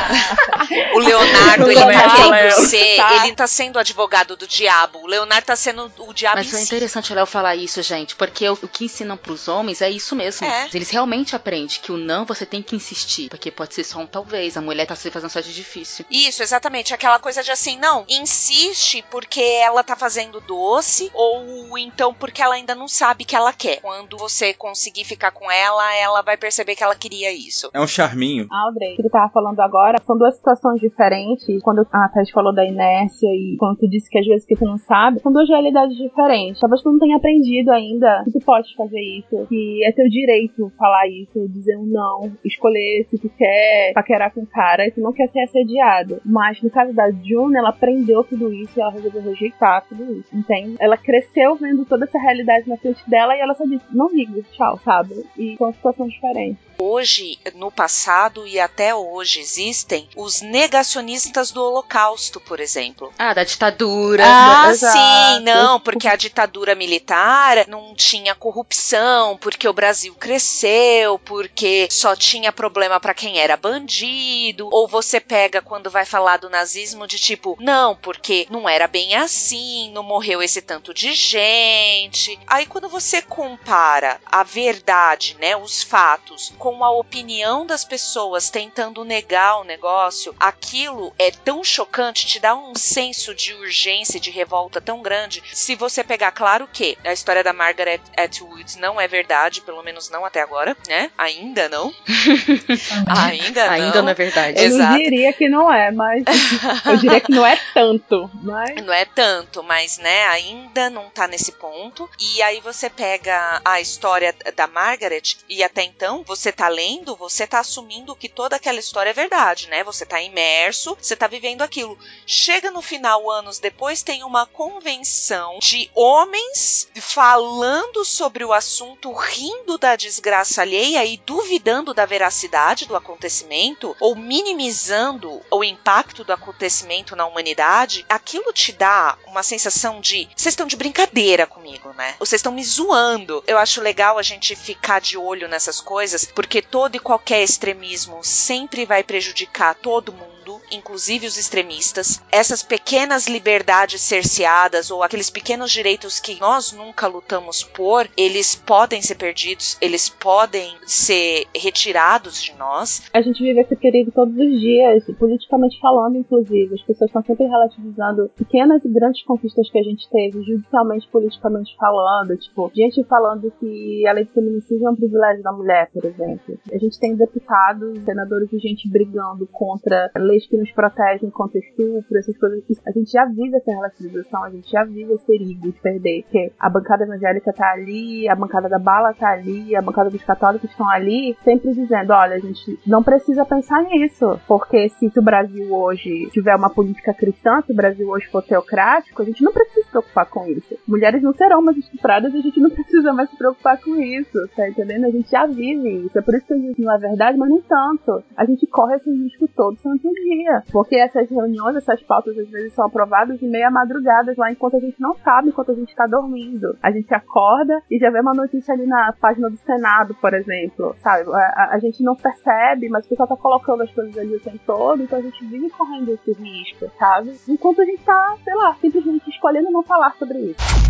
O 0.94 1.00
Leonardo, 1.00 1.66
O 1.66 1.72
ele 1.72 1.80
tá 1.80 1.86
Leonardo, 1.86 2.16
querendo 2.16 2.52
ser, 2.68 2.96
tá. 2.98 3.26
ele 3.26 3.36
tá 3.36 3.48
sendo 3.48 3.80
advogado 3.80 4.36
do 4.36 4.48
diabo. 4.48 5.00
O 5.04 5.08
Leonardo 5.08 5.27
tá 5.42 5.56
sendo 5.56 5.92
o 6.00 6.14
diabo 6.14 6.38
Mas 6.38 6.48
em 6.48 6.52
foi 6.52 6.60
si. 6.60 6.66
interessante 6.66 7.14
Léo 7.14 7.26
falar 7.26 7.56
isso, 7.56 7.82
gente, 7.82 8.16
porque 8.16 8.48
o, 8.50 8.54
o 8.54 8.68
que 8.68 8.86
ensinam 8.86 9.18
pros 9.18 9.48
homens 9.48 9.82
é 9.82 9.90
isso 9.90 10.16
mesmo. 10.16 10.46
É. 10.48 10.70
Eles 10.74 10.90
realmente 10.90 11.36
aprendem 11.36 11.68
que 11.68 11.92
o 11.92 11.98
não 11.98 12.26
você 12.26 12.46
tem 12.46 12.62
que 12.62 12.76
insistir, 12.76 13.30
porque 13.30 13.52
pode 13.52 13.74
ser 13.74 13.84
só 13.84 14.00
um 14.00 14.08
talvez. 14.08 14.56
A 14.56 14.62
mulher 14.62 14.86
tá 14.86 14.96
se 14.96 15.10
fazendo 15.12 15.30
só 15.30 15.42
de 15.42 15.54
difícil. 15.54 16.06
Isso, 16.10 16.42
exatamente. 16.42 16.94
Aquela 16.94 17.20
coisa 17.20 17.44
de 17.44 17.52
assim, 17.52 17.78
não, 17.78 18.06
insiste 18.08 19.04
porque 19.10 19.42
ela 19.42 19.84
tá 19.84 19.96
fazendo 19.96 20.40
doce, 20.42 21.10
ou 21.14 21.78
então 21.78 22.14
porque 22.14 22.42
ela 22.42 22.56
ainda 22.56 22.76
não 22.76 22.88
sabe 22.88 23.26
que 23.26 23.36
ela 23.36 23.52
quer. 23.52 23.82
Quando 23.82 24.18
você 24.18 24.54
conseguir 24.54 25.04
ficar 25.04 25.32
com 25.32 25.50
ela, 25.52 25.96
ela 25.96 26.22
vai 26.22 26.38
perceber 26.38 26.76
que 26.76 26.84
ela 26.84 26.96
queria 26.96 27.32
isso. 27.32 27.70
É 27.74 27.80
um 27.80 27.88
charminho. 27.88 28.48
Audrey, 28.52 28.96
que 28.96 29.04
tu 29.04 29.10
tava 29.10 29.32
falando 29.32 29.60
agora, 29.60 30.02
são 30.06 30.18
duas 30.18 30.36
situações 30.36 30.80
diferentes. 30.80 31.46
Quando 31.64 31.86
a 31.92 32.10
Thaís 32.10 32.30
falou 32.32 32.54
da 32.54 32.66
inércia 32.66 33.28
e 33.28 33.56
quando 33.60 33.78
tu 33.80 33.90
disse 33.90 34.10
que 34.10 34.20
às 34.20 34.26
vezes 34.26 34.46
que 34.46 34.56
tu 34.56 34.66
não 34.66 34.78
sabe, 34.78 35.17
são 35.22 35.32
duas 35.32 35.48
realidades 35.48 35.98
diferentes. 35.98 36.60
Talvez 36.60 36.82
tu 36.82 36.92
não 36.92 37.00
tenha 37.00 37.18
aprendido 37.18 37.72
ainda 37.72 38.24
que 38.26 38.32
tu 38.32 38.46
pode 38.46 38.74
fazer 38.76 39.02
isso, 39.02 39.46
que 39.48 39.84
é 39.86 39.92
teu 39.92 40.08
direito 40.10 40.72
falar 40.78 41.08
isso, 41.08 41.48
dizer 41.50 41.78
um 41.78 41.86
não, 41.86 42.32
escolher 42.44 43.06
se 43.10 43.18
tu 43.18 43.30
quer 43.30 43.92
paquerar 43.94 44.34
com 44.34 44.42
o 44.42 44.48
cara 44.48 44.88
e 44.88 44.92
tu 44.92 45.02
não 45.02 45.14
quer 45.14 45.30
ser 45.30 45.42
assediado. 45.42 46.22
Mas 46.26 46.62
no 46.62 46.70
caso 46.70 46.94
da 46.94 47.10
June, 47.12 47.58
ela 47.58 47.70
aprendeu 47.70 48.24
tudo 48.24 48.54
isso 48.54 48.78
e 48.78 48.82
ela 48.82 48.92
resolveu 48.92 49.22
rejeitar 49.22 49.86
tudo 49.88 50.04
isso, 50.20 50.36
entende? 50.36 50.76
Ela 50.80 50.98
cresceu 50.98 51.56
vendo 51.56 51.86
toda 51.86 52.06
essa 52.06 52.20
realidade 52.20 52.68
na 52.70 52.78
frente 52.78 53.08
dela 53.10 53.36
e 53.36 53.40
ela 53.40 53.54
só 53.54 53.66
disse, 53.66 53.86
não 53.92 54.10
ligo, 54.10 54.44
tchau, 54.52 54.80
sabe? 54.84 55.26
E 55.38 55.56
são 55.58 55.72
situações 55.74 56.14
diferentes. 56.14 56.68
Hoje, 56.80 57.40
no 57.56 57.72
passado 57.72 58.46
e 58.46 58.60
até 58.60 58.94
hoje 58.94 59.40
existem 59.40 60.08
os 60.16 60.42
negacionistas 60.42 61.52
do 61.52 61.62
Holocausto, 61.62 62.40
por 62.40 62.60
exemplo. 62.60 63.12
Ah, 63.18 63.34
da 63.34 63.44
ditadura. 63.44 64.24
Ah, 64.24 64.70
Exato. 64.70 64.94
sim, 64.94 65.07
não, 65.42 65.80
porque 65.80 66.08
a 66.08 66.16
ditadura 66.16 66.76
militar 66.76 67.68
não 67.68 67.94
tinha 67.96 68.36
corrupção, 68.36 69.38
porque 69.38 69.68
o 69.68 69.74
Brasil 69.74 70.14
cresceu, 70.16 71.20
porque 71.20 71.88
só 71.92 72.16
tinha 72.16 72.52
problema 72.52 73.00
pra 73.00 73.14
quem 73.14 73.40
era 73.40 73.58
bandido, 73.58 74.70
ou 74.72 74.88
você 74.88 75.20
pega 75.20 75.62
quando 75.62 75.90
vai 75.90 76.06
falar 76.06 76.38
do 76.38 76.50
nazismo 76.50 77.08
de 77.08 77.20
tipo, 77.20 77.58
não, 77.60 77.96
porque 77.96 78.48
não 78.50 78.68
era 78.68 78.88
bem 78.88 79.16
assim, 79.16 79.92
não 79.92 80.04
morreu 80.04 80.42
esse 80.42 80.62
tanto 80.62 80.94
de 80.94 81.14
gente. 81.14 82.40
Aí 82.48 82.66
quando 82.66 82.90
você 82.90 83.22
compara 83.22 84.20
a 84.26 84.44
verdade, 84.44 85.36
né, 85.40 85.56
os 85.56 85.84
fatos, 85.84 86.54
com 86.58 86.84
a 86.84 86.92
opinião 86.92 87.66
das 87.66 87.84
pessoas 87.84 88.50
tentando 88.50 89.04
negar 89.04 89.60
o 89.60 89.64
negócio, 89.64 90.36
aquilo 90.40 91.14
é 91.18 91.32
tão 91.32 91.64
chocante, 91.64 92.26
te 92.26 92.40
dá 92.40 92.56
um 92.56 92.76
senso 92.76 93.34
de 93.34 93.54
urgência, 93.54 94.20
de 94.20 94.32
revolta 94.32 94.82
tão 94.88 95.02
grande. 95.02 95.44
Se 95.52 95.76
você 95.76 96.02
pegar, 96.02 96.32
claro 96.32 96.66
que 96.72 96.98
a 97.04 97.12
história 97.12 97.44
da 97.44 97.52
Margaret 97.52 98.00
Atwood 98.16 98.80
não 98.80 99.02
é 99.02 99.06
verdade, 99.06 99.60
pelo 99.60 99.84
menos 99.84 100.10
não 100.10 100.24
até 100.24 100.42
agora, 100.42 100.78
né? 100.88 101.12
Ainda 101.18 101.68
não. 101.68 101.94
Ainda 103.06 103.66
não. 103.66 103.74
Ainda 103.74 104.02
não 104.02 104.10
é 104.10 104.14
verdade. 104.14 104.58
Eu 104.58 104.70
não 104.70 104.78
Exato. 104.78 104.98
diria 104.98 105.34
que 105.34 105.50
não 105.50 105.74
é, 105.74 105.92
mas 105.92 106.24
eu 106.88 106.96
diria 106.96 107.20
que 107.20 107.34
não 107.34 107.46
é 107.46 107.60
tanto. 107.74 108.32
Mas 108.42 108.86
Não 108.86 108.94
é 108.94 109.04
tanto, 109.04 109.62
mas 109.62 109.98
né, 109.98 110.26
ainda 110.28 110.90
não 110.90 111.10
tá 111.10 111.28
nesse 111.28 111.52
ponto. 111.52 112.10
E 112.18 112.42
aí 112.42 112.62
você 112.62 112.90
pega 112.90 113.62
a 113.66 113.82
história 113.82 114.34
da 114.56 114.68
Margaret 114.68 115.36
e 115.50 115.62
até 115.64 115.84
então 115.84 116.24
você 116.26 116.50
tá 116.50 116.70
lendo, 116.70 117.14
você 117.18 117.46
tá 117.46 117.60
assumindo 117.60 118.16
que 118.16 118.30
toda 118.30 118.56
aquela 118.56 118.80
história 118.80 119.10
é 119.10 119.14
verdade, 119.14 119.68
né? 119.68 119.84
Você 119.84 120.06
tá 120.06 120.22
imerso, 120.22 120.98
você 121.02 121.16
tá 121.16 121.28
vivendo 121.28 121.62
aquilo. 121.62 122.00
Chega 122.26 122.72
no 122.72 122.82
final, 122.82 123.30
anos 123.30 123.60
depois, 123.60 124.02
tem 124.02 124.24
uma 124.24 124.46
convenção 124.78 125.58
de 125.60 125.90
homens 125.96 126.88
falando 127.02 128.06
sobre 128.06 128.46
o 128.46 128.54
assunto, 128.54 129.12
rindo 129.12 129.76
da 129.76 129.96
desgraça 129.96 130.62
alheia 130.62 131.04
e 131.04 131.18
duvidando 131.18 131.96
da 131.96 132.06
veracidade 132.06 132.86
do 132.86 132.96
acontecimento 132.96 133.96
ou 134.00 134.16
minimizando 134.16 135.42
o 135.50 135.64
impacto 135.64 136.24
do 136.24 136.32
acontecimento 136.32 137.16
na 137.16 137.26
humanidade. 137.26 138.06
Aquilo 138.08 138.54
te 138.54 138.72
dá 138.72 139.18
uma 139.26 139.42
sensação 139.42 140.00
de 140.00 140.30
vocês 140.36 140.54
estão 140.54 140.68
de 140.68 140.76
brincadeira 140.76 141.48
comigo, 141.48 141.92
né? 141.94 142.14
Vocês 142.20 142.40
estão 142.40 142.52
me 142.52 142.64
zoando. 142.64 143.44
Eu 143.48 143.58
acho 143.58 143.82
legal 143.82 144.20
a 144.20 144.24
gente 144.24 144.56
ficar 144.56 145.02
de 145.02 145.18
olho 145.18 145.48
nessas 145.48 145.82
coisas, 145.82 146.26
porque 146.26 146.62
todo 146.62 146.96
e 146.96 147.00
qualquer 147.00 147.42
extremismo 147.42 148.20
sempre 148.24 148.86
vai 148.86 149.04
prejudicar 149.04 149.74
todo 149.74 150.14
mundo, 150.14 150.62
inclusive 150.70 151.26
os 151.26 151.36
extremistas. 151.36 152.22
Essas 152.32 152.62
pequenas 152.62 153.26
liberdades 153.26 154.02
cerceadas 154.02 154.67
ou 154.92 155.04
aqueles 155.04 155.30
pequenos 155.30 155.72
direitos 155.72 156.20
que 156.20 156.40
nós 156.40 156.72
nunca 156.74 157.08
lutamos 157.08 157.64
por, 157.64 158.08
eles 158.18 158.56
podem 158.56 159.02
ser 159.02 159.16
perdidos, 159.16 159.78
eles 159.82 160.10
podem 160.10 160.76
ser 160.86 161.46
retirados 161.56 162.42
de 162.44 162.54
nós. 162.56 163.04
a 163.14 163.22
gente 163.22 163.42
vive 163.42 163.62
esse 163.62 163.76
perigo 163.76 164.12
todos 164.12 164.36
os 164.36 164.60
dias, 164.60 165.04
politicamente 165.18 165.80
falando, 165.80 166.18
inclusive. 166.18 166.76
As 166.76 166.82
pessoas 166.82 167.10
estão 167.10 167.24
sempre 167.24 167.46
relativizando 167.46 168.30
pequenas 168.36 168.84
e 168.84 168.90
grandes 168.90 169.24
conquistas 169.24 169.70
que 169.70 169.80
a 169.80 169.84
gente 169.84 170.10
teve, 170.10 170.44
judicialmente, 170.44 171.08
politicamente 171.08 171.76
falando. 171.78 172.38
Tipo, 172.38 172.72
gente 172.76 173.04
falando 173.06 173.52
que 173.60 174.06
a 174.08 174.12
lei 174.12 174.26
do 174.26 174.32
feminicídio 174.32 174.88
é 174.88 174.92
um 174.92 174.96
privilégio 174.96 175.44
da 175.44 175.52
mulher, 175.52 175.90
por 175.92 176.04
exemplo. 176.06 176.58
A 176.72 176.78
gente 176.78 177.00
tem 177.00 177.16
deputados, 177.16 178.00
senadores 178.04 178.52
e 178.52 178.60
gente 178.60 178.90
brigando 178.90 179.48
contra 179.48 180.12
leis 180.16 180.48
que 180.48 180.58
nos 180.58 180.72
protegem 180.72 181.30
contra 181.30 181.60
estupro, 181.60 182.18
essas 182.18 182.38
coisas. 182.38 182.64
A 182.86 182.92
gente 182.92 183.12
já 183.12 183.26
vive 183.26 183.56
essa 183.56 183.72
relativização, 183.72 184.44
gente 184.58 184.72
já 184.72 184.84
vive 184.84 185.14
esse 185.14 185.26
perigo 185.26 185.72
de 185.72 185.80
perder. 185.80 186.24
Que 186.30 186.52
a 186.60 186.70
bancada 186.70 187.04
evangélica 187.04 187.54
tá 187.54 187.72
ali, 187.72 188.28
a 188.30 188.36
bancada 188.36 188.70
da 188.70 188.80
bala 188.80 189.14
tá 189.14 189.30
ali, 189.30 189.76
a 189.76 189.82
bancada 189.82 190.10
dos 190.10 190.24
católicos 190.24 190.70
estão 190.70 190.90
ali, 190.90 191.36
sempre 191.44 191.74
dizendo: 191.74 192.14
olha, 192.14 192.36
a 192.36 192.40
gente 192.40 192.80
não 192.86 193.04
precisa 193.04 193.46
pensar 193.46 193.84
nisso, 193.84 194.40
porque 194.48 194.90
se 194.90 195.12
o 195.18 195.22
Brasil 195.22 195.74
hoje 195.74 196.30
tiver 196.32 196.56
uma 196.56 196.70
política 196.70 197.14
cristã, 197.14 197.62
se 197.62 197.72
o 197.72 197.76
Brasil 197.76 198.08
hoje 198.10 198.28
for 198.28 198.44
teocrático, 198.44 199.22
a 199.22 199.26
gente 199.26 199.44
não 199.44 199.52
precisa 199.52 199.86
se 199.86 199.92
preocupar 199.92 200.26
com 200.26 200.46
isso. 200.48 200.78
Mulheres 200.88 201.22
não 201.22 201.34
serão 201.34 201.62
mais 201.62 201.78
estupradas 201.78 202.34
a 202.36 202.42
gente 202.42 202.60
não 202.60 202.70
precisa 202.70 203.14
mais 203.14 203.30
se 203.30 203.38
preocupar 203.38 203.80
com 203.82 203.96
isso, 204.00 204.48
tá 204.56 204.68
entendendo? 204.68 205.06
A 205.06 205.12
gente 205.12 205.30
já 205.30 205.46
vive 205.46 206.06
isso. 206.06 206.18
É 206.18 206.22
por 206.22 206.36
isso 206.36 206.46
que 206.46 206.54
eu 206.54 206.60
digo 206.60 206.76
não 206.78 206.96
é 206.96 206.98
verdade, 206.98 207.38
mas 207.38 207.50
nem 207.50 207.62
tanto. 207.62 208.24
A 208.36 208.46
gente 208.46 208.66
corre 208.68 208.96
esse 208.96 209.10
risco 209.10 209.48
todo 209.56 209.78
santo 209.80 210.10
dia. 210.14 210.64
Porque 210.72 210.96
essas 210.96 211.30
reuniões, 211.30 211.76
essas 211.76 212.02
pautas, 212.04 212.38
às 212.38 212.50
vezes 212.50 212.74
são 212.74 212.86
aprovadas 212.86 213.40
de 213.40 213.48
meia 213.48 213.70
madrugada 213.70 214.34
lá, 214.38 214.47
enquanto 214.52 214.78
a 214.78 214.80
gente 214.80 214.96
não 215.00 215.16
sabe, 215.24 215.50
enquanto 215.50 215.72
a 215.72 215.76
gente 215.76 215.96
tá 215.96 216.06
dormindo. 216.08 216.76
A 216.82 216.92
gente 216.92 217.14
acorda 217.14 217.82
e 217.90 217.98
já 218.00 218.10
vê 218.10 218.20
uma 218.22 218.34
notícia 218.34 218.74
ali 218.74 218.86
na 218.86 219.14
página 219.20 219.50
do 219.50 219.58
Senado, 219.58 220.14
por 220.16 220.34
exemplo, 220.34 220.96
sabe? 221.04 221.30
A, 221.32 221.38
a- 221.38 221.70
a 221.74 221.80
gente 221.80 222.04
não 222.04 222.16
percebe, 222.16 222.90
mas 222.90 223.06
o 223.06 223.10
pessoal 223.10 223.28
tá 223.28 223.36
colocando 223.36 223.84
as 223.84 223.92
coisas 223.92 224.18
ali 224.18 224.36
o 224.36 224.40
tempo 224.40 224.60
todo, 224.66 225.04
então 225.04 225.20
a 225.20 225.22
gente 225.22 225.44
vive 225.46 225.70
correndo 225.70 226.12
esse 226.14 226.32
risco, 226.42 226.90
sabe? 226.98 227.36
Enquanto 227.48 227.82
a 227.82 227.86
gente 227.86 228.04
tá, 228.04 228.36
sei 228.44 228.56
lá, 228.56 228.76
simplesmente 228.82 229.30
escolhendo 229.30 229.72
não 229.72 229.84
falar 229.84 230.14
sobre 230.18 230.38
isso. 230.40 230.88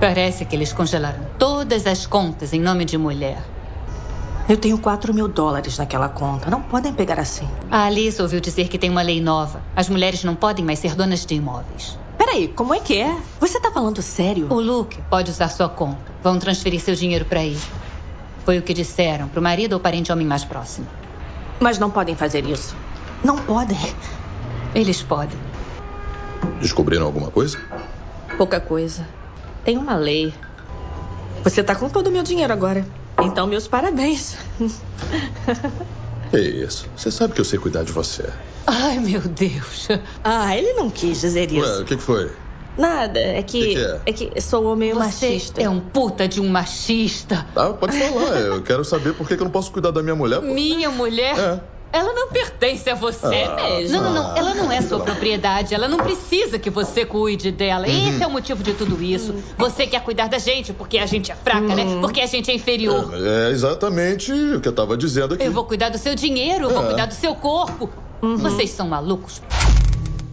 Parece 0.00 0.44
que 0.44 0.54
eles 0.54 0.72
congelaram 0.72 1.20
todas 1.38 1.86
as 1.86 2.06
contas 2.06 2.52
em 2.52 2.60
nome 2.60 2.84
de 2.84 2.98
mulher. 2.98 3.38
Eu 4.48 4.56
tenho 4.56 4.78
4 4.78 5.12
mil 5.12 5.26
dólares 5.26 5.76
naquela 5.78 6.08
conta. 6.08 6.48
Não 6.48 6.62
podem 6.62 6.92
pegar 6.92 7.18
assim. 7.18 7.48
A 7.70 7.86
Alice 7.86 8.20
ouviu 8.22 8.40
dizer 8.40 8.68
que 8.68 8.78
tem 8.78 8.88
uma 8.90 9.02
lei 9.02 9.20
nova. 9.20 9.60
As 9.74 9.88
mulheres 9.88 10.22
não 10.22 10.36
podem 10.36 10.64
mais 10.64 10.78
ser 10.78 10.94
donas 10.94 11.26
de 11.26 11.34
imóveis. 11.34 11.98
Peraí, 12.26 12.48
como 12.48 12.74
é 12.74 12.80
que 12.80 13.00
é? 13.00 13.16
Você 13.38 13.60
tá 13.60 13.70
falando 13.70 14.02
sério? 14.02 14.52
O 14.52 14.60
Luke 14.60 15.00
pode 15.08 15.30
usar 15.30 15.48
sua 15.48 15.68
conta. 15.68 16.12
Vão 16.24 16.40
transferir 16.40 16.80
seu 16.80 16.96
dinheiro 16.96 17.24
para 17.24 17.38
aí. 17.38 17.56
Foi 18.44 18.58
o 18.58 18.62
que 18.62 18.74
disseram 18.74 19.28
pro 19.28 19.40
marido 19.40 19.74
ou 19.74 19.80
parente 19.80 20.10
homem 20.10 20.26
mais 20.26 20.44
próximo. 20.44 20.88
Mas 21.60 21.78
não 21.78 21.88
podem 21.88 22.16
fazer 22.16 22.44
isso. 22.44 22.74
Não 23.22 23.38
podem. 23.38 23.78
Eles 24.74 25.04
podem. 25.04 25.38
Descobriram 26.60 27.06
alguma 27.06 27.30
coisa? 27.30 27.60
Pouca 28.36 28.60
coisa. 28.60 29.06
Tem 29.64 29.78
uma 29.78 29.94
lei. 29.94 30.34
Você 31.44 31.62
tá 31.62 31.76
com 31.76 31.88
todo 31.88 32.08
o 32.08 32.10
meu 32.10 32.24
dinheiro 32.24 32.52
agora. 32.52 32.84
Então, 33.22 33.46
meus 33.46 33.68
parabéns. 33.68 34.36
Que 36.30 36.38
isso? 36.40 36.86
Você 36.96 37.10
sabe 37.10 37.34
que 37.34 37.40
eu 37.40 37.44
sei 37.44 37.58
cuidar 37.58 37.84
de 37.84 37.92
você. 37.92 38.24
Ai, 38.66 38.98
meu 38.98 39.20
Deus. 39.20 39.88
Ah, 40.24 40.56
ele 40.56 40.72
não 40.74 40.90
quis 40.90 41.20
dizer 41.20 41.50
isso. 41.52 41.60
Ué, 41.66 41.82
o 41.82 41.84
que 41.84 41.96
que 41.96 42.02
foi? 42.02 42.30
Nada, 42.76 43.18
é 43.18 43.42
que. 43.42 43.60
Que 43.60 43.74
que 43.74 43.80
é? 43.80 44.00
é 44.06 44.12
que 44.12 44.40
sou 44.40 44.76
meio 44.76 44.94
Você 44.94 45.04
machista. 45.30 45.62
é 45.62 45.68
um 45.68 45.80
puta 45.80 46.28
de 46.28 46.40
um 46.40 46.48
machista. 46.48 47.46
Ah, 47.56 47.70
pode 47.72 47.98
falar. 47.98 48.38
Eu 48.40 48.62
quero 48.62 48.84
saber 48.84 49.14
por 49.14 49.26
que 49.26 49.34
que 49.36 49.40
eu 49.40 49.44
não 49.44 49.52
posso 49.52 49.72
cuidar 49.72 49.90
da 49.92 50.02
minha 50.02 50.14
mulher. 50.16 50.40
pô. 50.40 50.46
Minha 50.46 50.90
mulher? 50.90 51.38
É. 51.38 51.75
Ela 51.92 52.12
não 52.12 52.28
pertence 52.28 52.90
a 52.90 52.94
você 52.94 53.44
Ah, 53.48 53.56
mesmo. 53.56 53.96
Não, 53.96 54.02
não, 54.04 54.12
não. 54.14 54.30
ah, 54.32 54.34
Ela 54.36 54.54
não 54.54 54.70
é 54.70 54.80
sua 54.82 54.98
pelo 54.98 55.04
propriedade. 55.04 55.74
Ela 55.74 55.88
não 55.88 55.98
precisa 55.98 56.58
que 56.58 56.68
você 56.68 57.06
cuide 57.06 57.50
dela. 57.50 57.86
Esse 57.88 58.22
é 58.22 58.26
o 58.26 58.30
motivo 58.30 58.62
de 58.62 58.74
tudo 58.74 59.02
isso. 59.02 59.34
Você 59.56 59.86
quer 59.86 60.02
cuidar 60.02 60.28
da 60.28 60.38
gente 60.38 60.72
porque 60.74 60.98
a 60.98 61.06
gente 61.06 61.32
é 61.32 61.34
fraca, 61.34 61.74
né? 61.74 61.84
Porque 62.00 62.20
a 62.20 62.26
gente 62.26 62.50
é 62.50 62.54
inferior. 62.54 63.10
É, 63.14 63.48
é 63.48 63.50
exatamente 63.50 64.30
o 64.32 64.60
que 64.60 64.68
eu 64.68 64.74
tava 64.74 64.96
dizendo 64.96 65.34
aqui. 65.34 65.44
Eu 65.44 65.52
vou 65.52 65.64
cuidar 65.64 65.88
do 65.88 65.96
seu 65.98 66.14
dinheiro, 66.14 66.64
eu 66.64 66.70
vou 66.70 66.82
É. 66.82 66.86
cuidar 66.88 67.06
do 67.06 67.14
seu 67.14 67.34
corpo. 67.34 67.88
Vocês 68.20 68.70
são 68.70 68.88
malucos. 68.88 69.40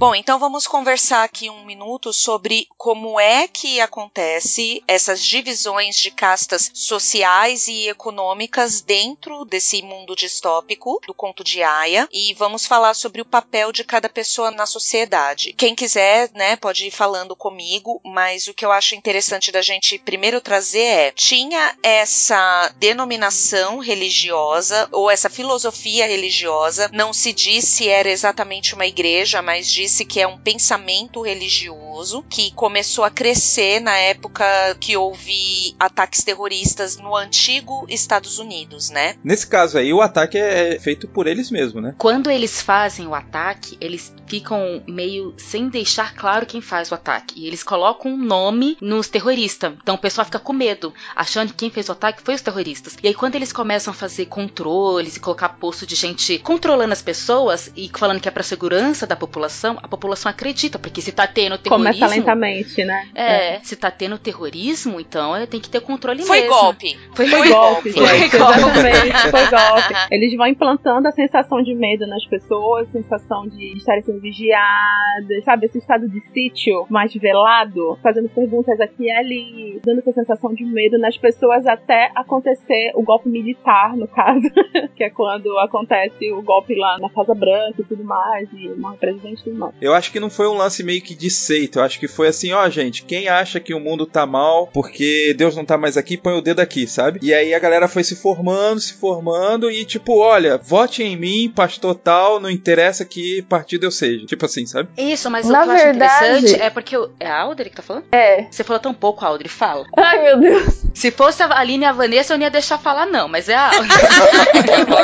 Bom, 0.04 0.14
então 0.14 0.38
vamos 0.38 0.68
conversar 0.68 1.24
aqui 1.24 1.50
um 1.50 1.64
minuto 1.64 2.12
sobre 2.12 2.68
como 2.78 3.18
é 3.18 3.48
que 3.48 3.80
acontece 3.80 4.84
essas 4.86 5.24
divisões 5.24 5.96
de 5.96 6.12
castas 6.12 6.70
sociais 6.74 7.70
e 7.70 7.88
econômicas 7.88 8.82
dentro 8.82 9.46
desse 9.46 9.82
mundo 9.82 10.14
distópico 10.14 11.00
do 11.08 11.14
conto 11.14 11.42
de 11.42 11.64
Aya 11.64 12.06
e 12.12 12.34
vamos 12.34 12.66
falar 12.66 12.96
sobre 12.96 13.22
o 13.22 13.26
papel 13.26 13.72
de 13.72 13.86
cada 13.86 14.10
pessoa 14.10 14.52
na 14.52 14.66
sociedade. 14.66 15.54
Quem 15.54 15.74
quiser, 15.74 16.30
né, 16.34 16.58
pode 16.58 16.86
ir 16.86 16.92
falando 16.92 17.34
comigo, 17.34 18.02
mas 18.04 18.48
o 18.48 18.54
que 18.54 18.66
eu 18.66 18.74
acho 18.74 18.96
interessante 18.96 19.54
da 19.54 19.62
gente 19.62 19.98
primeiro 20.00 20.42
trazer 20.42 20.80
é 20.80 21.12
tinha 21.12 21.78
essa 21.82 22.74
denominação 22.76 23.80
religiosa 23.80 24.90
ou 24.92 25.10
essa 25.10 25.30
filosofia 25.30 26.06
religiosa, 26.06 26.90
não 26.92 27.14
se 27.14 27.32
diz 27.32 27.64
se 27.64 27.88
era 27.88 28.10
exatamente 28.10 28.76
uma 28.76 28.86
igreja, 28.86 29.42
mas 29.42 29.72
diz 29.72 29.93
esse 29.94 30.06
que 30.06 30.20
é 30.20 30.28
um 30.28 30.38
pensamento 30.38 31.22
religioso 31.22 32.24
que 32.28 32.52
começou 32.54 33.04
a 33.04 33.12
crescer 33.12 33.80
na 33.80 33.96
época 33.96 34.44
que 34.80 34.98
houve 34.98 35.76
ataques 35.80 36.24
terroristas 36.24 36.98
no 36.98 37.16
antigo 37.16 37.86
Estados 37.88 38.40
Unidos, 38.40 38.90
né? 38.90 39.16
Nesse 39.24 39.46
caso 39.46 39.78
aí, 39.78 39.94
o 39.94 40.02
ataque 40.02 40.38
é 40.38 40.80
feito 40.80 41.08
por 41.08 41.28
eles 41.28 41.52
mesmos, 41.52 41.84
né? 41.84 41.94
Quando 41.98 42.32
eles 42.32 42.60
fazem 42.62 43.06
o 43.06 43.14
ataque, 43.14 43.78
eles 43.80 44.12
ficam 44.26 44.84
meio 44.88 45.36
sem 45.38 45.70
deixar 45.70 46.16
claro 46.16 46.48
quem 46.48 46.60
faz 46.60 46.92
o 46.92 46.96
ataque. 46.96 47.40
E 47.40 47.48
eles 47.48 47.62
colocam 47.62 48.14
um 48.14 48.18
nome 48.18 48.78
nos 48.82 49.08
terroristas. 49.08 49.74
Então 49.82 49.96
o 49.96 50.00
pessoal 50.00 50.26
fica 50.26 50.40
com 50.40 50.54
medo, 50.54 50.92
achando 51.16 51.50
que 51.50 51.60
quem 51.60 51.70
fez 51.70 51.88
o 51.90 51.92
ataque 51.92 52.24
foi 52.24 52.34
os 52.34 52.42
terroristas. 52.42 52.98
E 53.04 53.08
aí 53.08 53.14
quando 53.14 53.36
eles 53.36 53.54
começam 53.54 53.92
a 53.92 53.96
fazer 53.96 54.26
controles 54.26 55.16
e 55.16 55.20
colocar 55.20 55.50
posto 55.50 55.86
de 55.86 55.94
gente 55.94 56.40
controlando 56.40 56.94
as 56.94 57.02
pessoas 57.02 57.72
e 57.76 57.92
falando 57.96 58.20
que 58.20 58.28
é 58.28 58.32
pra 58.32 58.42
segurança 58.42 59.06
da 59.06 59.16
população, 59.16 59.78
a 59.84 59.88
população 59.88 60.30
acredita, 60.30 60.80
porque 60.80 61.02
se 61.02 61.12
tá 61.12 61.28
tendo 61.28 61.58
terrorismo... 61.58 61.94
Começa 61.94 62.08
lentamente, 62.08 62.84
né? 62.86 63.10
É, 63.14 63.60
se 63.60 63.76
tá 63.76 63.92
tendo 63.92 64.18
terrorismo, 64.18 65.00
então 65.00 65.36
é, 65.36 65.46
tem 65.46 65.60
que 65.60 65.70
ter 65.70 65.82
controle 65.82 66.24
Foi 66.24 66.40
mesmo. 66.40 66.56
golpe. 66.56 66.98
Foi, 67.14 67.28
Foi 67.28 67.50
golpe, 67.50 67.92
Foi 67.92 68.08
gente. 68.08 68.38
golpe. 68.38 68.60
Exatamente, 68.60 69.30
foi 69.30 69.48
golpe. 69.48 69.94
Eles 70.10 70.36
vão 70.38 70.48
implantando 70.48 71.08
a 71.08 71.12
sensação 71.12 71.62
de 71.62 71.76
medo 71.76 72.08
nas 72.08 72.26
pessoas, 72.26 72.90
sensação 72.92 73.46
de 73.48 73.78
estarem 73.78 74.02
sendo 74.04 74.22
vigiadas, 74.22 75.44
sabe? 75.44 75.66
Esse 75.66 75.80
estado 75.80 76.08
de 76.08 76.22
sítio 76.32 76.86
mais 76.90 77.14
velado, 77.14 77.98
fazendo 78.02 78.30
perguntas 78.30 78.80
aqui 78.80 79.04
e 79.04 79.12
ali, 79.12 79.82
dando 79.84 80.00
essa 80.00 80.14
sensação 80.14 80.54
de 80.54 80.64
medo 80.64 80.98
nas 80.98 81.18
pessoas 81.18 81.66
até 81.68 82.10
acontecer 82.16 82.92
o 82.96 83.04
golpe 83.04 83.28
militar, 83.28 83.98
no 83.98 84.08
caso, 84.08 84.48
que 84.96 85.04
é 85.04 85.10
quando 85.10 85.58
acontece 85.60 86.32
o 86.32 86.42
golpe 86.42 86.74
lá 86.76 86.98
na 87.00 87.10
Casa 87.10 87.36
Branca 87.36 87.82
e 87.82 87.84
tudo 87.84 88.04
mais, 88.04 88.48
e 88.54 88.70
morre 88.80 88.96
o 88.96 89.00
presidente 89.00 89.42
e 89.42 89.44
tudo 89.44 89.58
mais. 89.58 89.73
Eu 89.82 89.94
acho 89.94 90.12
que 90.12 90.20
não 90.20 90.30
foi 90.30 90.48
um 90.48 90.54
lance 90.54 90.84
meio 90.84 91.02
que 91.02 91.14
de 91.16 91.30
seita. 91.30 91.80
Eu 91.80 91.84
acho 91.84 92.00
que 92.00 92.08
foi 92.08 92.28
assim, 92.28 92.52
ó, 92.54 92.70
gente, 92.70 93.04
quem 93.04 93.28
acha 93.28 93.60
que 93.60 93.74
o 93.74 93.80
mundo 93.80 94.06
tá 94.06 94.26
mal 94.26 94.68
porque 94.74 95.34
Deus 95.38 95.56
não 95.56 95.66
tá 95.66 95.78
mais 95.78 95.98
aqui, 95.98 96.16
põe 96.18 96.34
o 96.38 96.42
dedo 96.42 96.60
aqui, 96.62 96.88
sabe? 96.88 97.20
E 97.22 97.34
aí 97.34 97.54
a 97.54 97.60
galera 97.60 97.88
foi 97.88 98.04
se 98.04 98.16
formando, 98.16 98.80
se 98.80 98.94
formando 98.94 99.70
e 99.70 99.84
tipo, 99.86 100.18
olha, 100.20 100.58
vote 100.58 101.04
em 101.04 101.18
mim, 101.18 101.52
pastor 101.54 101.96
tal, 101.96 102.40
não 102.40 102.50
interessa 102.50 103.04
que 103.06 103.42
partido 103.44 103.86
eu 103.86 103.92
seja. 103.92 104.26
Tipo 104.26 104.46
assim, 104.46 104.66
sabe? 104.66 104.90
Isso, 104.98 105.30
mas 105.30 105.48
Na 105.48 105.60
o 105.62 105.64
que 105.64 105.70
eu 105.70 105.74
acho 105.74 105.84
verdade- 105.84 106.38
interessante 106.38 106.62
é 106.62 106.70
porque. 106.70 106.98
o- 106.98 107.10
É 107.20 107.28
a 107.28 107.42
Audrey 107.42 107.70
que 107.70 107.76
tá 107.76 107.82
falando? 107.84 108.06
É. 108.12 108.46
Você 108.50 108.64
falou 108.64 108.80
tão 108.80 108.94
pouco, 108.94 109.26
Audrey, 109.26 109.50
fala. 109.50 109.86
Ai, 109.98 110.22
meu 110.24 110.40
Deus. 110.40 110.84
Se 110.94 111.12
fosse 111.12 111.42
a 111.44 111.60
Aline 111.60 111.84
e 111.84 111.88
a 111.88 111.92
Vanessa, 111.92 112.34
eu 112.34 112.38
não 112.38 112.46
ia 112.46 112.52
deixar 112.52 112.78
falar, 112.78 113.06
não, 113.06 113.28
mas 113.28 113.50
é 113.50 113.56
a 113.56 113.66
Audrey. 113.68 113.90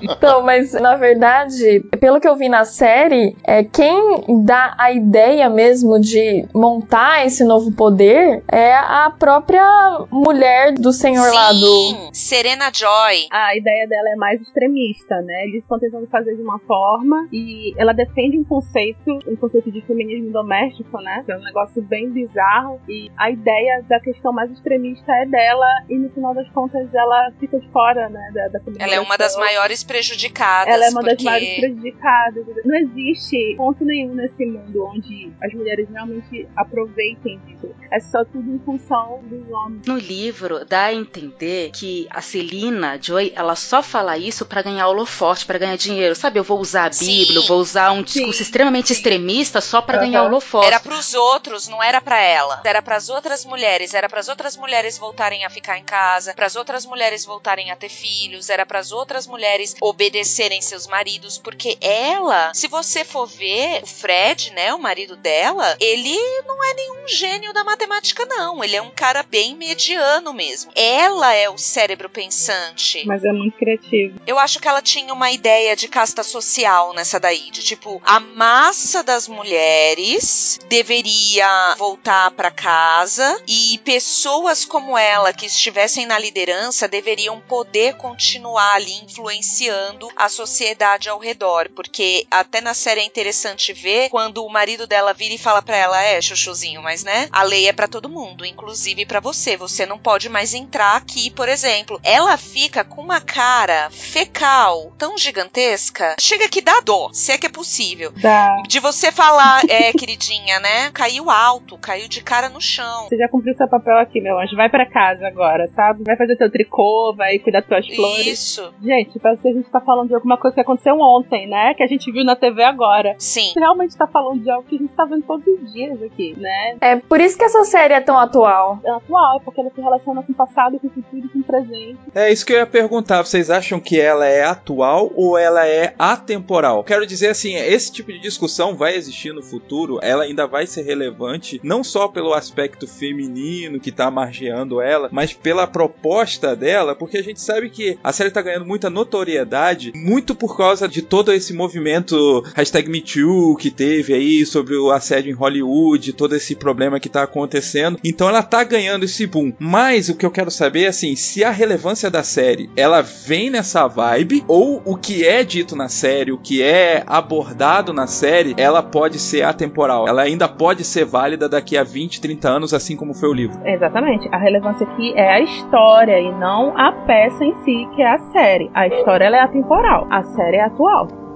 Então, 0.00 0.42
mas 0.42 0.72
na 0.72 0.96
verdade, 0.96 1.80
pelo 2.00 2.20
que 2.20 2.26
eu 2.28 2.36
vi 2.36 2.48
na 2.48 2.64
série, 2.64 3.36
é 3.48 3.64
quem 3.64 4.44
dá 4.44 4.74
a 4.76 4.92
ideia 4.92 5.48
mesmo 5.48 5.98
de 5.98 6.46
montar 6.54 7.24
esse 7.24 7.42
novo 7.42 7.72
poder 7.72 8.44
é 8.52 8.74
a 8.74 9.10
própria 9.18 9.64
mulher 10.10 10.74
do 10.74 10.92
senhor 10.92 11.32
lá 11.32 11.50
do. 11.54 11.88
Sim, 11.88 12.10
Serena 12.12 12.70
Joy. 12.70 13.26
A 13.32 13.56
ideia 13.56 13.88
dela 13.88 14.10
é 14.10 14.16
mais 14.16 14.38
extremista, 14.42 15.22
né? 15.22 15.44
Eles 15.44 15.62
estão 15.62 15.78
tentando 15.78 16.06
fazer 16.08 16.36
de 16.36 16.42
uma 16.42 16.58
forma 16.58 17.26
e 17.32 17.72
ela 17.78 17.94
defende 17.94 18.38
um 18.38 18.44
conceito, 18.44 19.18
um 19.26 19.36
conceito 19.36 19.72
de 19.72 19.80
feminismo 19.86 20.30
doméstico, 20.30 21.00
né? 21.00 21.22
Que 21.24 21.32
é 21.32 21.36
um 21.38 21.42
negócio 21.42 21.80
bem 21.80 22.10
bizarro. 22.10 22.78
E 22.86 23.10
a 23.16 23.30
ideia 23.30 23.82
da 23.88 23.98
questão 23.98 24.30
mais 24.30 24.50
extremista 24.50 25.10
é 25.10 25.24
dela 25.24 25.84
e 25.88 25.96
no 25.96 26.10
final 26.10 26.34
das 26.34 26.48
contas 26.50 26.86
ela 26.92 27.32
fica 27.40 27.58
de 27.58 27.68
fora, 27.70 28.10
né? 28.10 28.30
Da, 28.34 28.48
da 28.48 28.60
Ela 28.78 28.96
é 28.96 29.00
uma 29.00 29.16
das 29.16 29.34
maiores 29.36 29.82
prejudicadas. 29.82 30.74
Ela 30.74 30.84
é 30.84 30.90
uma 30.90 31.02
das 31.02 31.14
porque... 31.14 31.24
maiores 31.24 31.60
prejudicadas. 31.60 32.44
Não 32.66 32.76
existe 32.76 33.37
ponto 33.56 33.84
nenhum 33.84 34.14
nesse 34.14 34.44
mundo 34.46 34.84
onde 34.84 35.32
as 35.42 35.52
mulheres 35.52 35.88
realmente 35.90 36.48
aproveitem 36.56 37.40
disso. 37.46 37.74
É 37.90 38.00
só 38.00 38.24
tudo 38.24 38.50
em 38.54 38.58
função 38.58 39.20
dos 39.24 39.50
homens. 39.50 39.86
No 39.86 39.96
livro, 39.96 40.64
dá 40.64 40.84
a 40.84 40.94
entender 40.94 41.70
que 41.72 42.06
a 42.10 42.20
Celina 42.20 42.98
Joy, 43.00 43.32
ela 43.34 43.56
só 43.56 43.82
fala 43.82 44.18
isso 44.18 44.44
pra 44.44 44.62
ganhar 44.62 44.88
holofote, 44.88 45.46
pra 45.46 45.58
ganhar 45.58 45.76
dinheiro. 45.76 46.14
Sabe, 46.14 46.38
eu 46.38 46.44
vou 46.44 46.60
usar 46.60 46.86
a 46.86 46.90
Bíblia, 46.90 47.38
eu 47.38 47.46
vou 47.46 47.58
usar 47.58 47.92
um 47.92 48.02
discurso 48.02 48.42
extremamente 48.42 48.92
extremista 48.92 49.60
só 49.60 49.80
pra 49.80 49.98
ganhar 49.98 50.20
Aham. 50.20 50.28
holofote. 50.28 50.66
Era 50.66 50.80
pros 50.80 51.14
outros, 51.14 51.68
não 51.68 51.82
era 51.82 52.00
pra 52.00 52.20
ela. 52.20 52.60
Era 52.64 52.82
pras 52.82 53.08
outras 53.08 53.44
mulheres, 53.44 53.94
era 53.94 54.08
pras 54.08 54.28
outras 54.28 54.56
mulheres 54.56 54.98
voltarem 54.98 55.44
a 55.44 55.50
ficar 55.50 55.78
em 55.78 55.84
casa, 55.84 56.34
pras 56.34 56.56
outras 56.56 56.84
mulheres 56.84 57.24
voltarem 57.24 57.70
a 57.70 57.76
ter 57.76 57.88
filhos, 57.88 58.50
era 58.50 58.66
pras 58.66 58.92
outras 58.92 59.26
mulheres 59.26 59.74
obedecerem 59.80 60.60
seus 60.60 60.86
maridos, 60.86 61.38
porque 61.38 61.76
ela, 61.80 62.52
se 62.54 62.68
você 62.68 63.04
for 63.04 63.27
ver, 63.28 63.82
o 63.82 63.86
Fred, 63.86 64.52
né, 64.52 64.74
o 64.74 64.78
marido 64.78 65.16
dela, 65.16 65.76
ele 65.80 66.16
não 66.46 66.64
é 66.64 66.74
nenhum 66.74 67.08
gênio 67.08 67.52
da 67.52 67.62
matemática 67.62 68.24
não, 68.26 68.62
ele 68.62 68.76
é 68.76 68.82
um 68.82 68.90
cara 68.90 69.22
bem 69.22 69.54
mediano 69.54 70.32
mesmo. 70.32 70.72
Ela 70.74 71.34
é 71.34 71.48
o 71.48 71.58
cérebro 71.58 72.08
pensante. 72.08 73.04
Mas 73.06 73.24
é 73.24 73.32
muito 73.32 73.56
criativo. 73.56 74.20
Eu 74.26 74.38
acho 74.38 74.58
que 74.60 74.68
ela 74.68 74.82
tinha 74.82 75.12
uma 75.12 75.30
ideia 75.30 75.76
de 75.76 75.88
casta 75.88 76.22
social 76.22 76.92
nessa 76.94 77.20
daí, 77.20 77.50
de 77.50 77.62
tipo, 77.62 78.00
a 78.04 78.18
massa 78.20 79.02
das 79.02 79.28
mulheres 79.28 80.58
deveria 80.68 81.74
voltar 81.76 82.30
pra 82.32 82.50
casa 82.50 83.40
e 83.46 83.78
pessoas 83.84 84.64
como 84.64 84.96
ela 84.96 85.32
que 85.32 85.46
estivessem 85.46 86.06
na 86.06 86.18
liderança 86.18 86.88
deveriam 86.88 87.40
poder 87.40 87.96
continuar 87.96 88.74
ali 88.74 88.92
influenciando 89.04 90.08
a 90.16 90.28
sociedade 90.28 91.08
ao 91.08 91.18
redor, 91.18 91.68
porque 91.74 92.26
até 92.30 92.60
na 92.60 92.74
série 92.74 93.00
interessante 93.18 93.72
ver 93.72 94.08
quando 94.10 94.44
o 94.44 94.48
marido 94.48 94.86
dela 94.86 95.12
vira 95.12 95.34
e 95.34 95.38
fala 95.38 95.60
pra 95.60 95.76
ela, 95.76 96.00
é, 96.00 96.20
chuchuzinho, 96.20 96.80
mas 96.80 97.02
né, 97.02 97.28
a 97.32 97.42
lei 97.42 97.68
é 97.68 97.72
pra 97.72 97.88
todo 97.88 98.08
mundo, 98.08 98.46
inclusive 98.46 99.04
pra 99.04 99.18
você, 99.18 99.56
você 99.56 99.84
não 99.84 99.98
pode 99.98 100.28
mais 100.28 100.54
entrar 100.54 100.96
aqui, 100.96 101.28
por 101.30 101.48
exemplo. 101.48 101.98
Ela 102.04 102.36
fica 102.36 102.84
com 102.84 103.02
uma 103.02 103.20
cara 103.20 103.90
fecal 103.90 104.92
tão 104.96 105.18
gigantesca, 105.18 106.14
chega 106.20 106.48
que 106.48 106.60
dá 106.60 106.80
dó, 106.80 107.10
se 107.12 107.32
é 107.32 107.38
que 107.38 107.46
é 107.46 107.50
possível. 107.50 108.12
Dá. 108.16 108.62
De 108.68 108.78
você 108.78 109.10
falar, 109.10 109.62
é, 109.68 109.92
queridinha, 109.92 110.60
né? 110.60 110.90
Caiu 110.92 111.28
alto, 111.28 111.76
caiu 111.76 112.08
de 112.08 112.22
cara 112.22 112.48
no 112.48 112.60
chão. 112.60 113.08
Você 113.08 113.16
já 113.16 113.28
cumpriu 113.28 113.56
seu 113.56 113.68
papel 113.68 113.98
aqui, 113.98 114.20
meu 114.20 114.38
anjo. 114.38 114.54
Vai 114.54 114.68
pra 114.68 114.86
casa 114.86 115.26
agora, 115.26 115.68
sabe? 115.74 116.04
Vai 116.04 116.16
fazer 116.16 116.36
teu 116.36 116.50
tricô, 116.50 117.12
vai 117.16 117.40
cuidar 117.40 117.60
das 117.60 117.68
tuas 117.68 117.96
flores. 117.96 118.26
Isso. 118.26 118.72
Gente, 118.80 119.18
parece 119.18 119.42
que 119.42 119.48
a 119.48 119.52
gente 119.52 119.68
tá 119.70 119.80
falando 119.80 120.08
de 120.08 120.14
alguma 120.14 120.36
coisa 120.36 120.54
que 120.54 120.60
aconteceu 120.60 121.00
ontem, 121.00 121.48
né? 121.48 121.74
Que 121.74 121.82
a 121.82 121.88
gente 121.88 122.12
viu 122.12 122.24
na 122.24 122.36
TV 122.36 122.62
agora. 122.62 123.07
Sim. 123.18 123.40
A 123.40 123.44
gente 123.44 123.58
realmente 123.58 123.96
tá 123.96 124.06
falando 124.06 124.42
de 124.42 124.50
algo 124.50 124.66
que 124.68 124.76
a 124.76 124.78
gente 124.78 124.92
tá 124.92 125.04
vendo 125.04 125.22
todos 125.22 125.46
os 125.46 125.72
dias 125.72 126.02
aqui, 126.02 126.34
né? 126.38 126.76
É 126.80 126.96
por 126.96 127.20
isso 127.20 127.36
que 127.36 127.44
essa 127.44 127.64
série 127.64 127.94
é 127.94 128.00
tão 128.00 128.18
atual. 128.18 128.80
É 128.84 128.90
atual, 128.90 129.36
é 129.36 129.40
porque 129.40 129.60
ela 129.60 129.70
se 129.70 129.80
relaciona 129.80 130.22
com 130.22 130.32
o 130.32 130.34
passado, 130.34 130.78
com 130.78 130.86
o 130.86 130.90
futuro 130.90 131.26
e 131.26 131.28
com 131.28 131.38
o 131.38 131.44
presente. 131.44 131.98
É 132.14 132.32
isso 132.32 132.44
que 132.44 132.52
eu 132.52 132.58
ia 132.58 132.66
perguntar. 132.66 133.22
Vocês 133.22 133.50
acham 133.50 133.80
que 133.80 134.00
ela 134.00 134.26
é 134.26 134.44
atual 134.44 135.10
ou 135.14 135.36
ela 135.38 135.66
é 135.66 135.94
atemporal? 135.98 136.84
Quero 136.84 137.06
dizer 137.06 137.28
assim, 137.28 137.54
esse 137.54 137.92
tipo 137.92 138.12
de 138.12 138.18
discussão 138.18 138.74
vai 138.74 138.96
existir 138.96 139.32
no 139.32 139.42
futuro, 139.42 139.98
ela 140.02 140.24
ainda 140.24 140.46
vai 140.46 140.66
ser 140.66 140.82
relevante, 140.82 141.60
não 141.62 141.82
só 141.84 142.08
pelo 142.08 142.34
aspecto 142.34 142.86
feminino 142.86 143.80
que 143.80 143.92
tá 143.92 144.10
margeando 144.10 144.80
ela, 144.80 145.08
mas 145.12 145.32
pela 145.32 145.66
proposta 145.66 146.54
dela, 146.54 146.94
porque 146.94 147.18
a 147.18 147.22
gente 147.22 147.40
sabe 147.40 147.70
que 147.70 147.98
a 148.02 148.12
série 148.12 148.30
tá 148.30 148.42
ganhando 148.42 148.66
muita 148.66 148.90
notoriedade, 148.90 149.92
muito 149.94 150.34
por 150.34 150.56
causa 150.56 150.88
de 150.88 151.02
todo 151.02 151.32
esse 151.32 151.52
movimento 151.52 152.42
hashtag 152.54 152.88
MeToo 152.98 153.56
que 153.56 153.70
teve 153.70 154.12
aí 154.12 154.44
sobre 154.44 154.76
o 154.76 154.90
assédio 154.90 155.30
em 155.30 155.34
Hollywood, 155.34 156.12
todo 156.12 156.34
esse 156.34 156.54
problema 156.54 157.00
que 157.00 157.08
tá 157.08 157.22
acontecendo. 157.22 157.98
Então 158.04 158.28
ela 158.28 158.42
tá 158.42 158.64
ganhando 158.64 159.04
esse 159.04 159.26
boom. 159.26 159.52
Mas 159.58 160.08
o 160.08 160.16
que 160.16 160.26
eu 160.26 160.30
quero 160.30 160.50
saber 160.50 160.84
é 160.84 160.88
assim, 160.88 161.14
se 161.16 161.44
a 161.44 161.50
relevância 161.50 162.10
da 162.10 162.22
série, 162.22 162.68
ela 162.76 163.02
vem 163.02 163.50
nessa 163.50 163.86
vibe 163.86 164.44
ou 164.46 164.82
o 164.84 164.96
que 164.96 165.26
é 165.26 165.44
dito 165.44 165.76
na 165.76 165.88
série, 165.88 166.32
o 166.32 166.38
que 166.38 166.62
é 166.62 167.04
abordado 167.06 167.92
na 167.92 168.06
série, 168.06 168.54
ela 168.56 168.82
pode 168.82 169.18
ser 169.18 169.42
atemporal. 169.42 170.08
Ela 170.08 170.22
ainda 170.22 170.48
pode 170.48 170.84
ser 170.84 171.04
válida 171.04 171.48
daqui 171.48 171.76
a 171.76 171.84
20, 171.84 172.20
30 172.20 172.48
anos, 172.48 172.74
assim 172.74 172.96
como 172.96 173.14
foi 173.14 173.28
o 173.28 173.34
livro. 173.34 173.60
Exatamente. 173.64 174.28
A 174.32 174.38
relevância 174.38 174.86
aqui 174.86 175.12
é 175.14 175.34
a 175.34 175.40
história 175.40 176.18
e 176.18 176.32
não 176.32 176.76
a 176.76 176.92
peça 176.92 177.44
em 177.44 177.54
si, 177.64 177.88
que 177.94 178.02
é 178.02 178.14
a 178.14 178.18
série. 178.32 178.70
A 178.74 178.86
história 178.86 179.24
é 179.24 179.40
atemporal, 179.40 180.06
a 180.10 180.22
série 180.24 180.56
é 180.56 180.64
atual. 180.64 181.27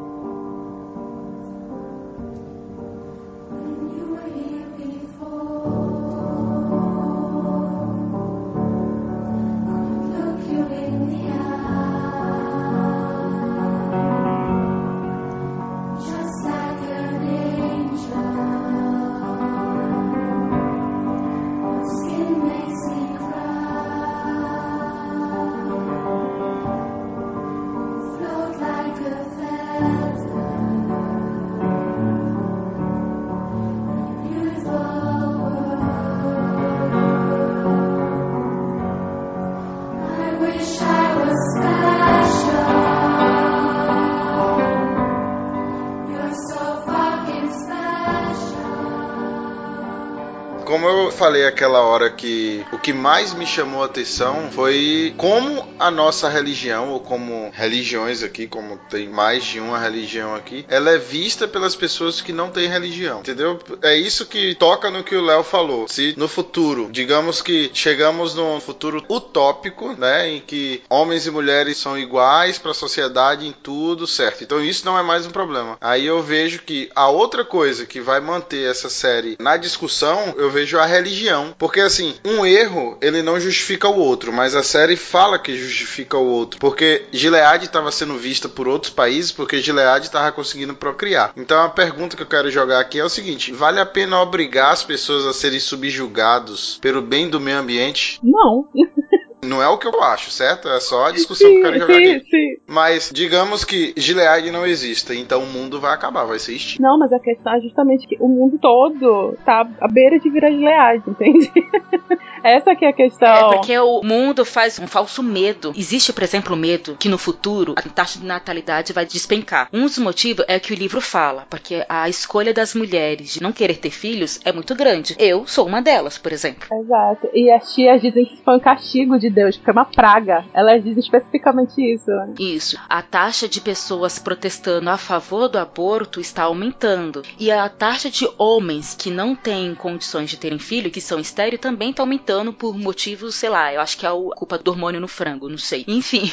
Falei 51.23 51.47
aquela 51.47 51.81
hora 51.83 52.11
que 52.11 52.62
que 52.83 52.93
mais 52.93 53.33
me 53.33 53.47
chamou 53.47 53.83
a 53.83 53.87
atenção 53.87 54.51
foi 54.51 55.15
como 55.17 55.73
a 55.79 55.91
nossa 55.91 56.29
religião, 56.29 56.91
ou 56.91 57.01
como 57.01 57.51
religiões 57.55 58.23
aqui, 58.23 58.49
como 58.49 58.77
tem 58.91 59.09
mais 59.09 59.45
de 59.45 59.61
uma 59.61 59.79
religião 59.79 60.35
aqui, 60.35 60.67
ela 60.69 60.91
é 60.91 60.99
vista 60.99 61.47
pelas 61.47 61.77
pessoas 61.77 62.21
que 62.21 62.33
não 62.33 62.51
têm 62.51 62.69
religião, 62.69 63.21
entendeu? 63.21 63.59
É 63.83 63.95
isso 63.95 64.27
que 64.27 64.55
toca 64.57 64.91
no 64.91 65.05
que 65.05 65.15
o 65.15 65.25
Léo 65.25 65.45
falou. 65.45 65.87
Se 65.87 66.15
no 66.17 66.27
futuro, 66.27 66.89
digamos 66.91 67.41
que 67.41 67.71
chegamos 67.73 68.35
num 68.35 68.61
futuro 68.61 69.05
utópico, 69.09 69.93
né, 69.93 70.29
em 70.29 70.41
que 70.41 70.83
homens 70.91 71.27
e 71.27 71.31
mulheres 71.31 71.77
são 71.77 71.97
iguais 71.97 72.59
para 72.59 72.73
a 72.73 72.75
sociedade 72.75 73.47
em 73.47 73.53
tudo, 73.53 74.07
certo? 74.07 74.43
Então 74.43 74.63
isso 74.63 74.85
não 74.85 74.99
é 74.99 75.03
mais 75.03 75.25
um 75.25 75.31
problema. 75.31 75.79
Aí 75.81 76.05
eu 76.05 76.21
vejo 76.23 76.63
que 76.63 76.91
a 76.95 77.09
outra 77.09 77.45
coisa 77.45 77.87
que 77.87 78.01
vai 78.01 78.21
manter 78.21 78.69
essa 78.69 78.89
série 78.89 79.37
na 79.39 79.57
discussão, 79.57 80.35
eu 80.37 80.51
vejo 80.51 80.79
a 80.79 80.87
religião, 80.87 81.55
porque 81.59 81.81
assim, 81.81 82.15
um 82.25 82.45
erro, 82.45 82.72
ele 83.01 83.23
não 83.23 83.41
justifica 83.41 83.89
o 83.89 83.99
outro, 83.99 84.33
mas 84.33 84.55
a 84.55 84.63
série 84.63 84.97
fala 84.97 85.39
que 85.39 85.57
justifica 85.57 86.17
o 86.17 86.27
outro, 86.27 86.59
porque 86.59 87.05
Gilead 87.13 87.65
estava 87.65 87.91
sendo 87.91 88.17
vista 88.17 88.49
por 88.49 88.69
outros 88.69 88.93
países 88.93 89.33
porque 89.33 89.61
Gilead 89.61 90.07
estava 90.07 90.33
conseguindo 90.33 90.75
procriar. 90.75 91.33
Então 91.37 91.61
a 91.63 91.69
pergunta 91.69 92.17
que 92.17 92.23
eu 92.23 92.27
quero 92.27 92.51
jogar 92.51 92.81
aqui 92.81 92.99
é 92.99 93.05
o 93.05 93.09
seguinte: 93.09 93.53
vale 93.53 93.81
a 93.81 93.87
pena 93.87 94.21
obrigar 94.21 94.73
as 94.73 94.83
pessoas 94.83 95.27
a 95.27 95.33
serem 95.33 95.61
subjugados 95.61 96.79
pelo 96.81 97.03
bem 97.03 97.29
do 97.29 97.41
meio 97.41 97.59
ambiente? 97.59 98.19
Não. 98.23 98.69
Não 99.45 99.61
é 99.61 99.69
o 99.69 99.77
que 99.77 99.89
eu 99.89 100.03
acho, 100.03 100.31
certo? 100.31 100.69
É 100.69 100.79
só 100.79 101.07
a 101.07 101.11
discussão 101.11 101.51
que 101.51 101.57
eu 101.57 101.63
quero 101.63 101.79
jogar 101.81 101.95
sim, 101.95 102.15
aqui. 102.15 102.31
sim. 102.31 102.57
Mas 102.65 103.11
digamos 103.13 103.65
que 103.65 103.93
Gilead 103.97 104.51
não 104.53 104.65
exista, 104.65 105.15
então 105.15 105.43
o 105.43 105.47
mundo 105.47 105.81
vai 105.81 105.93
acabar, 105.93 106.25
vai 106.25 106.39
ser 106.39 106.55
extinto. 106.55 106.81
Não, 106.81 106.97
mas 106.97 107.13
a 107.13 107.19
questão 107.19 107.53
é 107.55 107.61
justamente 107.61 108.07
que 108.07 108.17
o 108.21 108.29
mundo 108.29 108.57
todo 108.61 109.37
tá 109.45 109.69
à 109.81 109.89
beira 109.89 110.21
de 110.21 110.31
virar 110.31 110.51
Gilead, 110.51 111.03
entende? 111.09 111.53
Essa 112.45 112.75
que 112.75 112.85
é 112.85 112.89
a 112.89 112.93
questão. 112.93 113.29
É 113.29 113.55
porque 113.55 113.79
o 113.79 114.03
mundo 114.03 114.45
faz 114.45 114.79
um 114.79 114.87
falso 114.87 115.23
medo. 115.23 115.73
Existe, 115.77 116.13
por 116.13 116.23
exemplo, 116.23 116.55
o 116.55 116.59
medo 116.59 116.97
que 116.99 117.09
no 117.09 117.19
futuro 117.19 117.75
a 117.77 117.83
taxa 117.83 118.19
de 118.19 118.27
natalidade 118.27 118.93
vai 118.93 119.07
despencar. 119.07 119.69
Um 119.73 119.83
dos 119.83 119.99
motivos 119.99 120.45
é 120.49 120.59
que 120.59 120.73
o 120.73 120.77
livro 120.77 121.01
fala, 121.01 121.47
porque 121.51 121.85
a 121.89 122.09
escolha 122.09 122.55
das 122.55 122.75
mulheres 122.75 123.35
de 123.35 123.43
não 123.43 123.53
querer 123.53 123.79
ter 123.79 123.91
filhos 123.91 124.41
é 124.45 124.53
muito 124.53 124.75
grande. 124.75 125.17
Eu 125.19 125.47
sou 125.47 125.67
uma 125.67 125.83
delas, 125.83 126.19
por 126.19 126.33
exemplo. 126.33 126.69
Exato. 126.73 127.29
E 127.33 127.51
as 127.51 127.75
tias 127.75 128.01
dizem 128.01 128.25
que 128.25 128.35
isso 128.35 128.43
foi 128.45 128.57
um 128.57 128.61
castigo 128.61 129.19
de 129.19 129.32
Deus, 129.33 129.57
que 129.57 129.65
foi 129.65 129.73
uma 129.73 129.85
praga. 129.85 130.45
Elas 130.55 130.83
dizem 130.83 131.01
especificamente 131.01 131.81
isso. 131.81 132.11
né? 132.11 132.35
Isso. 132.39 132.79
A 132.89 133.03
taxa 133.03 133.49
de 133.49 133.61
pessoas 133.61 134.19
protestando 134.19 134.89
a 134.91 134.97
favor 134.99 135.49
do 135.49 135.59
aborto 135.59 136.21
está 136.21 136.45
aumentando. 136.45 137.23
E 137.39 137.51
a 137.51 137.69
taxa 137.69 138.11
de 138.11 138.29
homens 138.39 138.95
que 138.99 139.11
não 139.11 139.35
têm 139.35 139.75
condições 139.75 140.31
de 140.31 140.37
terem 140.37 140.59
filho, 140.59 140.91
que 140.91 141.01
são 141.01 141.19
estéreo, 141.19 141.59
também 141.59 141.91
está 141.91 142.03
aumentando 142.03 142.53
por 142.53 142.77
motivos, 142.77 143.35
sei 143.35 143.49
lá, 143.49 143.73
eu 143.73 143.81
acho 143.81 143.97
que 143.99 144.07
é 144.07 144.09
a 144.09 144.13
culpa 144.13 144.59
do 144.59 144.71
hormônio 144.71 145.01
no 145.01 145.09
frango, 145.09 145.49
não 145.49 145.59
sei. 145.59 145.85
Enfim. 145.89 146.31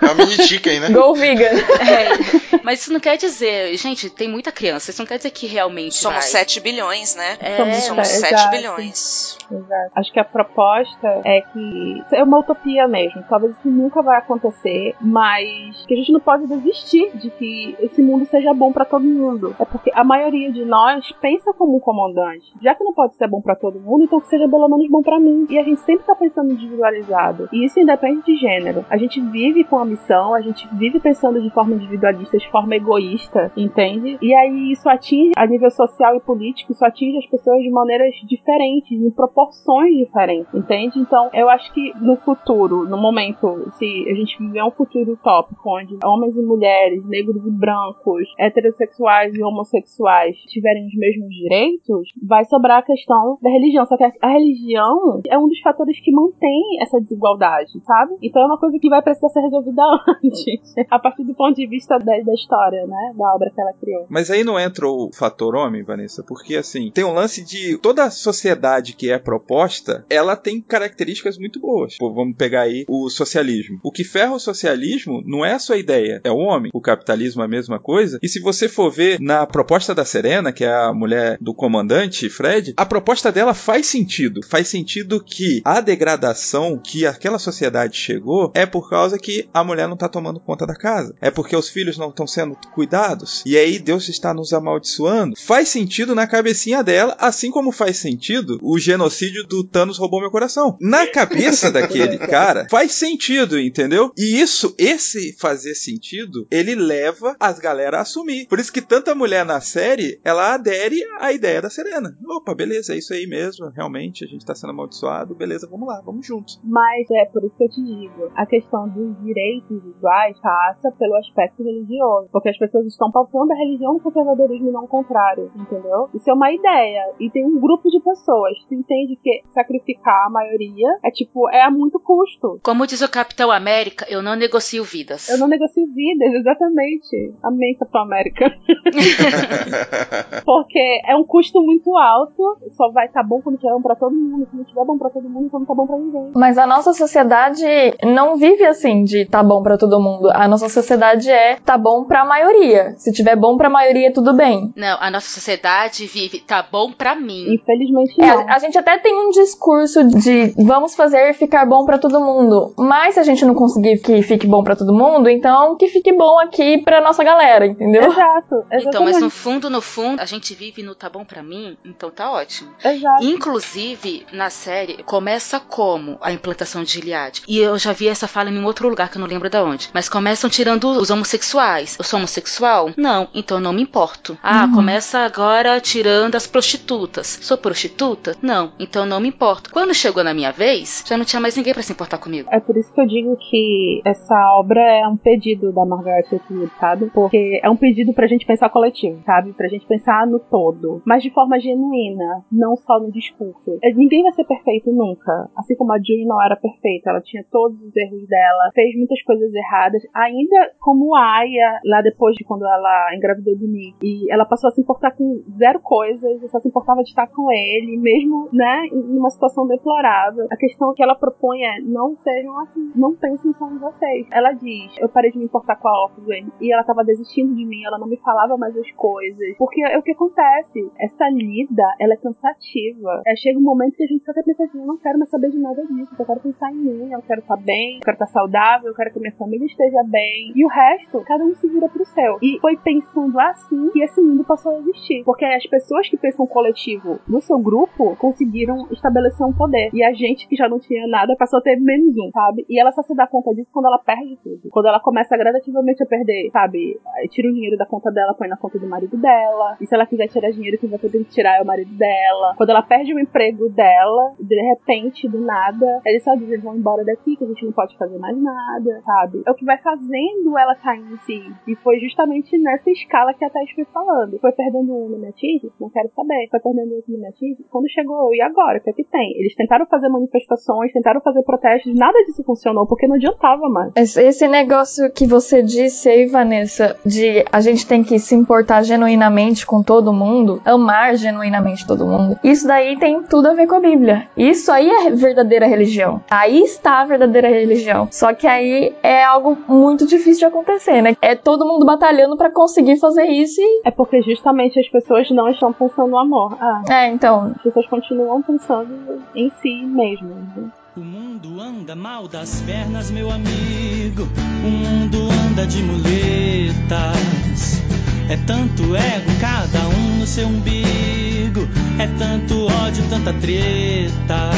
É 0.00 0.04
uma 0.06 0.14
mini 0.14 0.34
chicken, 0.42 0.80
né? 0.80 0.90
Go 0.90 1.14
vegan. 1.14 1.44
É, 1.44 2.60
mas 2.62 2.80
isso 2.82 2.92
não 2.92 3.00
quer 3.00 3.16
dizer, 3.16 3.76
gente, 3.76 4.10
tem 4.10 4.28
muita 4.28 4.52
criança, 4.52 4.90
isso 4.90 5.00
não 5.00 5.06
quer 5.06 5.16
dizer 5.16 5.30
que 5.30 5.46
realmente 5.46 5.94
Somos 5.96 6.18
vai. 6.20 6.28
7 6.28 6.60
bilhões, 6.60 7.14
né? 7.14 7.36
É, 7.40 7.56
Somos 7.56 7.76
Somos 7.84 8.08
É, 8.08 8.12
7 8.20 8.34
exato. 8.34 8.50
bilhões. 8.50 9.38
Exato. 9.50 9.90
Acho 9.96 10.12
que 10.12 10.20
a 10.20 10.24
proposta 10.24 10.89
é 11.24 11.40
que 11.40 12.02
é 12.12 12.22
uma 12.22 12.38
utopia 12.38 12.86
mesmo. 12.88 13.22
Talvez 13.28 13.56
isso 13.58 13.70
nunca 13.70 14.02
vai 14.02 14.18
acontecer, 14.18 14.94
mas 15.00 15.84
que 15.86 15.94
a 15.94 15.96
gente 15.96 16.12
não 16.12 16.20
pode 16.20 16.46
desistir 16.46 17.10
de 17.16 17.30
que 17.30 17.76
esse 17.80 18.02
mundo 18.02 18.24
seja 18.26 18.52
bom 18.54 18.72
pra 18.72 18.84
todo 18.84 19.04
mundo. 19.04 19.54
É 19.58 19.64
porque 19.64 19.90
a 19.94 20.04
maioria 20.04 20.52
de 20.52 20.64
nós 20.64 21.10
pensa 21.20 21.52
como 21.52 21.76
um 21.76 21.80
comandante. 21.80 22.52
Já 22.60 22.74
que 22.74 22.84
não 22.84 22.92
pode 22.92 23.14
ser 23.14 23.28
bom 23.28 23.40
pra 23.40 23.54
todo 23.54 23.80
mundo, 23.80 24.04
então 24.04 24.20
que 24.20 24.28
seja 24.28 24.48
pelo 24.48 24.68
menos 24.68 24.88
bom 24.88 25.02
pra 25.02 25.18
mim. 25.18 25.46
E 25.48 25.58
a 25.58 25.62
gente 25.62 25.80
sempre 25.80 26.04
tá 26.04 26.14
pensando 26.14 26.52
individualizado. 26.52 27.48
E 27.52 27.64
isso 27.64 27.78
independe 27.78 28.22
de 28.24 28.36
gênero. 28.36 28.84
A 28.88 28.96
gente 28.96 29.20
vive 29.20 29.64
com 29.64 29.78
a 29.78 29.84
missão, 29.84 30.34
a 30.34 30.40
gente 30.40 30.68
vive 30.74 31.00
pensando 31.00 31.40
de 31.40 31.50
forma 31.50 31.74
individualista, 31.74 32.38
de 32.38 32.50
forma 32.50 32.74
egoísta, 32.74 33.52
entende? 33.56 34.18
E 34.20 34.34
aí 34.34 34.72
isso 34.72 34.88
atinge 34.88 35.32
a 35.36 35.46
nível 35.46 35.70
social 35.70 36.16
e 36.16 36.20
político, 36.20 36.72
isso 36.72 36.84
atinge 36.84 37.18
as 37.18 37.26
pessoas 37.26 37.62
de 37.62 37.70
maneiras 37.70 38.14
diferentes, 38.26 38.92
em 38.92 39.10
proporções 39.10 39.96
diferentes, 39.96 40.52
entende? 40.54 40.79
Então, 40.96 41.30
eu 41.32 41.48
acho 41.48 41.72
que 41.72 41.92
no 42.00 42.16
futuro, 42.16 42.88
no 42.88 42.96
momento, 42.96 43.70
se 43.78 44.04
a 44.08 44.14
gente 44.14 44.38
viver 44.38 44.62
um 44.62 44.70
futuro 44.70 45.12
utópico, 45.12 45.60
onde 45.70 45.98
homens 46.04 46.36
e 46.36 46.42
mulheres, 46.42 47.04
negros 47.06 47.44
e 47.44 47.50
brancos, 47.50 48.28
heterossexuais 48.38 49.34
e 49.34 49.42
homossexuais 49.42 50.36
tiverem 50.48 50.86
os 50.86 50.94
mesmos 50.94 51.28
direitos, 51.28 52.08
vai 52.22 52.44
sobrar 52.44 52.78
a 52.78 52.82
questão 52.82 53.38
da 53.42 53.50
religião. 53.50 53.86
Só 53.86 53.96
que 53.96 54.04
a, 54.04 54.12
a 54.22 54.28
religião 54.28 55.20
é 55.28 55.38
um 55.38 55.48
dos 55.48 55.60
fatores 55.60 55.98
que 56.00 56.12
mantém 56.12 56.80
essa 56.80 57.00
desigualdade, 57.00 57.72
sabe? 57.84 58.16
Então 58.22 58.42
é 58.42 58.46
uma 58.46 58.58
coisa 58.58 58.78
que 58.78 58.88
vai 58.88 59.02
precisar 59.02 59.28
ser 59.28 59.40
resolvida 59.40 59.82
antes, 60.24 60.74
a 60.90 60.98
partir 60.98 61.24
do 61.24 61.34
ponto 61.34 61.56
de 61.56 61.66
vista 61.66 61.98
da, 61.98 62.18
da 62.20 62.34
história, 62.34 62.86
né? 62.86 63.12
Da 63.16 63.34
obra 63.34 63.50
que 63.50 63.60
ela 63.60 63.72
criou. 63.72 64.06
Mas 64.08 64.30
aí 64.30 64.44
não 64.44 64.58
entra 64.58 64.86
o 64.86 65.10
fator 65.12 65.54
homem, 65.54 65.82
Vanessa, 65.82 66.24
porque 66.26 66.56
assim, 66.56 66.90
tem 66.90 67.04
um 67.04 67.12
lance 67.12 67.44
de 67.44 67.78
toda 67.78 68.04
a 68.04 68.10
sociedade 68.10 68.94
que 68.94 69.10
é 69.10 69.18
proposta, 69.18 70.04
ela 70.08 70.36
tem 70.36 70.59
características 70.60 71.38
muito 71.38 71.60
boas. 71.60 71.96
Pô, 71.98 72.12
vamos 72.12 72.36
pegar 72.36 72.62
aí 72.62 72.84
o 72.88 73.08
socialismo. 73.08 73.80
O 73.82 73.92
que 73.92 74.04
ferra 74.04 74.34
o 74.34 74.38
socialismo 74.40 75.22
não 75.24 75.44
é 75.44 75.52
a 75.52 75.58
sua 75.58 75.76
ideia, 75.76 76.20
é 76.24 76.30
o 76.30 76.36
homem. 76.36 76.70
O 76.74 76.80
capitalismo 76.80 77.42
é 77.42 77.44
a 77.44 77.48
mesma 77.48 77.78
coisa. 77.78 78.18
E 78.22 78.28
se 78.28 78.40
você 78.40 78.68
for 78.68 78.90
ver 78.90 79.20
na 79.20 79.46
proposta 79.46 79.94
da 79.94 80.04
Serena, 80.04 80.52
que 80.52 80.64
é 80.64 80.72
a 80.72 80.92
mulher 80.92 81.38
do 81.40 81.54
comandante 81.54 82.28
Fred, 82.28 82.74
a 82.76 82.86
proposta 82.86 83.32
dela 83.32 83.54
faz 83.54 83.86
sentido. 83.86 84.40
Faz 84.46 84.68
sentido 84.68 85.22
que 85.22 85.60
a 85.64 85.80
degradação 85.80 86.78
que 86.78 87.06
aquela 87.06 87.38
sociedade 87.38 87.96
chegou 87.96 88.52
é 88.54 88.66
por 88.66 88.88
causa 88.88 89.18
que 89.18 89.48
a 89.52 89.64
mulher 89.64 89.88
não 89.88 89.96
tá 89.96 90.08
tomando 90.08 90.40
conta 90.40 90.66
da 90.66 90.74
casa. 90.74 91.14
É 91.20 91.30
porque 91.30 91.56
os 91.56 91.68
filhos 91.68 91.98
não 91.98 92.10
estão 92.10 92.26
sendo 92.26 92.56
cuidados. 92.74 93.42
E 93.46 93.56
aí 93.56 93.78
Deus 93.78 94.08
está 94.08 94.32
nos 94.32 94.52
amaldiçoando. 94.52 95.36
Faz 95.36 95.68
sentido 95.68 96.14
na 96.14 96.26
cabecinha 96.26 96.82
dela, 96.82 97.16
assim 97.18 97.50
como 97.50 97.72
faz 97.72 97.96
sentido 97.96 98.58
o 98.62 98.78
genocídio 98.78 99.46
do 99.46 99.64
Thanos 99.64 99.98
roubou 99.98 100.20
meu 100.20 100.30
coração. 100.30 100.49
Na 100.80 101.06
cabeça 101.06 101.70
daquele 101.70 102.18
cara, 102.26 102.66
faz 102.70 102.92
sentido, 102.92 103.58
entendeu? 103.58 104.12
E 104.16 104.40
isso, 104.40 104.74
esse 104.78 105.38
fazer 105.38 105.74
sentido, 105.74 106.46
ele 106.50 106.74
leva 106.74 107.36
as 107.38 107.58
galera 107.58 107.98
a 107.98 108.02
assumir. 108.02 108.46
Por 108.48 108.58
isso 108.58 108.72
que 108.72 108.80
tanta 108.80 109.14
mulher 109.14 109.44
na 109.44 109.60
série, 109.60 110.20
ela 110.24 110.54
adere 110.54 110.96
à 111.18 111.32
ideia 111.32 111.62
da 111.62 111.70
Serena. 111.70 112.16
Opa, 112.26 112.54
beleza, 112.54 112.94
é 112.94 112.98
isso 112.98 113.12
aí 113.12 113.26
mesmo. 113.26 113.70
Realmente, 113.70 114.24
a 114.24 114.28
gente 114.28 114.44
tá 114.44 114.54
sendo 114.54 114.70
amaldiçoado. 114.70 115.34
Beleza, 115.34 115.68
vamos 115.70 115.86
lá, 115.86 116.00
vamos 116.04 116.26
juntos. 116.26 116.60
Mas 116.64 117.06
é 117.10 117.26
por 117.26 117.44
isso 117.44 117.56
que 117.56 117.64
eu 117.64 117.70
te 117.70 117.82
digo, 117.82 118.30
a 118.34 118.46
questão 118.46 118.88
dos 118.88 119.16
direitos 119.22 119.84
iguais 119.96 120.38
passa 120.40 120.90
pelo 120.98 121.16
aspecto 121.16 121.62
religioso. 121.62 122.28
Porque 122.32 122.48
as 122.48 122.58
pessoas 122.58 122.86
estão 122.86 123.10
pautando 123.10 123.52
a 123.52 123.56
religião 123.56 123.94
no 123.94 124.00
conservadorismo 124.00 124.68
e 124.68 124.72
não 124.72 124.84
o 124.84 124.88
contrário, 124.88 125.50
entendeu? 125.54 126.08
Isso 126.14 126.30
é 126.30 126.34
uma 126.34 126.52
ideia. 126.52 127.14
E 127.20 127.30
tem 127.30 127.44
um 127.44 127.60
grupo 127.60 127.88
de 127.88 128.00
pessoas. 128.00 128.58
Tu 128.68 128.74
entende 128.74 129.16
que 129.22 129.42
sacrificar 129.54 130.30
maioria 130.40 130.88
é 131.04 131.10
tipo, 131.10 131.48
é 131.50 131.62
a 131.62 131.70
muito 131.70 131.98
custo. 132.00 132.58
Como 132.62 132.86
diz 132.86 133.00
o 133.02 133.10
Capitão 133.10 133.50
América, 133.50 134.06
eu 134.08 134.22
não 134.22 134.34
negocio 134.34 134.82
vidas. 134.84 135.28
Eu 135.28 135.38
não 135.38 135.46
negocio 135.48 135.84
vidas, 135.94 136.32
exatamente. 136.34 137.34
Amém, 137.42 137.76
Capitão 137.78 138.02
América. 138.02 138.50
Porque 140.44 141.00
é 141.06 141.16
um 141.16 141.24
custo 141.24 141.60
muito 141.62 141.96
alto. 141.96 142.58
Só 142.76 142.90
vai 142.90 143.06
estar 143.06 143.22
bom 143.22 143.40
quando 143.40 143.58
tiver 143.58 143.72
bom 143.72 143.82
pra 143.82 143.94
todo 143.96 144.14
mundo. 144.14 144.46
Se 144.50 144.56
não 144.56 144.64
tiver 144.64 144.84
bom 144.84 144.98
pra 144.98 145.10
todo 145.10 145.28
mundo, 145.28 145.46
então 145.46 145.60
não 145.60 145.66
tá 145.66 145.74
bom 145.74 145.86
pra 145.86 145.96
ninguém. 145.98 146.32
Mas 146.34 146.58
a 146.58 146.66
nossa 146.66 146.92
sociedade 146.92 147.64
não 148.04 148.36
vive 148.36 148.64
assim 148.64 149.04
de 149.04 149.26
tá 149.26 149.42
bom 149.42 149.62
pra 149.62 149.76
todo 149.78 150.00
mundo. 150.00 150.30
A 150.32 150.48
nossa 150.48 150.68
sociedade 150.68 151.30
é 151.30 151.56
tá 151.56 151.76
bom 151.76 152.04
pra 152.04 152.24
maioria. 152.24 152.94
Se 152.96 153.12
tiver 153.12 153.36
bom 153.36 153.56
pra 153.56 153.68
maioria, 153.68 154.12
tudo 154.12 154.34
bem. 154.34 154.72
Não, 154.76 154.96
a 155.00 155.10
nossa 155.10 155.28
sociedade 155.28 156.06
vive, 156.06 156.40
tá 156.40 156.62
bom 156.70 156.92
pra 156.92 157.14
mim. 157.14 157.54
Infelizmente 157.54 158.20
É, 158.20 158.26
não. 158.26 158.48
a 158.48 158.58
gente 158.58 158.78
até 158.78 158.98
tem 158.98 159.14
um 159.14 159.30
discurso 159.30 160.06
de 160.08 160.29
vamos 160.56 160.94
fazer 160.94 161.34
ficar 161.34 161.66
bom 161.66 161.84
pra 161.84 161.98
todo 161.98 162.20
mundo. 162.20 162.72
Mas 162.78 163.14
se 163.14 163.20
a 163.20 163.22
gente 163.22 163.44
não 163.44 163.54
conseguir 163.54 163.98
que 163.98 164.22
fique 164.22 164.46
bom 164.46 164.62
pra 164.62 164.76
todo 164.76 164.92
mundo, 164.92 165.28
então 165.28 165.76
que 165.76 165.88
fique 165.88 166.12
bom 166.12 166.38
aqui 166.40 166.78
pra 166.78 167.00
nossa 167.00 167.22
galera, 167.24 167.66
entendeu? 167.66 168.02
Exato, 168.10 168.54
exatamente. 168.70 168.86
Então, 168.88 169.04
mas 169.04 169.20
no 169.20 169.30
fundo, 169.30 169.70
no 169.70 169.80
fundo, 169.80 170.20
a 170.20 170.24
gente 170.26 170.54
vive 170.54 170.82
no 170.82 170.94
tá 170.94 171.08
bom 171.08 171.24
pra 171.24 171.42
mim, 171.42 171.76
então 171.84 172.10
tá 172.10 172.30
ótimo. 172.30 172.70
Exato. 172.84 173.24
Inclusive, 173.24 174.26
na 174.32 174.48
série, 174.50 175.02
começa 175.02 175.58
como 175.60 176.18
a 176.20 176.32
implantação 176.32 176.82
de 176.84 176.92
Gilead. 176.92 177.42
E 177.48 177.58
eu 177.58 177.76
já 177.78 177.92
vi 177.92 178.08
essa 178.08 178.26
fala 178.28 178.48
em 178.50 178.58
um 178.58 178.64
outro 178.64 178.88
lugar 178.88 179.10
que 179.10 179.16
eu 179.16 179.20
não 179.20 179.26
lembro 179.28 179.48
de 179.50 179.58
onde. 179.58 179.88
Mas 179.92 180.08
começam 180.08 180.48
tirando 180.48 180.84
os 180.88 181.10
homossexuais. 181.10 181.96
Eu 181.98 182.04
sou 182.04 182.18
homossexual? 182.18 182.90
Não, 182.96 183.28
então 183.34 183.58
eu 183.58 183.62
não 183.62 183.72
me 183.72 183.82
importo. 183.82 184.38
Ah, 184.42 184.64
Uhum. 184.64 184.74
começa 184.74 185.18
agora 185.20 185.80
tirando 185.80 186.34
as 186.36 186.46
prostitutas. 186.46 187.38
Sou 187.42 187.56
prostituta? 187.58 188.36
Não, 188.42 188.72
então 188.78 189.02
eu 189.02 189.08
não 189.08 189.20
me 189.20 189.28
importo. 189.28 189.70
Quando 189.70 189.94
chegou 189.94 190.19
na 190.24 190.34
minha 190.34 190.52
vez, 190.52 191.04
já 191.06 191.16
não 191.16 191.24
tinha 191.24 191.40
mais 191.40 191.56
ninguém 191.56 191.72
pra 191.72 191.82
se 191.82 191.92
importar 191.92 192.18
comigo. 192.18 192.48
É 192.50 192.60
por 192.60 192.76
isso 192.76 192.92
que 192.92 193.00
eu 193.00 193.06
digo 193.06 193.36
que 193.36 194.00
essa 194.04 194.34
obra 194.58 194.80
é 194.80 195.06
um 195.06 195.16
pedido 195.16 195.72
da 195.72 195.84
Margaret 195.84 196.26
Atwood, 196.32 196.70
sabe? 196.78 197.10
Porque 197.10 197.60
é 197.62 197.70
um 197.70 197.76
pedido 197.76 198.12
pra 198.12 198.26
gente 198.26 198.46
pensar 198.46 198.68
coletivo, 198.70 199.22
sabe? 199.24 199.52
Pra 199.52 199.68
gente 199.68 199.86
pensar 199.86 200.26
no 200.26 200.38
todo, 200.38 201.02
mas 201.04 201.22
de 201.22 201.30
forma 201.30 201.58
genuína, 201.60 202.44
não 202.50 202.76
só 202.76 202.98
no 202.98 203.10
discurso. 203.12 203.78
É, 203.82 203.90
Ninguém 204.00 204.22
vai 204.22 204.32
ser 204.32 204.44
perfeito 204.44 204.90
nunca. 204.90 205.50
Assim 205.56 205.76
como 205.76 205.92
a 205.92 205.98
Julie 205.98 206.26
não 206.26 206.42
era 206.42 206.56
perfeita, 206.56 207.10
ela 207.10 207.20
tinha 207.20 207.44
todos 207.50 207.80
os 207.82 207.94
erros 207.94 208.26
dela, 208.26 208.70
fez 208.74 208.96
muitas 208.96 209.22
coisas 209.22 209.52
erradas, 209.52 210.02
ainda 210.14 210.72
como 210.80 211.14
a 211.14 211.38
Aya, 211.38 211.80
lá 211.84 212.00
depois 212.00 212.34
de 212.34 212.44
quando 212.44 212.64
ela 212.66 213.14
engravidou 213.14 213.56
do 213.56 213.68
Nick, 213.68 213.96
e 214.02 214.32
ela 214.32 214.44
passou 214.44 214.68
a 214.68 214.70
se 214.70 214.80
importar 214.80 215.10
com 215.12 215.42
zero 215.58 215.80
coisas, 215.80 216.40
só 216.50 216.58
se 216.60 216.68
importava 216.68 217.02
de 217.02 217.10
estar 217.10 217.26
com 217.26 217.50
ele, 217.52 217.96
mesmo, 217.98 218.48
né, 218.52 218.86
em 218.86 219.18
uma 219.18 219.30
situação 219.30 219.66
deplorável. 219.66 220.09
A 220.50 220.56
questão 220.56 220.94
que 220.94 221.02
ela 221.02 221.14
propõe 221.14 221.62
é, 221.62 221.80
não 221.80 222.16
sejam 222.22 222.58
assim, 222.60 222.92
não 222.94 223.14
pensem 223.14 223.50
em 223.50 223.78
vocês. 223.78 224.26
Ela 224.32 224.52
diz, 224.52 224.92
eu 224.98 225.08
parei 225.08 225.30
de 225.30 225.38
me 225.38 225.44
importar 225.44 225.76
com 225.76 225.88
a 225.88 226.04
Offway, 226.04 226.46
e 226.60 226.72
ela 226.72 226.84
tava 226.84 227.04
desistindo 227.04 227.54
de 227.54 227.64
mim, 227.64 227.84
ela 227.84 227.98
não 227.98 228.06
me 228.06 228.16
falava 228.18 228.56
mais 228.56 228.76
as 228.76 228.90
coisas. 228.92 229.56
Porque 229.58 229.82
é 229.82 229.98
o 229.98 230.02
que 230.02 230.12
acontece, 230.12 230.90
essa 230.98 231.28
lida, 231.28 231.94
ela 232.00 232.14
é 232.14 232.16
cansativa. 232.16 233.22
É, 233.26 233.36
chega 233.36 233.58
um 233.58 233.62
momento 233.62 233.96
que 233.96 234.04
a 234.04 234.06
gente 234.06 234.24
só 234.24 234.32
quer 234.32 234.44
pensar 234.44 234.64
assim, 234.64 234.80
eu 234.80 234.86
não 234.86 234.98
quero 234.98 235.18
mais 235.18 235.30
saber 235.30 235.50
de 235.50 235.58
nada 235.58 235.84
disso, 235.86 236.14
eu 236.18 236.26
quero 236.26 236.40
pensar 236.40 236.72
em 236.72 236.76
mim, 236.76 237.12
eu 237.12 237.22
quero 237.22 237.40
estar 237.40 237.56
bem, 237.56 237.96
eu 237.96 238.00
quero 238.00 238.14
estar 238.14 238.26
saudável, 238.26 238.88
eu 238.88 238.94
quero 238.94 239.12
que 239.12 239.20
minha 239.20 239.34
família 239.36 239.66
esteja 239.66 240.02
bem. 240.04 240.52
E 240.54 240.64
o 240.64 240.68
resto, 240.68 241.22
cada 241.24 241.44
um 241.44 241.54
se 241.54 241.68
vira 241.68 241.88
pro 241.88 242.04
seu. 242.04 242.38
E 242.42 242.58
foi 242.60 242.76
pensando 242.76 243.38
assim 243.38 243.90
que 243.90 244.02
esse 244.02 244.20
mundo 244.20 244.44
passou 244.44 244.72
a 244.72 244.78
existir. 244.78 245.22
Porque 245.24 245.44
as 245.44 245.66
pessoas 245.66 246.08
que 246.08 246.16
pensam 246.16 246.46
coletivo 246.46 247.18
no 247.28 247.40
seu 247.40 247.58
grupo 247.58 248.16
conseguiram 248.16 248.86
estabelecer 248.90 249.46
um 249.46 249.52
poder. 249.52 249.90
E 249.92 249.99
a 250.02 250.12
gente 250.12 250.48
que 250.48 250.56
já 250.56 250.68
não 250.68 250.78
tinha 250.78 251.06
nada 251.06 251.36
passou 251.36 251.58
a 251.58 251.62
ter 251.62 251.76
menos 251.76 252.16
um, 252.16 252.30
sabe? 252.32 252.64
E 252.68 252.80
ela 252.80 252.92
só 252.92 253.02
se 253.02 253.14
dá 253.14 253.26
conta 253.26 253.54
disso 253.54 253.70
quando 253.72 253.86
ela 253.86 253.98
perde 253.98 254.36
tudo. 254.42 254.68
Quando 254.70 254.86
ela 254.86 255.00
começa 255.00 255.36
gradativamente 255.36 256.02
a 256.02 256.06
perder, 256.06 256.50
sabe? 256.52 256.98
Tira 257.30 257.48
o 257.48 257.52
dinheiro 257.52 257.76
da 257.76 257.86
conta 257.86 258.10
dela, 258.10 258.34
põe 258.34 258.48
na 258.48 258.56
conta 258.56 258.78
do 258.78 258.88
marido 258.88 259.16
dela. 259.16 259.76
E 259.80 259.86
se 259.86 259.94
ela 259.94 260.06
quiser 260.06 260.28
tirar 260.28 260.50
dinheiro, 260.50 260.78
quem 260.78 260.88
vai 260.88 260.98
que 260.98 261.24
tirar 261.24 261.58
é 261.58 261.62
o 261.62 261.66
marido 261.66 261.92
dela. 261.96 262.54
Quando 262.56 262.70
ela 262.70 262.82
perde 262.82 263.14
o 263.14 263.18
emprego 263.18 263.68
dela, 263.70 264.34
de 264.38 264.60
repente, 264.70 265.28
do 265.28 265.40
nada, 265.40 266.00
eles 266.04 266.22
só 266.22 266.34
dizem, 266.34 266.58
vão 266.58 266.76
embora 266.76 267.04
daqui, 267.04 267.36
que 267.36 267.44
a 267.44 267.46
gente 267.46 267.64
não 267.64 267.72
pode 267.72 267.96
fazer 267.96 268.18
mais 268.18 268.36
nada, 268.36 269.00
sabe? 269.04 269.42
É 269.46 269.50
o 269.50 269.54
que 269.54 269.64
vai 269.64 269.78
fazendo 269.78 270.58
ela 270.58 270.74
cair 270.74 271.00
em 271.00 271.16
si. 271.18 271.52
E 271.66 271.74
foi 271.76 271.98
justamente 272.00 272.56
nessa 272.58 272.90
escala 272.90 273.34
que 273.34 273.44
a 273.44 273.50
Thais 273.50 273.70
foi 273.72 273.84
falando. 273.86 274.38
Foi 274.38 274.52
perdendo 274.52 274.92
um 274.92 275.08
no? 275.08 275.18
Não 275.18 275.90
quero 275.90 276.08
saber. 276.14 276.48
Foi 276.50 276.60
perdendo 276.60 276.94
outro 276.94 277.12
no? 277.12 277.30
Quando 277.70 277.90
chegou 277.90 278.34
e 278.34 278.40
agora? 278.40 278.78
O 278.78 278.82
que 278.82 278.90
é 278.90 278.92
que 278.92 279.04
tem? 279.04 279.38
Eles 279.38 279.54
tentaram 279.54 279.86
fazer 279.90 280.08
manifestações, 280.08 280.92
tentaram 280.92 281.20
fazer 281.20 281.42
protestos, 281.42 281.94
nada 281.94 282.18
disso 282.24 282.42
funcionou, 282.44 282.86
porque 282.86 283.06
não 283.06 283.16
adiantava 283.16 283.68
mais. 283.68 283.92
Esse 283.96 284.20
esse 284.22 284.48
negócio 284.48 285.10
que 285.10 285.26
você 285.26 285.62
disse 285.62 286.08
aí, 286.08 286.26
Vanessa, 286.26 286.96
de 287.04 287.44
a 287.52 287.60
gente 287.60 287.86
tem 287.86 288.02
que 288.02 288.18
se 288.18 288.34
importar 288.34 288.82
genuinamente 288.82 289.66
com 289.66 289.82
todo 289.82 290.12
mundo, 290.12 290.62
amar 290.64 291.16
genuinamente 291.16 291.86
todo 291.86 292.06
mundo, 292.06 292.38
isso 292.42 292.66
daí 292.66 292.98
tem 292.98 293.22
tudo 293.22 293.48
a 293.48 293.54
ver 293.54 293.66
com 293.66 293.74
a 293.74 293.80
Bíblia. 293.80 294.28
Isso 294.36 294.70
aí 294.72 294.88
é 294.88 295.10
verdadeira 295.10 295.66
religião. 295.66 296.22
Aí 296.30 296.62
está 296.62 297.00
a 297.00 297.04
verdadeira 297.04 297.48
religião. 297.48 298.08
Só 298.10 298.32
que 298.32 298.46
aí 298.46 298.94
é 299.02 299.22
algo 299.24 299.58
muito 299.68 300.06
difícil 300.06 300.38
de 300.38 300.44
acontecer, 300.46 301.02
né? 301.02 301.16
É 301.20 301.34
todo 301.34 301.66
mundo 301.66 301.84
batalhando 301.84 302.36
pra 302.36 302.50
conseguir 302.50 302.98
fazer 302.98 303.24
isso 303.26 303.60
e. 303.60 303.82
É 303.84 303.90
porque 303.90 304.22
justamente 304.22 304.78
as 304.78 304.88
pessoas 304.88 305.30
não 305.30 305.48
estão 305.48 305.72
pensando 305.72 306.10
no 306.10 306.18
amor. 306.18 306.56
Ah, 306.60 306.82
É, 306.88 307.08
então. 307.08 307.52
as 307.56 307.62
pessoas 307.62 307.86
continuam 307.86 308.40
pensando 308.42 308.88
em 309.34 309.50
si 309.60 309.69
mesmas. 309.76 310.56
né? 310.56 310.70
O 310.96 311.00
mundo 311.00 311.60
anda 311.60 311.94
mal 311.94 312.26
das 312.28 312.60
pernas, 312.62 313.10
meu 313.10 313.30
amigo. 313.30 314.28
O 314.64 314.70
mundo 314.70 315.28
anda 315.46 315.66
de 315.66 315.82
muletas. 315.82 317.80
É 318.28 318.36
tanto 318.46 318.94
ego, 318.94 319.30
cada 319.40 319.88
um 319.88 320.18
no 320.18 320.26
seu 320.26 320.46
umbigo. 320.46 321.68
É 321.98 322.06
tanto 322.18 322.66
ódio, 322.66 323.04
tanta 323.08 323.32
treta. 323.34 324.50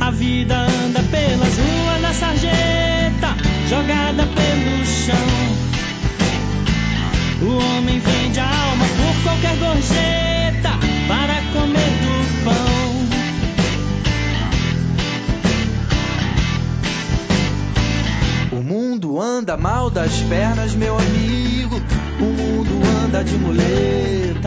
A 0.00 0.10
vida 0.10 0.56
anda 0.56 1.02
pelas 1.04 1.58
ruas 1.58 2.02
da 2.02 2.12
sarjeta, 2.12 3.36
jogada 3.68 4.24
pelo 4.26 4.84
chão. 4.86 5.60
O 7.42 7.56
homem 7.56 7.98
vende 7.98 8.40
a 8.40 8.44
alma 8.46 8.84
por 8.84 9.22
qualquer 9.22 9.56
gorjeta 9.56 10.70
para 11.08 11.34
comer 11.52 11.79
anda 19.20 19.56
mal 19.56 19.90
das 19.90 20.12
pernas, 20.22 20.74
meu 20.74 20.96
amigo. 20.98 21.76
O 22.20 22.24
mundo 22.24 22.80
anda 23.04 23.22
de 23.22 23.34
muletas. 23.36 24.40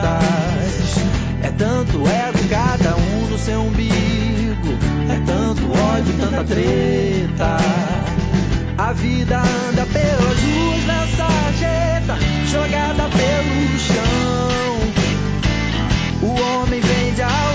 É 1.44 1.50
tanto 1.58 1.98
ego, 2.08 2.50
cada 2.50 2.96
um 2.96 3.28
no 3.30 3.38
seu 3.38 3.62
umbigo. 3.62 4.70
É 5.10 5.20
tanto 5.26 5.72
ódio, 5.72 6.14
tanta 6.20 6.44
treta. 6.44 7.58
A 8.78 8.94
vida 8.94 9.38
anda 9.40 9.86
pelas 9.86 10.40
ruas 10.42 10.84
da 10.86 11.08
sarjeta, 11.18 12.18
jogada 12.52 13.04
pelo 13.10 13.80
chão. 13.80 14.44
O 16.24 16.62
homem 16.62 16.80
vende 16.80 17.22
a 17.22 17.53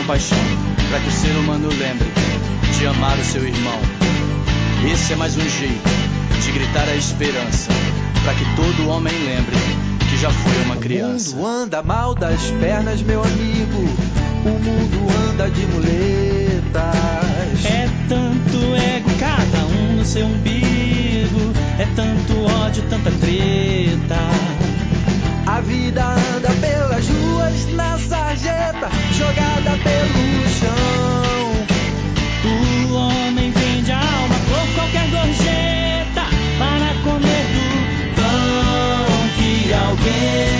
compaixão, 0.00 0.38
para 0.88 1.00
que 1.00 1.08
o 1.08 1.12
ser 1.12 1.32
humano 1.36 1.68
lembre 1.68 2.08
de 2.78 2.86
amar 2.86 3.18
o 3.18 3.24
seu 3.24 3.46
irmão. 3.46 3.78
Esse 4.90 5.12
é 5.12 5.16
mais 5.16 5.36
um 5.36 5.48
jeito 5.48 5.90
de 6.42 6.52
gritar 6.52 6.88
a 6.88 6.96
esperança, 6.96 7.70
para 8.24 8.32
que 8.34 8.44
todo 8.56 8.88
homem 8.88 9.12
lembre 9.12 9.56
que 10.08 10.16
já 10.16 10.30
foi 10.30 10.62
uma 10.64 10.76
criança. 10.76 11.36
O 11.36 11.40
mundo 11.40 11.48
anda 11.48 11.82
mal 11.82 12.14
das 12.14 12.40
pernas, 12.52 13.02
meu 13.02 13.22
amigo. 13.22 13.78
O 14.44 14.48
mundo 14.48 15.28
anda 15.28 15.50
de 15.50 15.66
muletas. 15.66 16.84
É 17.66 17.88
tanto 18.08 18.74
ego, 18.74 19.10
cada 19.18 19.66
um 19.66 19.96
no 19.96 20.04
seu 20.04 20.24
umbigo. 20.24 21.52
É 21.78 21.86
tanto 21.94 22.42
ódio, 22.64 22.82
tanta 22.88 23.10
treta. 23.10 24.59
A 25.60 25.62
vida 25.62 26.02
anda 26.36 26.48
pelas 26.54 27.06
ruas 27.06 27.66
na 27.74 27.98
sarjeta, 27.98 28.88
jogada 29.12 29.72
pelo 29.84 30.48
chão. 30.48 31.66
O 32.46 32.94
homem 32.94 33.50
vende 33.50 33.92
a 33.92 33.98
alma 33.98 34.36
por 34.48 34.74
qualquer 34.74 35.06
gorjeta 35.10 36.22
para 36.58 36.94
comer 37.04 37.44
do 37.52 37.68
Pão 38.16 39.28
que 39.36 39.74
alguém 39.74 40.59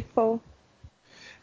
people. 0.00 0.40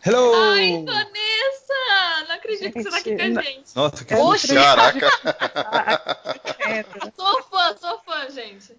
Hello! 0.04 0.34
Ai, 0.34 0.84
Vanessa! 0.84 2.26
Não 2.28 2.36
acredito 2.36 2.74
que 2.74 2.84
você 2.84 2.90
tá 2.90 2.98
aqui 2.98 3.16
com 3.16 3.22
a 3.22 3.44
gente. 3.44 3.76
Nossa, 3.76 4.04
que. 4.04 4.16
Caraca! 4.54 5.12
Sou 7.16 7.44
fã, 7.44 7.78
sou 7.78 8.00
fã, 8.06 8.30
gente. 8.30 8.76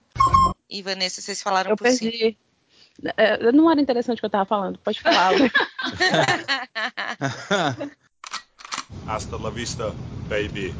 E 0.68 0.82
Vanessa, 0.82 1.20
vocês 1.20 1.42
falaram 1.42 1.70
Eu 1.70 1.76
por 1.76 1.88
cima. 1.88 2.10
perdi. 2.10 2.36
É, 3.16 3.52
não 3.52 3.70
era 3.70 3.80
interessante 3.80 4.18
o 4.18 4.20
que 4.20 4.26
eu 4.26 4.30
tava 4.30 4.44
falando. 4.44 4.78
Pode 4.78 5.00
falar. 5.00 5.32
Lu. 5.32 5.38
Hasta 9.06 9.36
la 9.36 9.50
vista, 9.50 9.92
baby. 10.28 10.74